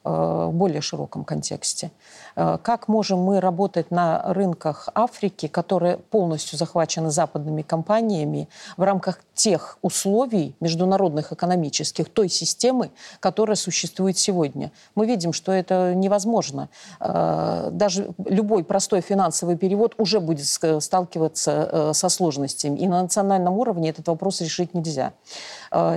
в 0.06 0.52
более 0.52 0.80
широком 0.80 1.24
контексте. 1.24 1.90
Э, 2.36 2.58
как 2.62 2.88
можем 2.88 3.20
мы 3.20 3.40
работать 3.40 3.90
на 3.90 4.22
рынках 4.32 4.88
Африки, 4.94 5.48
которые 5.48 5.96
полностью 5.96 6.58
захвачены 6.58 7.10
западными 7.10 7.62
компаниями, 7.62 8.48
в 8.76 8.82
рамках 8.82 9.20
тех 9.34 9.78
условий 9.82 10.54
международных 10.60 11.32
экономических, 11.32 12.08
той 12.08 12.28
системы, 12.28 12.90
которая 13.20 13.56
существует 13.56 14.18
сегодня? 14.18 14.70
Мы 14.94 15.06
видим, 15.06 15.32
что 15.32 15.52
это 15.52 15.94
невозможно. 15.94 16.68
Э, 17.00 17.70
даже 17.72 18.14
любой 18.24 18.64
простой 18.64 19.00
финансовый 19.00 19.56
перевод 19.56 19.94
уже 19.98 20.20
будет 20.20 20.46
сталкиваться 20.46 21.68
э, 21.72 21.92
со 21.94 22.08
сложностями. 22.08 22.78
И 22.78 22.86
на 22.86 23.02
национальном 23.02 23.54
уровне 23.58 23.90
этот 23.90 24.06
вопрос 24.08 24.40
решить 24.40 24.74
нельзя. 24.74 25.12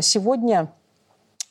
Сегодня 0.02 0.70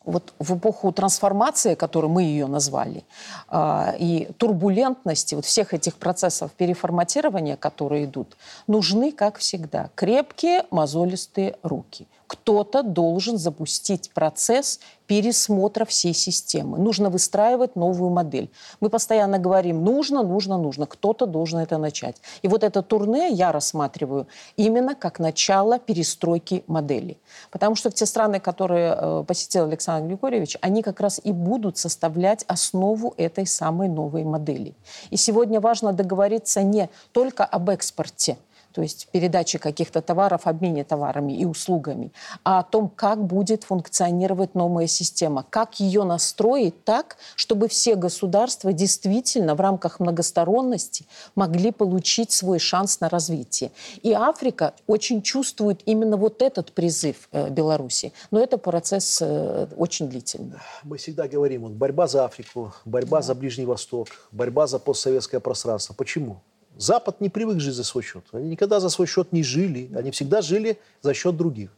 вот 0.08 0.32
в 0.38 0.56
эпоху 0.56 0.92
трансформации, 0.92 1.74
которую 1.74 2.10
мы 2.10 2.22
ее 2.22 2.46
назвали, 2.46 3.04
э, 3.50 3.96
и 3.98 4.28
турбулентности 4.38 5.34
вот 5.34 5.44
всех 5.44 5.74
этих 5.74 5.96
процессов 5.96 6.50
переформатирования, 6.52 7.56
которые 7.56 8.06
идут, 8.06 8.36
нужны, 8.66 9.12
как 9.12 9.38
всегда, 9.38 9.90
крепкие 9.94 10.64
мозолистые 10.70 11.56
руки– 11.62 12.06
кто-то 12.28 12.82
должен 12.82 13.38
запустить 13.38 14.10
процесс 14.14 14.80
пересмотра 15.06 15.86
всей 15.86 16.12
системы. 16.12 16.78
Нужно 16.78 17.08
выстраивать 17.08 17.74
новую 17.74 18.10
модель. 18.10 18.50
Мы 18.80 18.90
постоянно 18.90 19.38
говорим, 19.38 19.82
нужно, 19.82 20.22
нужно, 20.22 20.58
нужно. 20.58 20.86
Кто-то 20.86 21.24
должен 21.24 21.58
это 21.60 21.78
начать. 21.78 22.16
И 22.42 22.48
вот 22.48 22.62
это 22.62 22.82
турне 22.82 23.30
я 23.30 23.50
рассматриваю 23.50 24.26
именно 24.58 24.94
как 24.94 25.18
начало 25.18 25.78
перестройки 25.78 26.62
модели. 26.66 27.16
Потому 27.50 27.74
что 27.74 27.90
те 27.90 28.04
страны, 28.04 28.38
которые 28.38 28.94
э, 28.94 29.24
посетил 29.26 29.64
Александр 29.64 30.08
Григорьевич, 30.08 30.58
они 30.60 30.82
как 30.82 31.00
раз 31.00 31.20
и 31.24 31.32
будут 31.32 31.78
составлять 31.78 32.44
основу 32.46 33.14
этой 33.16 33.46
самой 33.46 33.88
новой 33.88 34.24
модели. 34.24 34.74
И 35.08 35.16
сегодня 35.16 35.60
важно 35.60 35.94
договориться 35.94 36.62
не 36.62 36.90
только 37.12 37.46
об 37.46 37.70
экспорте– 37.70 38.36
то 38.72 38.82
есть 38.82 39.08
передачи 39.12 39.58
каких-то 39.58 40.02
товаров, 40.02 40.46
обмене 40.46 40.84
товарами 40.84 41.32
и 41.32 41.44
услугами, 41.44 42.12
а 42.44 42.60
о 42.60 42.62
том, 42.62 42.88
как 42.88 43.24
будет 43.24 43.64
функционировать 43.64 44.54
новая 44.54 44.86
система, 44.86 45.44
как 45.48 45.80
ее 45.80 46.04
настроить 46.04 46.84
так, 46.84 47.16
чтобы 47.36 47.68
все 47.68 47.94
государства 47.94 48.72
действительно 48.72 49.54
в 49.54 49.60
рамках 49.60 50.00
многосторонности 50.00 51.06
могли 51.34 51.72
получить 51.72 52.32
свой 52.32 52.58
шанс 52.58 53.00
на 53.00 53.08
развитие. 53.08 53.70
И 54.02 54.12
Африка 54.12 54.74
очень 54.86 55.22
чувствует 55.22 55.80
именно 55.86 56.16
вот 56.16 56.42
этот 56.42 56.72
призыв 56.72 57.28
э, 57.32 57.50
Беларуси. 57.50 58.12
Но 58.30 58.40
это 58.40 58.58
процесс 58.58 59.20
э, 59.20 59.66
очень 59.76 60.08
длительный. 60.08 60.58
Мы 60.82 60.98
всегда 60.98 61.28
говорим, 61.28 61.62
вот, 61.62 61.72
борьба 61.72 62.06
за 62.06 62.24
Африку, 62.24 62.72
борьба 62.84 63.18
да. 63.18 63.22
за 63.22 63.34
Ближний 63.34 63.66
Восток, 63.66 64.08
борьба 64.32 64.66
за 64.66 64.78
постсоветское 64.78 65.40
пространство. 65.40 65.94
Почему? 65.94 66.40
Запад 66.78 67.20
не 67.20 67.28
привык 67.28 67.58
жить 67.58 67.74
за 67.74 67.82
свой 67.82 68.04
счет. 68.04 68.24
Они 68.30 68.50
никогда 68.50 68.78
за 68.78 68.88
свой 68.88 69.08
счет 69.08 69.32
не 69.32 69.42
жили. 69.42 69.90
Они 69.96 70.12
всегда 70.12 70.40
жили 70.42 70.78
за 71.02 71.12
счет 71.12 71.36
других. 71.36 71.70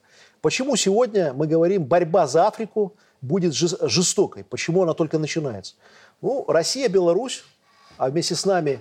Почему 0.42 0.76
сегодня 0.76 1.32
мы 1.32 1.46
говорим, 1.46 1.84
борьба 1.84 2.26
за 2.26 2.46
Африку 2.46 2.94
будет 3.22 3.54
жестокой? 3.54 4.44
Почему 4.44 4.82
она 4.82 4.92
только 4.92 5.18
начинается? 5.18 5.74
Ну, 6.20 6.44
Россия, 6.46 6.88
Беларусь, 6.90 7.44
а 7.96 8.10
вместе 8.10 8.34
с 8.34 8.44
нами 8.44 8.80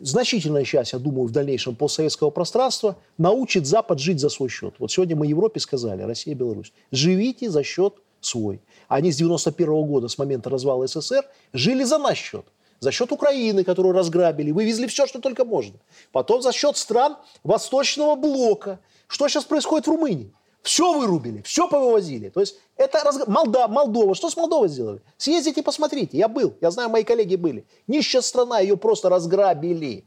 значительная 0.00 0.64
часть, 0.64 0.94
я 0.94 0.98
думаю, 0.98 1.28
в 1.28 1.32
дальнейшем 1.32 1.76
постсоветского 1.76 2.30
пространства 2.30 2.96
научит 3.18 3.66
Запад 3.66 3.98
жить 3.98 4.20
за 4.20 4.30
свой 4.30 4.48
счет. 4.48 4.74
Вот 4.78 4.90
сегодня 4.90 5.16
мы 5.16 5.26
Европе 5.26 5.60
сказали, 5.60 6.02
Россия 6.02 6.34
Беларусь, 6.34 6.72
живите 6.92 7.50
за 7.50 7.62
счет 7.62 7.94
свой. 8.22 8.62
Они 8.88 9.12
с 9.12 9.16
91 9.16 9.68
-го 9.68 9.84
года, 9.84 10.08
с 10.08 10.16
момента 10.16 10.48
развала 10.48 10.86
СССР, 10.86 11.26
жили 11.52 11.84
за 11.84 11.98
наш 11.98 12.16
счет 12.16 12.46
за 12.80 12.92
счет 12.92 13.12
Украины, 13.12 13.64
которую 13.64 13.94
разграбили, 13.94 14.50
вывезли 14.50 14.86
все, 14.86 15.06
что 15.06 15.20
только 15.20 15.44
можно. 15.44 15.78
Потом 16.12 16.42
за 16.42 16.52
счет 16.52 16.76
стран 16.76 17.16
Восточного 17.44 18.14
блока. 18.14 18.80
Что 19.06 19.28
сейчас 19.28 19.44
происходит 19.44 19.86
в 19.86 19.90
Румынии? 19.90 20.32
Все 20.62 20.92
вырубили, 20.92 21.42
все 21.42 21.68
повывозили. 21.68 22.28
То 22.28 22.40
есть 22.40 22.56
это 22.76 23.00
раз... 23.02 23.26
Молда... 23.26 23.68
Молдова. 23.68 24.14
Что 24.14 24.28
с 24.28 24.36
Молдовой 24.36 24.68
сделали? 24.68 25.00
Съездите, 25.16 25.62
посмотрите. 25.62 26.18
Я 26.18 26.28
был, 26.28 26.54
я 26.60 26.70
знаю, 26.70 26.90
мои 26.90 27.04
коллеги 27.04 27.36
были. 27.36 27.64
Нищая 27.86 28.22
страна, 28.22 28.58
ее 28.58 28.76
просто 28.76 29.08
разграбили. 29.08 30.04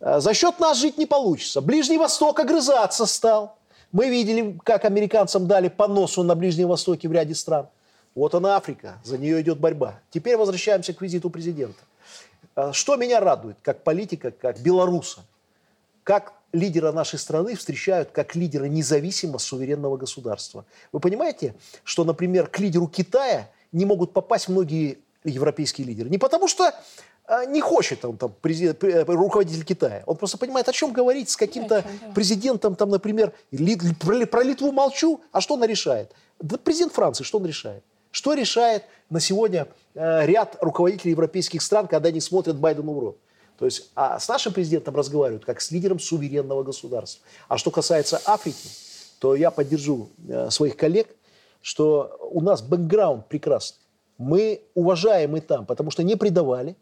Э, 0.00 0.20
за 0.20 0.34
счет 0.34 0.60
нас 0.60 0.78
жить 0.78 0.98
не 0.98 1.06
получится. 1.06 1.60
Ближний 1.60 1.98
Восток 1.98 2.38
огрызаться 2.38 3.06
стал. 3.06 3.56
Мы 3.92 4.08
видели, 4.08 4.58
как 4.64 4.84
американцам 4.84 5.46
дали 5.46 5.68
по 5.68 5.88
носу 5.88 6.22
на 6.22 6.34
Ближнем 6.34 6.68
Востоке 6.68 7.08
в 7.08 7.12
ряде 7.12 7.34
стран. 7.34 7.68
Вот 8.14 8.34
она 8.34 8.56
Африка, 8.56 8.98
за 9.04 9.18
нее 9.18 9.40
идет 9.40 9.58
борьба. 9.58 10.00
Теперь 10.10 10.36
возвращаемся 10.36 10.92
к 10.92 11.00
визиту 11.00 11.30
президента. 11.30 11.80
А, 12.54 12.72
что 12.72 12.96
меня 12.96 13.20
радует, 13.20 13.56
как 13.62 13.82
политика, 13.82 14.30
как 14.30 14.60
белоруса, 14.60 15.20
как 16.04 16.34
лидера 16.52 16.92
нашей 16.92 17.18
страны 17.18 17.54
встречают 17.54 18.10
как 18.10 18.34
лидера 18.34 18.66
независимого 18.66 19.38
суверенного 19.38 19.96
государства. 19.96 20.66
Вы 20.92 21.00
понимаете, 21.00 21.54
что, 21.84 22.04
например, 22.04 22.48
к 22.48 22.58
лидеру 22.58 22.88
Китая 22.88 23.48
не 23.72 23.86
могут 23.86 24.12
попасть 24.12 24.48
многие 24.48 24.98
европейские 25.24 25.86
лидеры? 25.86 26.10
Не 26.10 26.18
потому 26.18 26.48
что 26.48 26.74
а, 27.24 27.46
не 27.46 27.62
хочет 27.62 28.04
он 28.04 28.18
там 28.18 28.34
президент, 28.42 28.84
э, 28.84 29.04
руководитель 29.04 29.64
Китая. 29.64 30.02
Он 30.06 30.16
просто 30.16 30.36
понимает, 30.36 30.68
о 30.68 30.72
чем 30.72 30.92
говорить 30.92 31.30
с 31.30 31.36
каким-то 31.36 31.84
президентом, 32.14 32.76
там, 32.76 32.90
например, 32.90 33.32
про 33.50 34.42
Литву 34.42 34.72
молчу, 34.72 35.22
а 35.32 35.40
что 35.40 35.54
она 35.54 35.66
решает? 35.66 36.12
Да 36.40 36.58
президент 36.58 36.92
Франции, 36.92 37.24
что 37.24 37.38
он 37.38 37.46
решает? 37.46 37.82
Что 38.12 38.34
решает 38.34 38.84
на 39.10 39.18
сегодня 39.18 39.66
э, 39.94 40.26
ряд 40.26 40.56
руководителей 40.60 41.10
европейских 41.10 41.62
стран, 41.62 41.88
когда 41.88 42.10
они 42.10 42.20
смотрят 42.20 42.56
Байдену 42.56 42.92
в 42.92 42.98
рот? 42.98 43.18
То 43.58 43.64
есть 43.64 43.90
а 43.94 44.18
с 44.18 44.28
нашим 44.28 44.52
президентом 44.52 44.94
разговаривают 44.94 45.44
как 45.44 45.60
с 45.60 45.70
лидером 45.70 45.98
суверенного 45.98 46.62
государства. 46.62 47.24
А 47.48 47.58
что 47.58 47.70
касается 47.70 48.20
Африки, 48.26 48.68
то 49.18 49.34
я 49.34 49.50
поддержу 49.50 50.10
э, 50.28 50.50
своих 50.50 50.76
коллег, 50.76 51.08
что 51.62 52.18
у 52.30 52.42
нас 52.42 52.60
бэкграунд 52.60 53.28
прекрасный. 53.28 53.78
Мы 54.18 54.62
уважаем 54.74 55.36
и 55.36 55.40
там, 55.40 55.64
потому 55.64 55.90
что 55.90 56.02
не 56.02 56.16
предавали, 56.16 56.76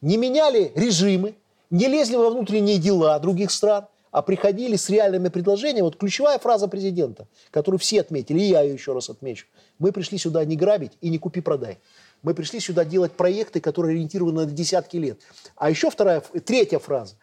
не 0.00 0.16
меняли 0.16 0.70
режимы, 0.76 1.34
не 1.70 1.88
лезли 1.88 2.16
во 2.16 2.30
внутренние 2.30 2.78
дела 2.78 3.18
других 3.18 3.50
стран, 3.50 3.86
а 4.10 4.22
приходили 4.22 4.76
с 4.76 4.88
реальными 4.88 5.28
предложениями. 5.28 5.82
Вот 5.82 5.96
ключевая 5.96 6.38
фраза 6.38 6.68
президента, 6.68 7.26
которую 7.50 7.78
все 7.78 8.00
отметили, 8.00 8.40
и 8.40 8.48
я 8.48 8.62
ее 8.62 8.74
еще 8.74 8.92
раз 8.92 9.10
отмечу. 9.10 9.46
Мы 9.78 9.92
пришли 9.92 10.18
сюда 10.18 10.44
не 10.44 10.56
грабить 10.56 10.92
и 11.00 11.08
не 11.08 11.18
купи-продай. 11.18 11.78
Мы 12.22 12.34
пришли 12.34 12.60
сюда 12.60 12.84
делать 12.84 13.12
проекты, 13.12 13.60
которые 13.60 13.94
ориентированы 13.94 14.44
на 14.44 14.50
десятки 14.50 14.96
лет. 14.96 15.20
А 15.56 15.70
еще 15.70 15.90
вторая, 15.90 16.20
третья 16.20 16.78
фраза. 16.78 17.14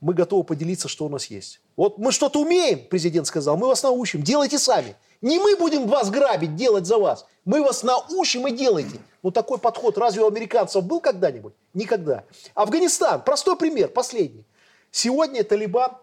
Мы 0.00 0.14
готовы 0.14 0.44
поделиться, 0.44 0.88
что 0.88 1.06
у 1.06 1.08
нас 1.08 1.26
есть. 1.26 1.60
Вот 1.76 1.98
мы 1.98 2.12
что-то 2.12 2.40
умеем, 2.40 2.86
президент 2.88 3.26
сказал, 3.26 3.56
мы 3.56 3.66
вас 3.66 3.82
научим, 3.82 4.22
делайте 4.22 4.58
сами. 4.58 4.94
Не 5.20 5.40
мы 5.40 5.56
будем 5.56 5.88
вас 5.88 6.10
грабить, 6.10 6.54
делать 6.54 6.86
за 6.86 6.98
вас. 6.98 7.26
Мы 7.44 7.62
вас 7.62 7.82
научим 7.82 8.46
и 8.46 8.52
делайте. 8.52 9.00
Ну 9.24 9.32
такой 9.32 9.58
подход 9.58 9.98
разве 9.98 10.22
у 10.22 10.28
американцев 10.28 10.84
был 10.84 11.00
когда-нибудь? 11.00 11.54
Никогда. 11.74 12.24
Афганистан, 12.54 13.22
простой 13.22 13.56
пример, 13.56 13.88
последний. 13.88 14.44
Сегодня 14.92 15.42
Талибан, 15.42 15.96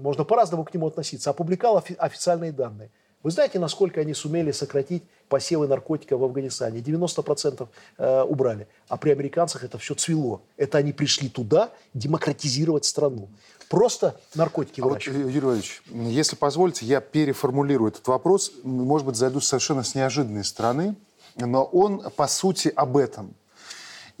можно 0.00 0.24
по-разному 0.24 0.64
к 0.64 0.74
нему 0.74 0.86
относиться, 0.86 1.30
опубликовал 1.30 1.84
официальные 1.98 2.52
данные. 2.52 2.90
Вы 3.22 3.30
знаете, 3.30 3.58
насколько 3.58 4.00
они 4.00 4.14
сумели 4.14 4.50
сократить 4.50 5.02
посевы 5.28 5.68
наркотиков 5.68 6.18
в 6.18 6.24
Афганистане? 6.24 6.80
90% 6.80 7.68
э, 7.98 8.22
убрали. 8.22 8.66
А 8.88 8.96
при 8.96 9.10
американцах 9.10 9.62
это 9.62 9.76
все 9.76 9.94
цвело. 9.94 10.40
Это 10.56 10.78
они 10.78 10.92
пришли 10.94 11.28
туда 11.28 11.70
демократизировать 11.92 12.86
страну. 12.86 13.28
Просто 13.68 14.18
наркотики 14.34 14.80
а 14.80 14.84
вот, 14.84 15.02
Юрий 15.02 15.40
Владимирович, 15.40 15.82
если 15.90 16.34
позволите, 16.34 16.86
я 16.86 17.00
переформулирую 17.00 17.92
этот 17.92 18.08
вопрос. 18.08 18.52
Может 18.64 19.06
быть, 19.06 19.16
зайду 19.16 19.40
совершенно 19.40 19.84
с 19.84 19.94
неожиданной 19.94 20.42
стороны, 20.42 20.96
но 21.36 21.64
он, 21.64 22.10
по 22.16 22.26
сути, 22.26 22.72
об 22.74 22.96
этом. 22.96 23.34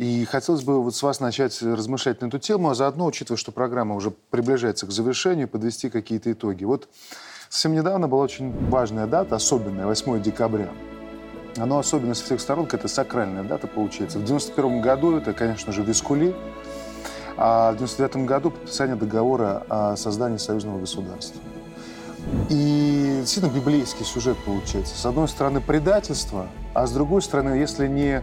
И 0.00 0.24
хотелось 0.24 0.62
бы 0.62 0.82
вот 0.82 0.96
с 0.96 1.02
вас 1.02 1.20
начать 1.20 1.60
размышлять 1.60 2.22
на 2.22 2.26
эту 2.26 2.38
тему, 2.38 2.70
а 2.70 2.74
заодно, 2.74 3.04
учитывая, 3.04 3.36
что 3.36 3.52
программа 3.52 3.94
уже 3.94 4.10
приближается 4.30 4.86
к 4.86 4.90
завершению, 4.90 5.46
подвести 5.46 5.90
какие-то 5.90 6.32
итоги. 6.32 6.64
Вот 6.64 6.88
Совсем 7.50 7.74
недавно 7.74 8.06
была 8.06 8.22
очень 8.22 8.52
важная 8.70 9.08
дата, 9.08 9.34
особенная, 9.34 9.84
8 9.84 10.22
декабря. 10.22 10.68
Оно 11.58 11.80
особенно 11.80 12.14
со 12.14 12.24
всех 12.24 12.40
сторон, 12.40 12.66
это 12.70 12.86
сакральная 12.86 13.42
дата 13.42 13.66
получается. 13.66 14.20
В 14.20 14.24
91 14.24 14.80
году 14.80 15.16
это, 15.16 15.32
конечно 15.32 15.72
же, 15.72 15.82
Вискули, 15.82 16.34
а 17.36 17.72
в 17.72 17.76
99 17.78 18.24
году 18.24 18.52
подписание 18.52 18.94
договора 18.94 19.64
о 19.68 19.96
создании 19.96 20.38
союзного 20.38 20.78
государства. 20.78 21.40
И 22.48 23.16
действительно 23.20 23.52
библейский 23.52 24.06
сюжет 24.06 24.38
получается. 24.46 24.96
С 24.96 25.04
одной 25.04 25.26
стороны 25.26 25.60
предательство, 25.60 26.46
а 26.72 26.86
с 26.86 26.92
другой 26.92 27.20
стороны, 27.20 27.54
если 27.54 27.88
не 27.88 28.22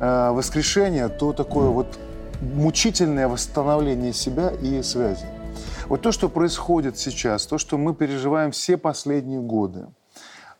э, 0.00 0.30
воскрешение, 0.30 1.08
то 1.08 1.32
такое 1.32 1.68
вот 1.68 1.98
мучительное 2.40 3.28
восстановление 3.28 4.12
себя 4.12 4.50
и 4.50 4.82
связи. 4.82 5.26
Вот 5.88 6.02
то, 6.02 6.12
что 6.12 6.28
происходит 6.28 6.98
сейчас, 6.98 7.46
то, 7.46 7.58
что 7.58 7.78
мы 7.78 7.94
переживаем 7.94 8.50
все 8.50 8.76
последние 8.76 9.40
годы, 9.40 9.86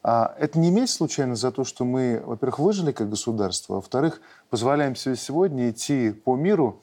а 0.02 0.34
это 0.38 0.58
не 0.58 0.70
месть 0.70 0.94
случайно 0.94 1.36
за 1.36 1.50
то, 1.50 1.64
что 1.64 1.84
мы, 1.84 2.22
во-первых, 2.24 2.58
выжили 2.60 2.92
как 2.92 3.10
государство, 3.10 3.76
а 3.76 3.80
во-вторых, 3.80 4.20
позволяем 4.48 4.96
себе 4.96 5.16
сегодня 5.16 5.70
идти 5.70 6.10
по 6.12 6.36
миру. 6.36 6.80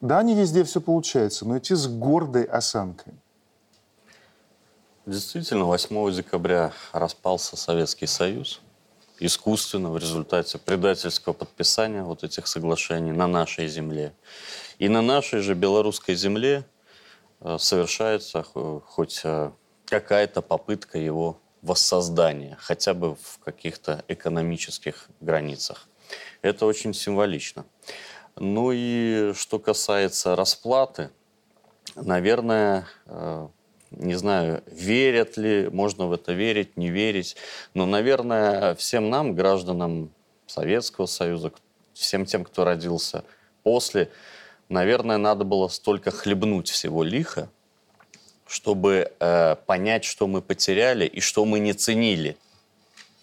Да, 0.00 0.22
не 0.22 0.34
везде 0.34 0.64
все 0.64 0.80
получается, 0.80 1.46
но 1.46 1.58
идти 1.58 1.74
с 1.74 1.86
гордой 1.88 2.44
осанкой. 2.44 3.14
Действительно, 5.06 5.64
8 5.64 6.12
декабря 6.12 6.72
распался 6.92 7.56
Советский 7.56 8.06
Союз 8.06 8.60
искусственно 9.20 9.90
в 9.90 9.98
результате 9.98 10.58
предательского 10.58 11.32
подписания 11.32 12.02
вот 12.02 12.24
этих 12.24 12.46
соглашений 12.46 13.12
на 13.12 13.26
нашей 13.26 13.68
земле. 13.68 14.12
И 14.78 14.88
на 14.88 15.02
нашей 15.02 15.40
же 15.40 15.54
белорусской 15.54 16.14
земле 16.14 16.64
Э, 17.40 17.56
совершается 17.58 18.42
хоть 18.42 19.20
э, 19.24 19.50
какая-то 19.86 20.42
попытка 20.42 20.98
его 20.98 21.38
воссоздания, 21.62 22.56
хотя 22.60 22.94
бы 22.94 23.14
в 23.14 23.38
каких-то 23.44 24.04
экономических 24.08 25.08
границах. 25.20 25.88
Это 26.42 26.66
очень 26.66 26.94
символично. 26.94 27.64
Ну 28.36 28.70
и 28.72 29.32
что 29.34 29.58
касается 29.58 30.36
расплаты, 30.36 31.10
наверное, 31.94 32.86
э, 33.06 33.48
не 33.90 34.14
знаю, 34.14 34.62
верят 34.66 35.36
ли, 35.36 35.68
можно 35.70 36.06
в 36.06 36.12
это 36.12 36.32
верить, 36.32 36.76
не 36.76 36.90
верить, 36.90 37.36
но, 37.74 37.86
наверное, 37.86 38.74
всем 38.74 39.10
нам, 39.10 39.34
гражданам 39.34 40.10
Советского 40.46 41.06
Союза, 41.06 41.52
всем 41.94 42.26
тем, 42.26 42.44
кто 42.44 42.64
родился 42.64 43.24
после 43.62 44.10
наверное, 44.68 45.18
надо 45.18 45.44
было 45.44 45.68
столько 45.68 46.10
хлебнуть 46.10 46.68
всего 46.68 47.02
лиха, 47.02 47.50
чтобы 48.46 49.12
э, 49.18 49.56
понять, 49.66 50.04
что 50.04 50.26
мы 50.26 50.40
потеряли 50.40 51.06
и 51.06 51.20
что 51.20 51.44
мы 51.44 51.58
не 51.58 51.72
ценили, 51.72 52.36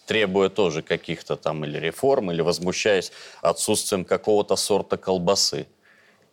требуя 0.06 0.50
тоже 0.50 0.82
каких-то 0.82 1.36
там 1.36 1.66
или 1.66 1.80
реформ, 1.80 2.32
или 2.32 2.42
возмущаясь 2.42 3.12
отсутствием 3.42 4.06
какого-то 4.06 4.56
сорта 4.56 4.98
колбасы. 4.98 5.68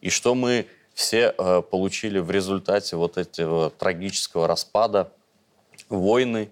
И 0.01 0.11
что 0.11 0.35
мы 0.35 0.67
все 0.95 1.35
э, 1.37 1.63
получили 1.63 2.19
в 2.19 2.31
результате 2.31 2.97
вот 2.97 3.17
этого 3.17 3.71
трагического 3.71 4.47
распада, 4.47 5.11
войны, 5.89 6.51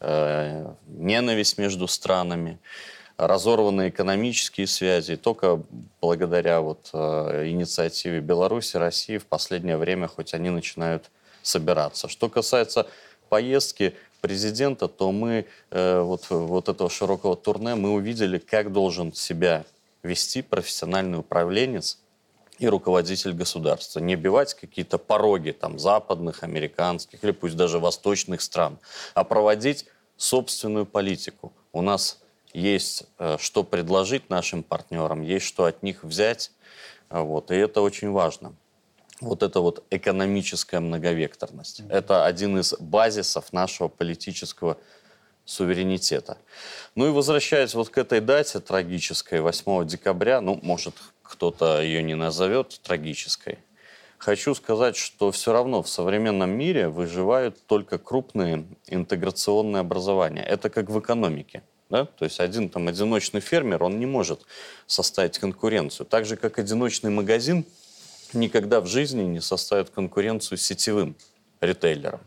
э, 0.00 0.66
ненависть 0.86 1.58
между 1.58 1.86
странами, 1.86 2.58
разорваны 3.16 3.88
экономические 3.88 4.66
связи. 4.66 5.16
только 5.16 5.62
благодаря 6.00 6.60
вот, 6.60 6.90
э, 6.92 7.48
инициативе 7.48 8.20
Беларуси, 8.20 8.76
России 8.76 9.18
в 9.18 9.26
последнее 9.26 9.76
время 9.76 10.06
хоть 10.08 10.34
они 10.34 10.50
начинают 10.50 11.10
собираться. 11.42 12.08
Что 12.08 12.28
касается 12.28 12.86
поездки 13.28 13.94
президента, 14.20 14.88
то 14.88 15.12
мы 15.12 15.46
э, 15.70 16.00
вот, 16.00 16.28
вот 16.30 16.68
этого 16.68 16.90
широкого 16.90 17.36
турне 17.36 17.74
мы 17.74 17.92
увидели, 17.92 18.38
как 18.38 18.72
должен 18.72 19.12
себя 19.12 19.64
вести 20.02 20.42
профессиональный 20.42 21.18
управленец 21.18 21.98
и 22.58 22.68
руководитель 22.68 23.32
государства. 23.32 24.00
Не 24.00 24.16
бивать 24.16 24.54
какие-то 24.54 24.98
пороги 24.98 25.50
там, 25.50 25.78
западных, 25.78 26.42
американских 26.42 27.22
или 27.24 27.32
пусть 27.32 27.56
даже 27.56 27.78
восточных 27.78 28.40
стран, 28.40 28.78
а 29.14 29.24
проводить 29.24 29.86
собственную 30.16 30.86
политику. 30.86 31.52
У 31.72 31.82
нас 31.82 32.18
есть 32.52 33.04
э, 33.18 33.36
что 33.38 33.62
предложить 33.62 34.30
нашим 34.30 34.62
партнерам, 34.62 35.22
есть 35.22 35.46
что 35.46 35.66
от 35.66 35.82
них 35.82 36.04
взять. 36.04 36.52
Э, 37.10 37.20
вот, 37.20 37.50
и 37.50 37.56
это 37.56 37.82
очень 37.82 38.10
важно. 38.10 38.54
Вот 39.20 39.42
это 39.42 39.60
вот 39.60 39.84
экономическая 39.90 40.80
многовекторность. 40.80 41.82
Это 41.88 42.26
один 42.26 42.58
из 42.58 42.74
базисов 42.78 43.52
нашего 43.52 43.88
политического 43.88 44.76
суверенитета. 45.46 46.38
Ну 46.94 47.06
и 47.06 47.10
возвращаясь 47.10 47.74
вот 47.74 47.88
к 47.88 47.96
этой 47.96 48.20
дате 48.20 48.60
трагической, 48.60 49.40
8 49.40 49.86
декабря, 49.86 50.40
ну, 50.40 50.58
может, 50.62 50.94
кто-то 51.28 51.80
ее 51.80 52.02
не 52.02 52.14
назовет 52.14 52.80
трагической, 52.82 53.58
хочу 54.18 54.54
сказать, 54.54 54.96
что 54.96 55.30
все 55.30 55.52
равно 55.52 55.82
в 55.82 55.88
современном 55.88 56.50
мире 56.50 56.88
выживают 56.88 57.66
только 57.66 57.98
крупные 57.98 58.66
интеграционные 58.86 59.80
образования. 59.80 60.42
Это 60.42 60.70
как 60.70 60.90
в 60.90 60.98
экономике. 60.98 61.62
Да? 61.88 62.04
То 62.04 62.24
есть 62.24 62.40
один 62.40 62.68
там 62.68 62.88
одиночный 62.88 63.40
фермер, 63.40 63.84
он 63.84 63.98
не 64.00 64.06
может 64.06 64.44
составить 64.86 65.38
конкуренцию. 65.38 66.06
Так 66.06 66.26
же, 66.26 66.36
как 66.36 66.58
одиночный 66.58 67.10
магазин 67.10 67.64
никогда 68.32 68.80
в 68.80 68.86
жизни 68.86 69.22
не 69.22 69.40
составит 69.40 69.90
конкуренцию 69.90 70.58
сетевым 70.58 71.14
ритейлерам. 71.60 72.20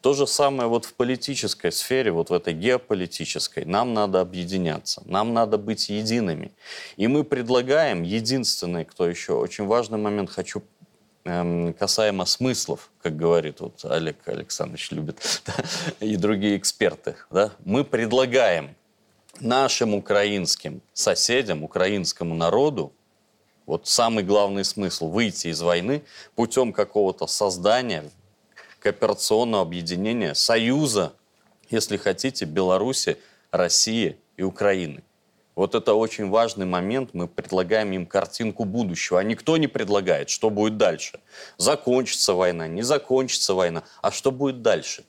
То 0.00 0.14
же 0.14 0.26
самое 0.26 0.68
вот 0.68 0.84
в 0.84 0.94
политической 0.94 1.70
сфере, 1.72 2.10
вот 2.10 2.30
в 2.30 2.32
этой 2.32 2.54
геополитической. 2.54 3.64
Нам 3.64 3.94
надо 3.94 4.20
объединяться, 4.20 5.02
нам 5.06 5.32
надо 5.32 5.58
быть 5.58 5.88
едиными. 5.88 6.52
И 6.96 7.06
мы 7.06 7.24
предлагаем, 7.24 8.02
единственный, 8.02 8.84
кто 8.84 9.08
еще, 9.08 9.34
очень 9.34 9.66
важный 9.66 9.98
момент 9.98 10.30
хочу 10.30 10.62
эм, 11.24 11.72
касаемо 11.74 12.24
смыслов, 12.24 12.90
как 13.02 13.16
говорит 13.16 13.60
вот 13.60 13.84
Олег 13.84 14.16
Александрович 14.26 14.90
любит, 14.90 15.20
да, 15.46 15.54
и 16.00 16.16
другие 16.16 16.56
эксперты, 16.56 17.16
да, 17.30 17.52
мы 17.64 17.84
предлагаем 17.84 18.74
нашим 19.40 19.94
украинским 19.94 20.82
соседям, 20.92 21.64
украинскому 21.64 22.34
народу 22.34 22.92
Вот 23.64 23.86
самый 23.86 24.24
главный 24.24 24.64
смысл– 24.64 25.08
выйти 25.10 25.48
из 25.48 25.62
войны 25.62 26.02
путем 26.34 26.72
какого-то 26.72 27.26
создания 27.26 28.10
кооперационного 28.82 29.62
объединения, 29.62 30.34
союза, 30.34 31.12
если 31.70 31.96
хотите, 31.96 32.44
Беларуси, 32.44 33.18
России 33.50 34.18
и 34.36 34.42
Украины. 34.42 35.02
Вот 35.54 35.74
это 35.74 35.94
очень 35.94 36.30
важный 36.30 36.66
момент. 36.66 37.10
Мы 37.12 37.28
предлагаем 37.28 37.92
им 37.92 38.06
картинку 38.06 38.64
будущего. 38.64 39.20
А 39.20 39.22
никто 39.22 39.56
не 39.58 39.68
предлагает, 39.68 40.30
что 40.30 40.50
будет 40.50 40.78
дальше. 40.78 41.20
Закончится 41.58 42.32
война, 42.32 42.66
не 42.66 42.82
закончится 42.82 43.54
война. 43.54 43.84
А 44.00 44.10
что 44.10 44.32
будет 44.32 44.62
дальше? 44.62 45.04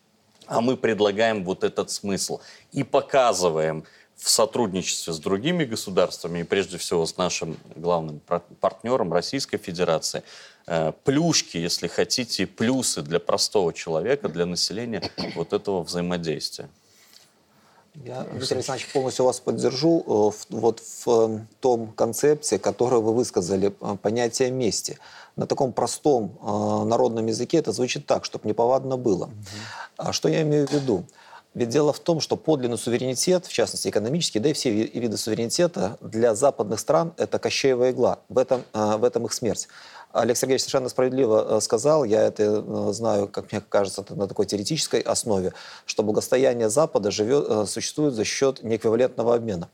А 0.46 0.60
мы 0.60 0.76
предлагаем 0.76 1.46
вот 1.46 1.64
этот 1.64 1.90
смысл. 1.90 2.42
И 2.74 2.84
показываем 2.84 3.86
в 4.16 4.30
сотрудничестве 4.30 5.14
с 5.14 5.20
другими 5.20 5.66
государствами, 5.66 6.40
и 6.40 6.44
прежде 6.44 6.78
всего 6.78 7.06
с 7.06 7.18
нашим 7.18 7.58
главным 7.76 8.22
партнером 8.60 9.12
Российской 9.12 9.58
Федерации, 9.58 10.24
плюшки, 11.04 11.58
если 11.58 11.88
хотите, 11.88 12.48
плюсы 12.48 13.02
для 13.02 13.20
простого 13.20 13.74
человека, 13.74 14.30
для 14.30 14.46
населения 14.46 15.02
вот 15.36 15.54
этого 15.54 15.84
взаимодействия. 15.84 16.70
Я, 17.96 18.26
Виктор 18.34 18.58
Александрович, 18.58 18.92
полностью 18.92 19.26
вас 19.26 19.40
поддержу 19.40 20.00
э, 20.00 20.54
вот 20.56 20.80
в 20.80 21.08
э, 21.08 21.40
том 21.60 21.92
концепции, 21.92 22.58
которую 22.58 23.04
вы 23.04 23.14
высказали, 23.14 23.70
понятие 24.02 24.50
мести. 24.50 24.98
На 25.36 25.46
таком 25.46 25.74
простом 25.74 26.38
народном 26.88 27.26
языке 27.26 27.58
это 27.58 27.72
звучит 27.72 28.06
так, 28.06 28.24
чтобы 28.24 28.48
неповадно 28.48 28.98
было. 28.98 29.32
А 29.98 30.14
что 30.14 30.30
я 30.30 30.44
имею 30.44 30.68
в 30.68 30.72
виду? 30.72 31.06
Ведь 31.54 31.70
дело 31.70 31.94
в 31.94 32.00
том, 32.00 32.20
что 32.20 32.36
подлинный 32.36 32.78
суверенитет, 32.78 33.46
в 33.46 33.54
частности 33.54 33.88
экономический, 33.88 34.40
да 34.40 34.50
и 34.50 34.54
все 34.54 34.72
виды 34.72 35.18
суверенитета 35.18 35.98
для 36.02 36.34
западных 36.34 36.80
стран– 36.80 37.14
это 37.18 37.38
кощеевая 37.38 37.92
игла. 37.92 38.20
В 38.30 38.40
этом, 38.40 38.64
э, 38.74 38.98
в 38.98 39.04
этом 39.04 39.26
их 39.26 39.34
смерть. 39.34 39.68
Олег 40.14 40.38
Сергеевич 40.38 40.62
совершенно 40.62 40.90
справедливо 40.90 41.58
э, 41.58 41.62
сказал, 41.62 42.04
я 42.04 42.22
это 42.22 42.44
э, 42.44 42.94
знаю, 42.94 43.28
как 43.28 43.52
мне 43.52 43.64
кажется, 43.68 44.06
на 44.10 44.28
такой 44.28 44.46
теоретической 44.46 45.00
основе, 45.00 45.54
что 45.88 46.04
благосостояние 46.04 46.70
Запада 46.70 47.10
живет, 47.10 47.46
э, 47.50 47.66
существует 47.66 48.14
за 48.14 48.24
счет 48.24 48.62
неэквивалентного 48.62 49.34
обмена. 49.34 49.70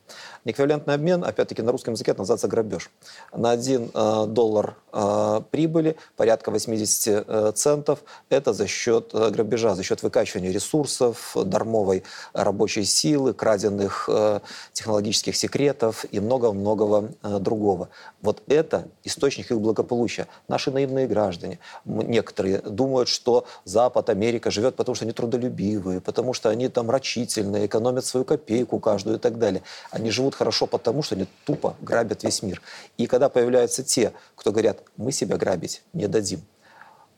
Неэквивалентный 0.45 0.93
обмен, 0.93 1.25
опять-таки, 1.25 1.61
на 1.61 1.73
русском 1.73 1.95
языке 1.95 2.11
это 2.11 2.21
называется 2.21 2.47
грабеж. 2.47 2.89
На 3.33 3.51
один 3.51 3.91
доллар 3.91 4.75
прибыли 5.51 5.97
порядка 6.15 6.49
80 6.49 7.57
центов– 7.57 7.99
это 8.29 8.53
за 8.53 8.65
счет 8.65 9.11
грабежа, 9.13 9.75
за 9.75 9.83
счет 9.83 10.01
выкачивания 10.01 10.51
ресурсов, 10.51 11.35
дармовой 11.35 12.03
рабочей 12.31 12.85
силы, 12.85 13.33
краденных 13.33 14.09
технологических 14.71 15.35
секретов 15.35 16.05
и 16.09 16.21
много-многого 16.21 17.09
другого. 17.39 17.89
Вот 18.21 18.41
это 18.47 18.87
источник 19.03 19.51
их 19.51 19.59
благополучия 19.59 20.28
наши 20.47 20.71
наивные 20.71 21.07
граждане, 21.07 21.59
некоторые 21.85 22.59
думают, 22.59 23.09
что 23.09 23.45
Запад, 23.65 24.09
Америка 24.09 24.51
живет, 24.51 24.75
потому 24.75 24.95
что 24.95 25.05
они 25.05 25.13
трудолюбивые, 25.13 26.01
потому 26.01 26.33
что 26.33 26.49
они 26.49 26.67
там 26.69 26.89
рачительные, 26.89 27.65
экономят 27.65 28.05
свою 28.05 28.25
копейку 28.25 28.79
каждую 28.79 29.17
и 29.17 29.19
так 29.19 29.37
далее. 29.37 29.63
Они 29.91 30.11
живут 30.11 30.35
хорошо 30.35 30.67
потому, 30.67 31.03
что 31.03 31.15
они 31.15 31.27
тупо 31.45 31.75
грабят 31.81 32.23
весь 32.23 32.41
мир. 32.43 32.61
И 32.97 33.07
когда 33.07 33.29
появляются 33.29 33.83
те, 33.83 34.13
кто 34.35 34.51
говорят, 34.51 34.83
мы 34.97 35.11
себя 35.11 35.37
грабить 35.37 35.83
не 35.93 36.07
дадим, 36.07 36.41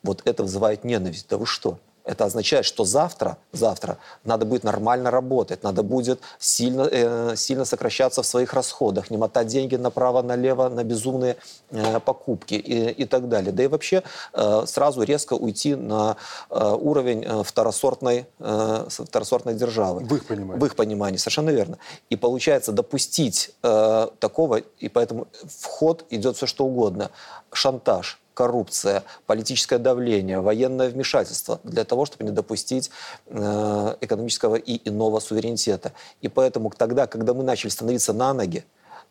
вот 0.03 0.21
это 0.25 0.43
вызывает 0.43 0.83
ненависть. 0.83 1.27
Да 1.29 1.37
вы 1.37 1.45
что? 1.45 1.77
Это 2.03 2.25
означает, 2.25 2.65
что 2.65 2.83
завтра, 2.83 3.37
завтра 3.51 3.97
надо 4.23 4.45
будет 4.45 4.63
нормально 4.63 5.11
работать, 5.11 5.63
надо 5.63 5.83
будет 5.83 6.19
сильно, 6.39 6.87
э, 6.91 7.35
сильно 7.35 7.65
сокращаться 7.65 8.23
в 8.23 8.25
своих 8.25 8.53
расходах, 8.53 9.11
не 9.11 9.17
мотать 9.17 9.47
деньги 9.47 9.75
направо-налево 9.75 10.69
на 10.69 10.83
безумные 10.83 11.37
э, 11.69 11.99
покупки 11.99 12.55
и, 12.55 12.89
и 12.91 13.05
так 13.05 13.29
далее. 13.29 13.51
Да 13.51 13.63
и 13.63 13.67
вообще 13.67 14.03
э, 14.33 14.63
сразу 14.65 15.03
резко 15.03 15.33
уйти 15.33 15.75
на 15.75 16.17
э, 16.49 16.77
уровень 16.79 17.23
э, 17.23 17.43
второсортной, 17.43 18.25
э, 18.39 18.85
второсортной 18.89 19.53
державы. 19.53 20.03
В 20.03 20.15
их 20.15 20.25
понимании. 20.25 20.59
В 20.59 20.65
их 20.65 20.75
понимании, 20.75 21.17
совершенно 21.17 21.51
верно. 21.51 21.77
И 22.09 22.15
получается 22.15 22.71
допустить 22.71 23.53
э, 23.63 24.07
такого, 24.19 24.57
и 24.79 24.89
поэтому 24.89 25.27
в 25.43 25.65
ход 25.65 26.05
идет 26.09 26.35
все 26.37 26.47
что 26.47 26.65
угодно. 26.65 27.11
Шантаж, 27.53 28.20
коррупция, 28.33 29.03
политическое 29.25 29.77
давление, 29.77 30.39
военное 30.39 30.89
вмешательство 30.89 31.59
для 31.63 31.83
того, 31.83 32.05
чтобы 32.05 32.25
не 32.25 32.31
допустить 32.31 32.91
э, 33.27 33.95
экономического 34.01 34.55
и 34.55 34.81
иного 34.89 35.19
суверенитета. 35.19 35.93
И 36.21 36.27
поэтому 36.27 36.71
тогда, 36.75 37.07
когда 37.07 37.33
мы 37.33 37.43
начали 37.43 37.69
становиться 37.69 38.13
на 38.13 38.33
ноги, 38.33 38.63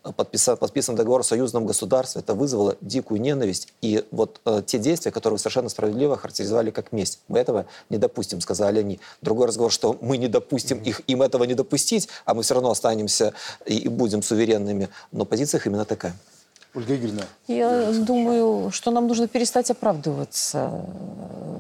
подписан, 0.03 0.57
подписан 0.57 0.97
договор 0.97 1.21
о 1.21 1.25
союзном 1.25 1.67
государстве, 1.67 2.23
это 2.23 2.35
вызвало 2.35 2.77
дикую 2.81 3.21
ненависть. 3.21 3.73
И 3.83 4.05
вот 4.11 4.41
э, 4.45 4.63
те 4.65 4.79
действия, 4.79 5.11
которые 5.11 5.37
вы 5.37 5.39
совершенно 5.39 5.69
справедливо 5.69 6.17
характеризовали 6.17 6.71
как 6.71 6.93
месть, 6.93 7.21
мы 7.29 7.39
этого 7.39 7.67
не 7.91 7.99
допустим, 7.99 8.41
сказали 8.41 8.81
они. 8.81 9.01
Другой 9.21 9.47
разговор, 9.47 9.71
что 9.71 9.97
мы 10.01 10.17
не 10.17 10.29
допустим 10.29 10.79
их, 10.79 11.03
им 11.07 11.23
этого 11.23 11.45
не 11.45 11.55
допустить, 11.55 12.09
а 12.25 12.35
мы 12.35 12.43
все 12.43 12.55
равно 12.55 12.71
останемся 12.71 13.35
и, 13.67 13.79
и 13.79 13.89
будем 13.89 14.23
суверенными. 14.23 14.89
Но 15.13 15.25
позиция 15.25 15.59
их 15.59 15.67
именно 15.67 15.85
такая. 15.85 16.15
Ольга 16.75 16.97
Игоревна. 16.97 17.23
Я 17.49 17.93
думаю, 17.93 18.71
что 18.71 18.91
нам 18.91 19.09
нужно 19.09 19.27
перестать 19.27 19.71
оправдываться 19.71 20.71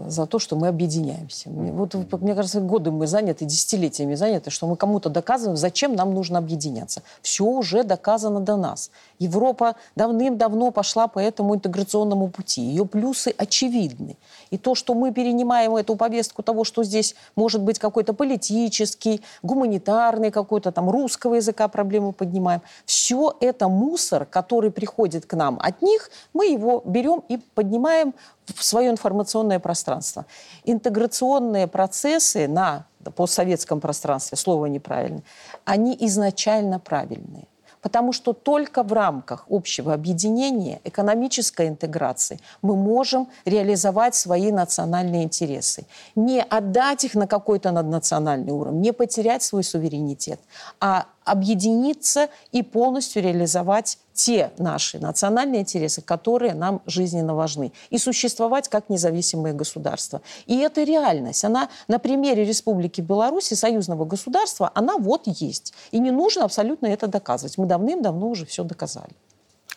за 0.07 0.27
то, 0.27 0.39
что 0.39 0.57
мы 0.57 0.69
объединяемся. 0.69 1.51
Вот, 1.51 1.95
мне 2.21 2.35
кажется, 2.35 2.61
годы 2.61 2.91
мы 2.91 3.07
заняты, 3.07 3.45
десятилетиями 3.45 4.15
заняты, 4.15 4.51
что 4.51 4.67
мы 4.67 4.77
кому-то 4.77 5.09
доказываем, 5.09 5.57
зачем 5.57 5.95
нам 5.95 6.15
нужно 6.15 6.39
объединяться. 6.39 7.03
Все 7.23 7.45
уже 7.45 7.85
доказано 7.85 8.41
до 8.41 8.57
нас. 8.57 8.91
Европа 9.19 9.77
давным-давно 9.97 10.71
пошла 10.71 11.07
по 11.07 11.19
этому 11.19 11.55
интеграционному 11.55 12.29
пути. 12.29 12.61
Ее 12.61 12.87
плюсы 12.87 13.35
очевидны. 13.37 14.17
И 14.51 14.59
то, 14.59 14.75
что 14.75 14.95
мы 14.95 15.13
перенимаем 15.13 15.77
эту 15.77 15.97
повестку 15.97 16.43
того, 16.43 16.65
что 16.65 16.85
здесь 16.85 17.15
может 17.37 17.63
быть 17.63 17.79
какой-то 17.79 18.13
политический, 18.13 19.23
гуманитарный 19.43 20.31
какой-то 20.31 20.73
там 20.73 20.91
русского 20.91 21.37
языка 21.37 21.69
проблемы 21.69 22.13
поднимаем, 22.13 22.63
все 22.85 23.37
это 23.41 23.69
мусор, 23.69 24.27
который 24.27 24.71
приходит 24.71 25.27
к 25.27 25.35
нам 25.35 25.59
от 25.63 25.83
них, 25.83 26.11
мы 26.35 26.47
его 26.47 26.83
берем 26.85 27.23
и 27.29 27.39
поднимаем 27.55 28.15
в 28.47 28.65
свое 28.65 28.91
информационное 28.91 29.61
пространство. 29.61 30.27
Интеграционные 30.65 31.67
процессы 31.67 32.49
на 32.49 32.87
постсоветском 33.15 33.81
пространстве, 33.81 34.37
слово 34.37 34.67
неправильное, 34.67 35.23
они 35.65 35.97
изначально 36.01 36.79
правильные. 36.79 37.47
Потому 37.83 38.12
что 38.12 38.33
только 38.33 38.83
в 38.83 38.93
рамках 38.93 39.47
общего 39.49 39.95
объединения, 39.95 40.81
экономической 40.85 41.68
интеграции 41.68 42.39
мы 42.62 42.76
можем 42.76 43.28
реализовать 43.45 44.14
свои 44.14 44.53
национальные 44.53 45.24
интересы. 45.24 45.87
Не 46.14 46.43
отдать 46.43 47.05
их 47.05 47.14
на 47.14 47.26
какой-то 47.26 47.70
наднациональный 47.70 48.53
уровень, 48.53 48.81
не 48.81 48.93
потерять 48.93 49.43
свой 49.43 49.64
суверенитет, 49.64 50.41
а 50.81 51.07
объединиться 51.31 52.28
и 52.53 52.62
полностью 52.62 53.22
реализовать 53.22 53.99
те 54.12 54.53
наши 54.59 54.99
национальные 54.99 55.62
интересы, 55.62 56.03
которые 56.03 56.55
нам 56.55 56.83
жизненно 56.87 57.35
важны, 57.35 57.72
и 57.89 57.99
существовать 57.99 58.68
как 58.68 58.91
независимые 58.91 59.55
государства. 59.55 60.20
И 60.47 60.59
эта 60.59 60.83
реальность, 60.83 61.45
она 61.45 61.70
на 61.89 61.99
примере 61.99 62.45
Республики 62.45 63.01
Беларусь, 63.01 63.47
союзного 63.47 64.05
государства, 64.05 64.70
она 64.74 64.97
вот 64.99 65.22
есть. 65.26 65.72
И 65.91 65.99
не 66.01 66.11
нужно 66.11 66.45
абсолютно 66.45 66.87
это 66.87 67.07
доказывать. 67.07 67.57
Мы 67.57 67.66
давным-давно 67.66 68.28
уже 68.28 68.45
все 68.45 68.64
доказали. 68.64 69.12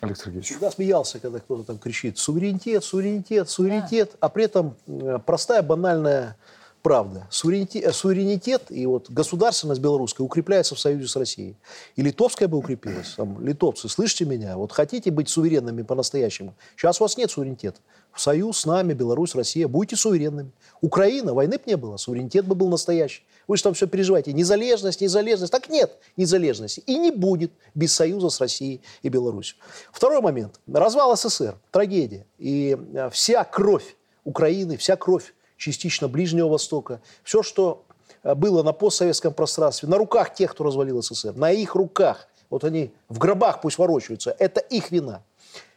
Олег 0.02 0.18
Сергеевич. 0.18 0.48
Всегда 0.48 0.72
смеялся, 0.72 1.20
когда 1.20 1.40
кто-то 1.40 1.64
там 1.64 1.78
кричит 1.78 2.18
суверенитет, 2.18 2.84
суверенитет, 2.84 3.50
суверенитет, 3.50 4.10
да. 4.12 4.18
а 4.22 4.30
при 4.30 4.46
этом 4.46 4.76
э, 4.88 5.20
простая 5.26 5.62
банальная 5.62 6.36
правда. 6.84 7.28
Суверенитет, 7.32 7.86
э, 7.86 7.92
суверенитет 7.92 8.64
и 8.70 8.86
вот 8.86 9.10
государственность 9.10 9.82
белорусская 9.82 10.24
укрепляется 10.24 10.76
в 10.76 10.80
союзе 10.80 11.08
с 11.08 11.16
Россией. 11.16 11.56
И 11.96 12.04
литовская 12.04 12.48
бы 12.48 12.58
укрепилась. 12.58 13.14
Там, 13.16 13.44
литовцы, 13.44 13.90
слышите 13.90 14.26
меня? 14.26 14.58
Вот 14.58 14.74
хотите 14.74 15.10
быть 15.10 15.30
суверенными 15.30 15.82
по-настоящему? 15.82 16.54
Сейчас 16.76 17.00
у 17.00 17.06
вас 17.06 17.18
нет 17.18 17.32
суверенитета. 17.32 17.80
В 18.12 18.22
союз 18.22 18.60
с 18.60 18.66
нами, 18.66 18.94
Беларусь, 18.94 19.34
Россия, 19.34 19.68
будьте 19.68 19.96
суверенными. 19.96 20.52
Украина, 20.82 21.34
войны 21.34 21.58
бы 21.58 21.64
не 21.66 21.78
было, 21.78 21.98
суверенитет 21.98 22.46
бы 22.46 22.54
был 22.54 22.68
настоящий. 22.68 23.24
Вы 23.48 23.58
же 23.58 23.64
там 23.64 23.74
все 23.74 23.88
переживаете. 23.88 24.34
Незалежность, 24.34 25.02
незалежность. 25.02 25.52
Так 25.52 25.70
нет 25.70 25.98
незалежности. 26.18 26.82
И 26.82 26.98
не 26.98 27.12
будет 27.12 27.52
без 27.74 27.94
союза 27.94 28.30
с 28.30 28.40
Россией 28.40 28.82
и 29.02 29.10
Беларусью. 29.10 29.58
Второй 29.92 30.22
момент. 30.22 30.60
Развал 30.72 31.16
СССР. 31.16 31.56
Трагедия. 31.72 32.26
И 32.38 32.78
э, 32.94 33.10
вся 33.10 33.44
кровь 33.46 33.96
Украины, 34.26 34.78
вся 34.78 34.96
кровь 34.96 35.34
частично 35.64 36.08
Ближнего 36.08 36.50
Востока. 36.50 37.02
Все, 37.24 37.44
что 37.44 37.84
э, 38.24 38.36
было 38.36 38.64
на 38.64 38.74
постсоветском 38.74 39.34
пространстве, 39.34 39.90
на 39.90 39.98
руках 39.98 40.34
тех, 40.34 40.52
кто 40.52 40.64
развалил 40.64 41.02
СССР, 41.02 41.34
на 41.36 41.52
их 41.52 41.76
руках. 41.76 42.28
Вот 42.50 42.64
они 42.64 42.92
в 43.10 43.18
гробах 43.18 43.62
пусть 43.62 43.78
ворочаются. 43.78 44.36
Это 44.38 44.60
их 44.60 44.92
вина. 44.92 45.24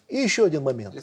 И 0.08 0.16
еще 0.16 0.44
один 0.44 0.62
момент. 0.62 0.94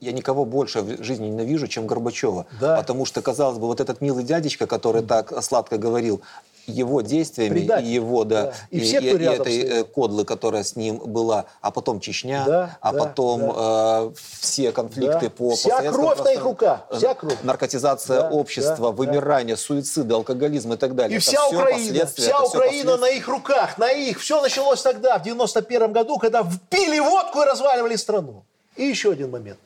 Я 0.00 0.12
никого 0.12 0.44
больше 0.44 0.82
в 0.82 1.04
жизни 1.04 1.28
ненавижу, 1.28 1.68
чем 1.68 1.86
Горбачева. 1.86 2.46
Да. 2.60 2.76
Потому 2.78 3.04
что, 3.04 3.22
казалось 3.22 3.58
бы, 3.58 3.66
вот 3.66 3.80
этот 3.80 4.00
милый 4.00 4.24
дядечка, 4.24 4.66
который 4.66 5.02
так 5.02 5.42
сладко 5.42 5.78
говорил, 5.78 6.20
его 6.66 7.00
действиями 7.00 7.60
Предатель. 7.60 7.86
и 7.86 7.92
его, 7.92 8.24
да, 8.24 8.42
Да. 8.44 8.54
И 8.70 8.80
все, 8.80 8.98
кто 8.98 9.08
и 9.08 9.18
рядом 9.18 9.40
этой 9.42 9.60
стоит. 9.60 9.72
э, 9.72 9.84
кодлы, 9.84 10.24
которая 10.24 10.62
с 10.64 10.76
ним 10.76 10.98
была, 10.98 11.46
а 11.60 11.70
потом 11.70 12.00
Чечня, 12.00 12.44
Да, 12.46 12.78
а 12.80 12.92
да, 12.92 12.98
потом 12.98 13.52
э, 13.56 14.12
все 14.40 14.72
конфликты 14.72 15.26
Да. 15.26 15.30
по 15.30 15.54
Вся 15.54 15.80
кровь 15.92 16.18
на 16.22 16.32
их 16.32 16.42
руках, 16.42 16.80
э, 16.90 16.96
вся 16.96 17.14
кровь. 17.14 17.36
наркотизация 17.42 18.22
Да, 18.22 18.30
общества, 18.30 18.76
да, 18.76 18.82
да. 18.84 18.90
вымирание, 18.90 19.56
суициды, 19.56 20.14
алкоголизм 20.14 20.72
и 20.72 20.76
так 20.76 20.94
далее. 20.94 21.16
И 21.18 21.20
Это 21.20 21.30
вся 21.30 21.46
Украина, 21.48 22.06
вся 22.06 22.42
Украина 22.42 22.96
на 22.96 23.08
их 23.08 23.28
руках, 23.28 23.78
на 23.78 23.90
их. 23.90 24.20
Все 24.20 24.40
началось 24.42 24.82
тогда, 24.82 25.18
в 25.18 25.22
91 25.22 25.92
году, 25.92 26.18
когда 26.18 26.42
впили 26.42 26.98
водку 26.98 27.42
и 27.42 27.44
разваливали 27.44 27.96
страну. 27.96 28.44
И 28.76 28.84
еще 28.84 29.12
один 29.12 29.30
момент. 29.30 29.58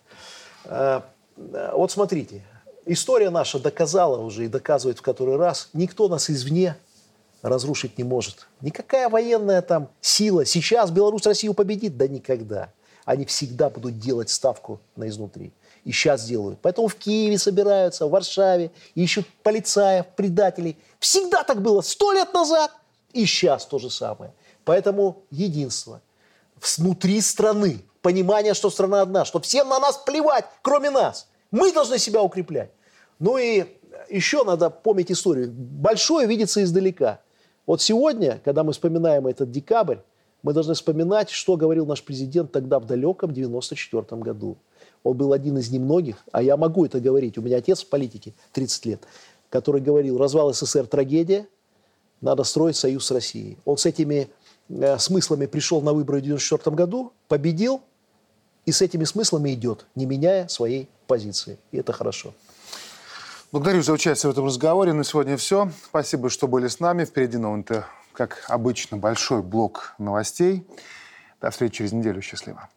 Э, 0.65 1.01
Вот 1.75 1.91
смотрите, 1.91 2.43
история 2.85 3.31
наша 3.31 3.59
доказала 3.59 4.19
уже 4.21 4.45
и 4.45 4.49
доказывает 4.49 4.99
в 4.99 5.03
который 5.03 5.37
раз, 5.37 5.71
никто 5.73 6.07
нас 6.09 6.29
извне 6.29 6.77
разрушить 7.43 7.99
не 7.99 8.05
может. 8.05 8.49
Никакая 8.61 9.09
военная 9.09 9.63
там 9.63 9.89
сила. 10.01 10.45
Сейчас 10.45 10.91
Беларусь 10.91 11.27
Россию 11.27 11.55
победит? 11.55 11.97
Да 11.97 12.09
никогда. 12.09 12.73
Они 13.05 13.25
всегда 13.25 13.71
будут 13.71 13.99
делать 13.99 14.31
ставку 14.31 14.81
на 14.97 15.09
изнутри. 15.09 15.53
И 15.85 15.93
сейчас 15.93 16.27
делают. 16.27 16.59
Поэтому 16.61 16.89
в 16.89 16.95
Киеве 16.95 17.39
собираются, 17.39 18.07
в 18.07 18.11
Варшаве, 18.11 18.71
ищут 18.95 19.27
полицаев, 19.43 20.07
предателей. 20.15 20.77
Всегда 20.99 21.43
так 21.43 21.63
было. 21.63 21.81
Сто 21.81 22.13
лет 22.13 22.33
назад. 22.35 22.71
И 23.13 23.25
сейчас 23.25 23.67
то 23.67 23.79
же 23.79 23.91
самое. 23.91 24.33
Поэтому 24.65 25.23
единство. 25.31 26.03
Внутри 26.77 27.21
страны. 27.21 27.83
Понимание, 28.03 28.55
что 28.55 28.71
страна 28.71 29.03
одна. 29.03 29.25
Что 29.25 29.41
всем 29.41 29.69
на 29.69 29.79
нас 29.79 29.97
плевать, 29.97 30.45
кроме 30.63 30.91
нас. 30.91 31.29
Мы 31.51 31.73
должны 31.73 31.99
себя 31.99 32.23
укреплять. 32.23 32.71
Ну 33.19 33.39
и 33.39 33.65
еще 34.11 34.45
надо 34.45 34.71
помнить 34.71 35.11
историю. 35.11 35.51
Большое 35.51 36.27
видится 36.27 36.63
издалека. 36.63 37.21
Вот 37.71 37.81
сегодня, 37.81 38.41
когда 38.45 38.65
мы 38.65 38.73
вспоминаем 38.73 39.29
этот 39.29 39.53
декабрь, 39.53 39.99
мы 40.43 40.53
должны 40.53 40.75
вспоминать, 40.75 41.31
что 41.31 41.57
говорил 41.57 41.87
наш 41.87 42.03
президент 42.03 42.51
тогда 42.51 42.81
в 42.81 42.85
далеком 42.85 43.33
94 43.33 44.21
году. 44.23 44.57
Он 45.05 45.17
был 45.17 45.33
один 45.33 45.57
из 45.57 45.71
немногих, 45.71 46.17
а 46.33 46.43
я 46.43 46.57
могу 46.57 46.85
это 46.85 46.99
говорить, 46.99 47.39
у 47.39 47.43
меня 47.43 47.59
отец 47.59 47.85
в 47.85 47.89
политике 47.89 48.35
30 48.55 48.87
лет, 48.87 49.03
который 49.51 49.81
говорил, 49.81 50.19
развал 50.19 50.53
СССР– 50.53 50.87
трагедия, 50.89 51.47
надо 52.21 52.43
строить 52.43 52.75
союз 52.75 53.07
с 53.07 53.13
Россией. 53.13 53.57
Он 53.65 53.79
с 53.79 53.87
этими 53.87 54.29
э, 54.69 54.99
смыслами 54.99 55.47
пришел 55.47 55.81
на 55.81 55.93
выборы 55.93 56.19
в 56.19 56.23
94 56.23 56.75
году, 56.75 57.13
победил, 57.29 57.83
и 58.67 58.73
с 58.73 58.83
этими 58.83 59.05
смыслами 59.05 59.55
идет, 59.55 59.87
не 59.95 60.07
меняя 60.07 60.49
своей 60.49 60.89
позиции. 61.07 61.57
И 61.71 61.79
это 61.79 61.93
хорошо. 61.93 62.35
Благодарю 63.53 63.83
за 63.83 63.93
участие 63.93 64.31
в 64.31 64.33
этом 64.33 64.47
разговоре. 64.47 64.93
На 64.93 65.03
сегодня 65.03 65.37
все. 65.37 65.73
Спасибо, 65.85 66.31
что 66.31 66.47
были 66.47 66.69
с 66.69 66.79
нами. 66.79 67.05
Впереди 67.05 67.37
новый, 67.37 67.65
как 68.13 68.45
обычно, 68.47 68.97
большой 68.97 69.43
блок 69.43 69.95
новостей. 69.99 70.65
До 71.41 71.51
встречи 71.51 71.79
через 71.79 71.93
неделю. 71.93 72.23
Счастливо. 72.23 72.69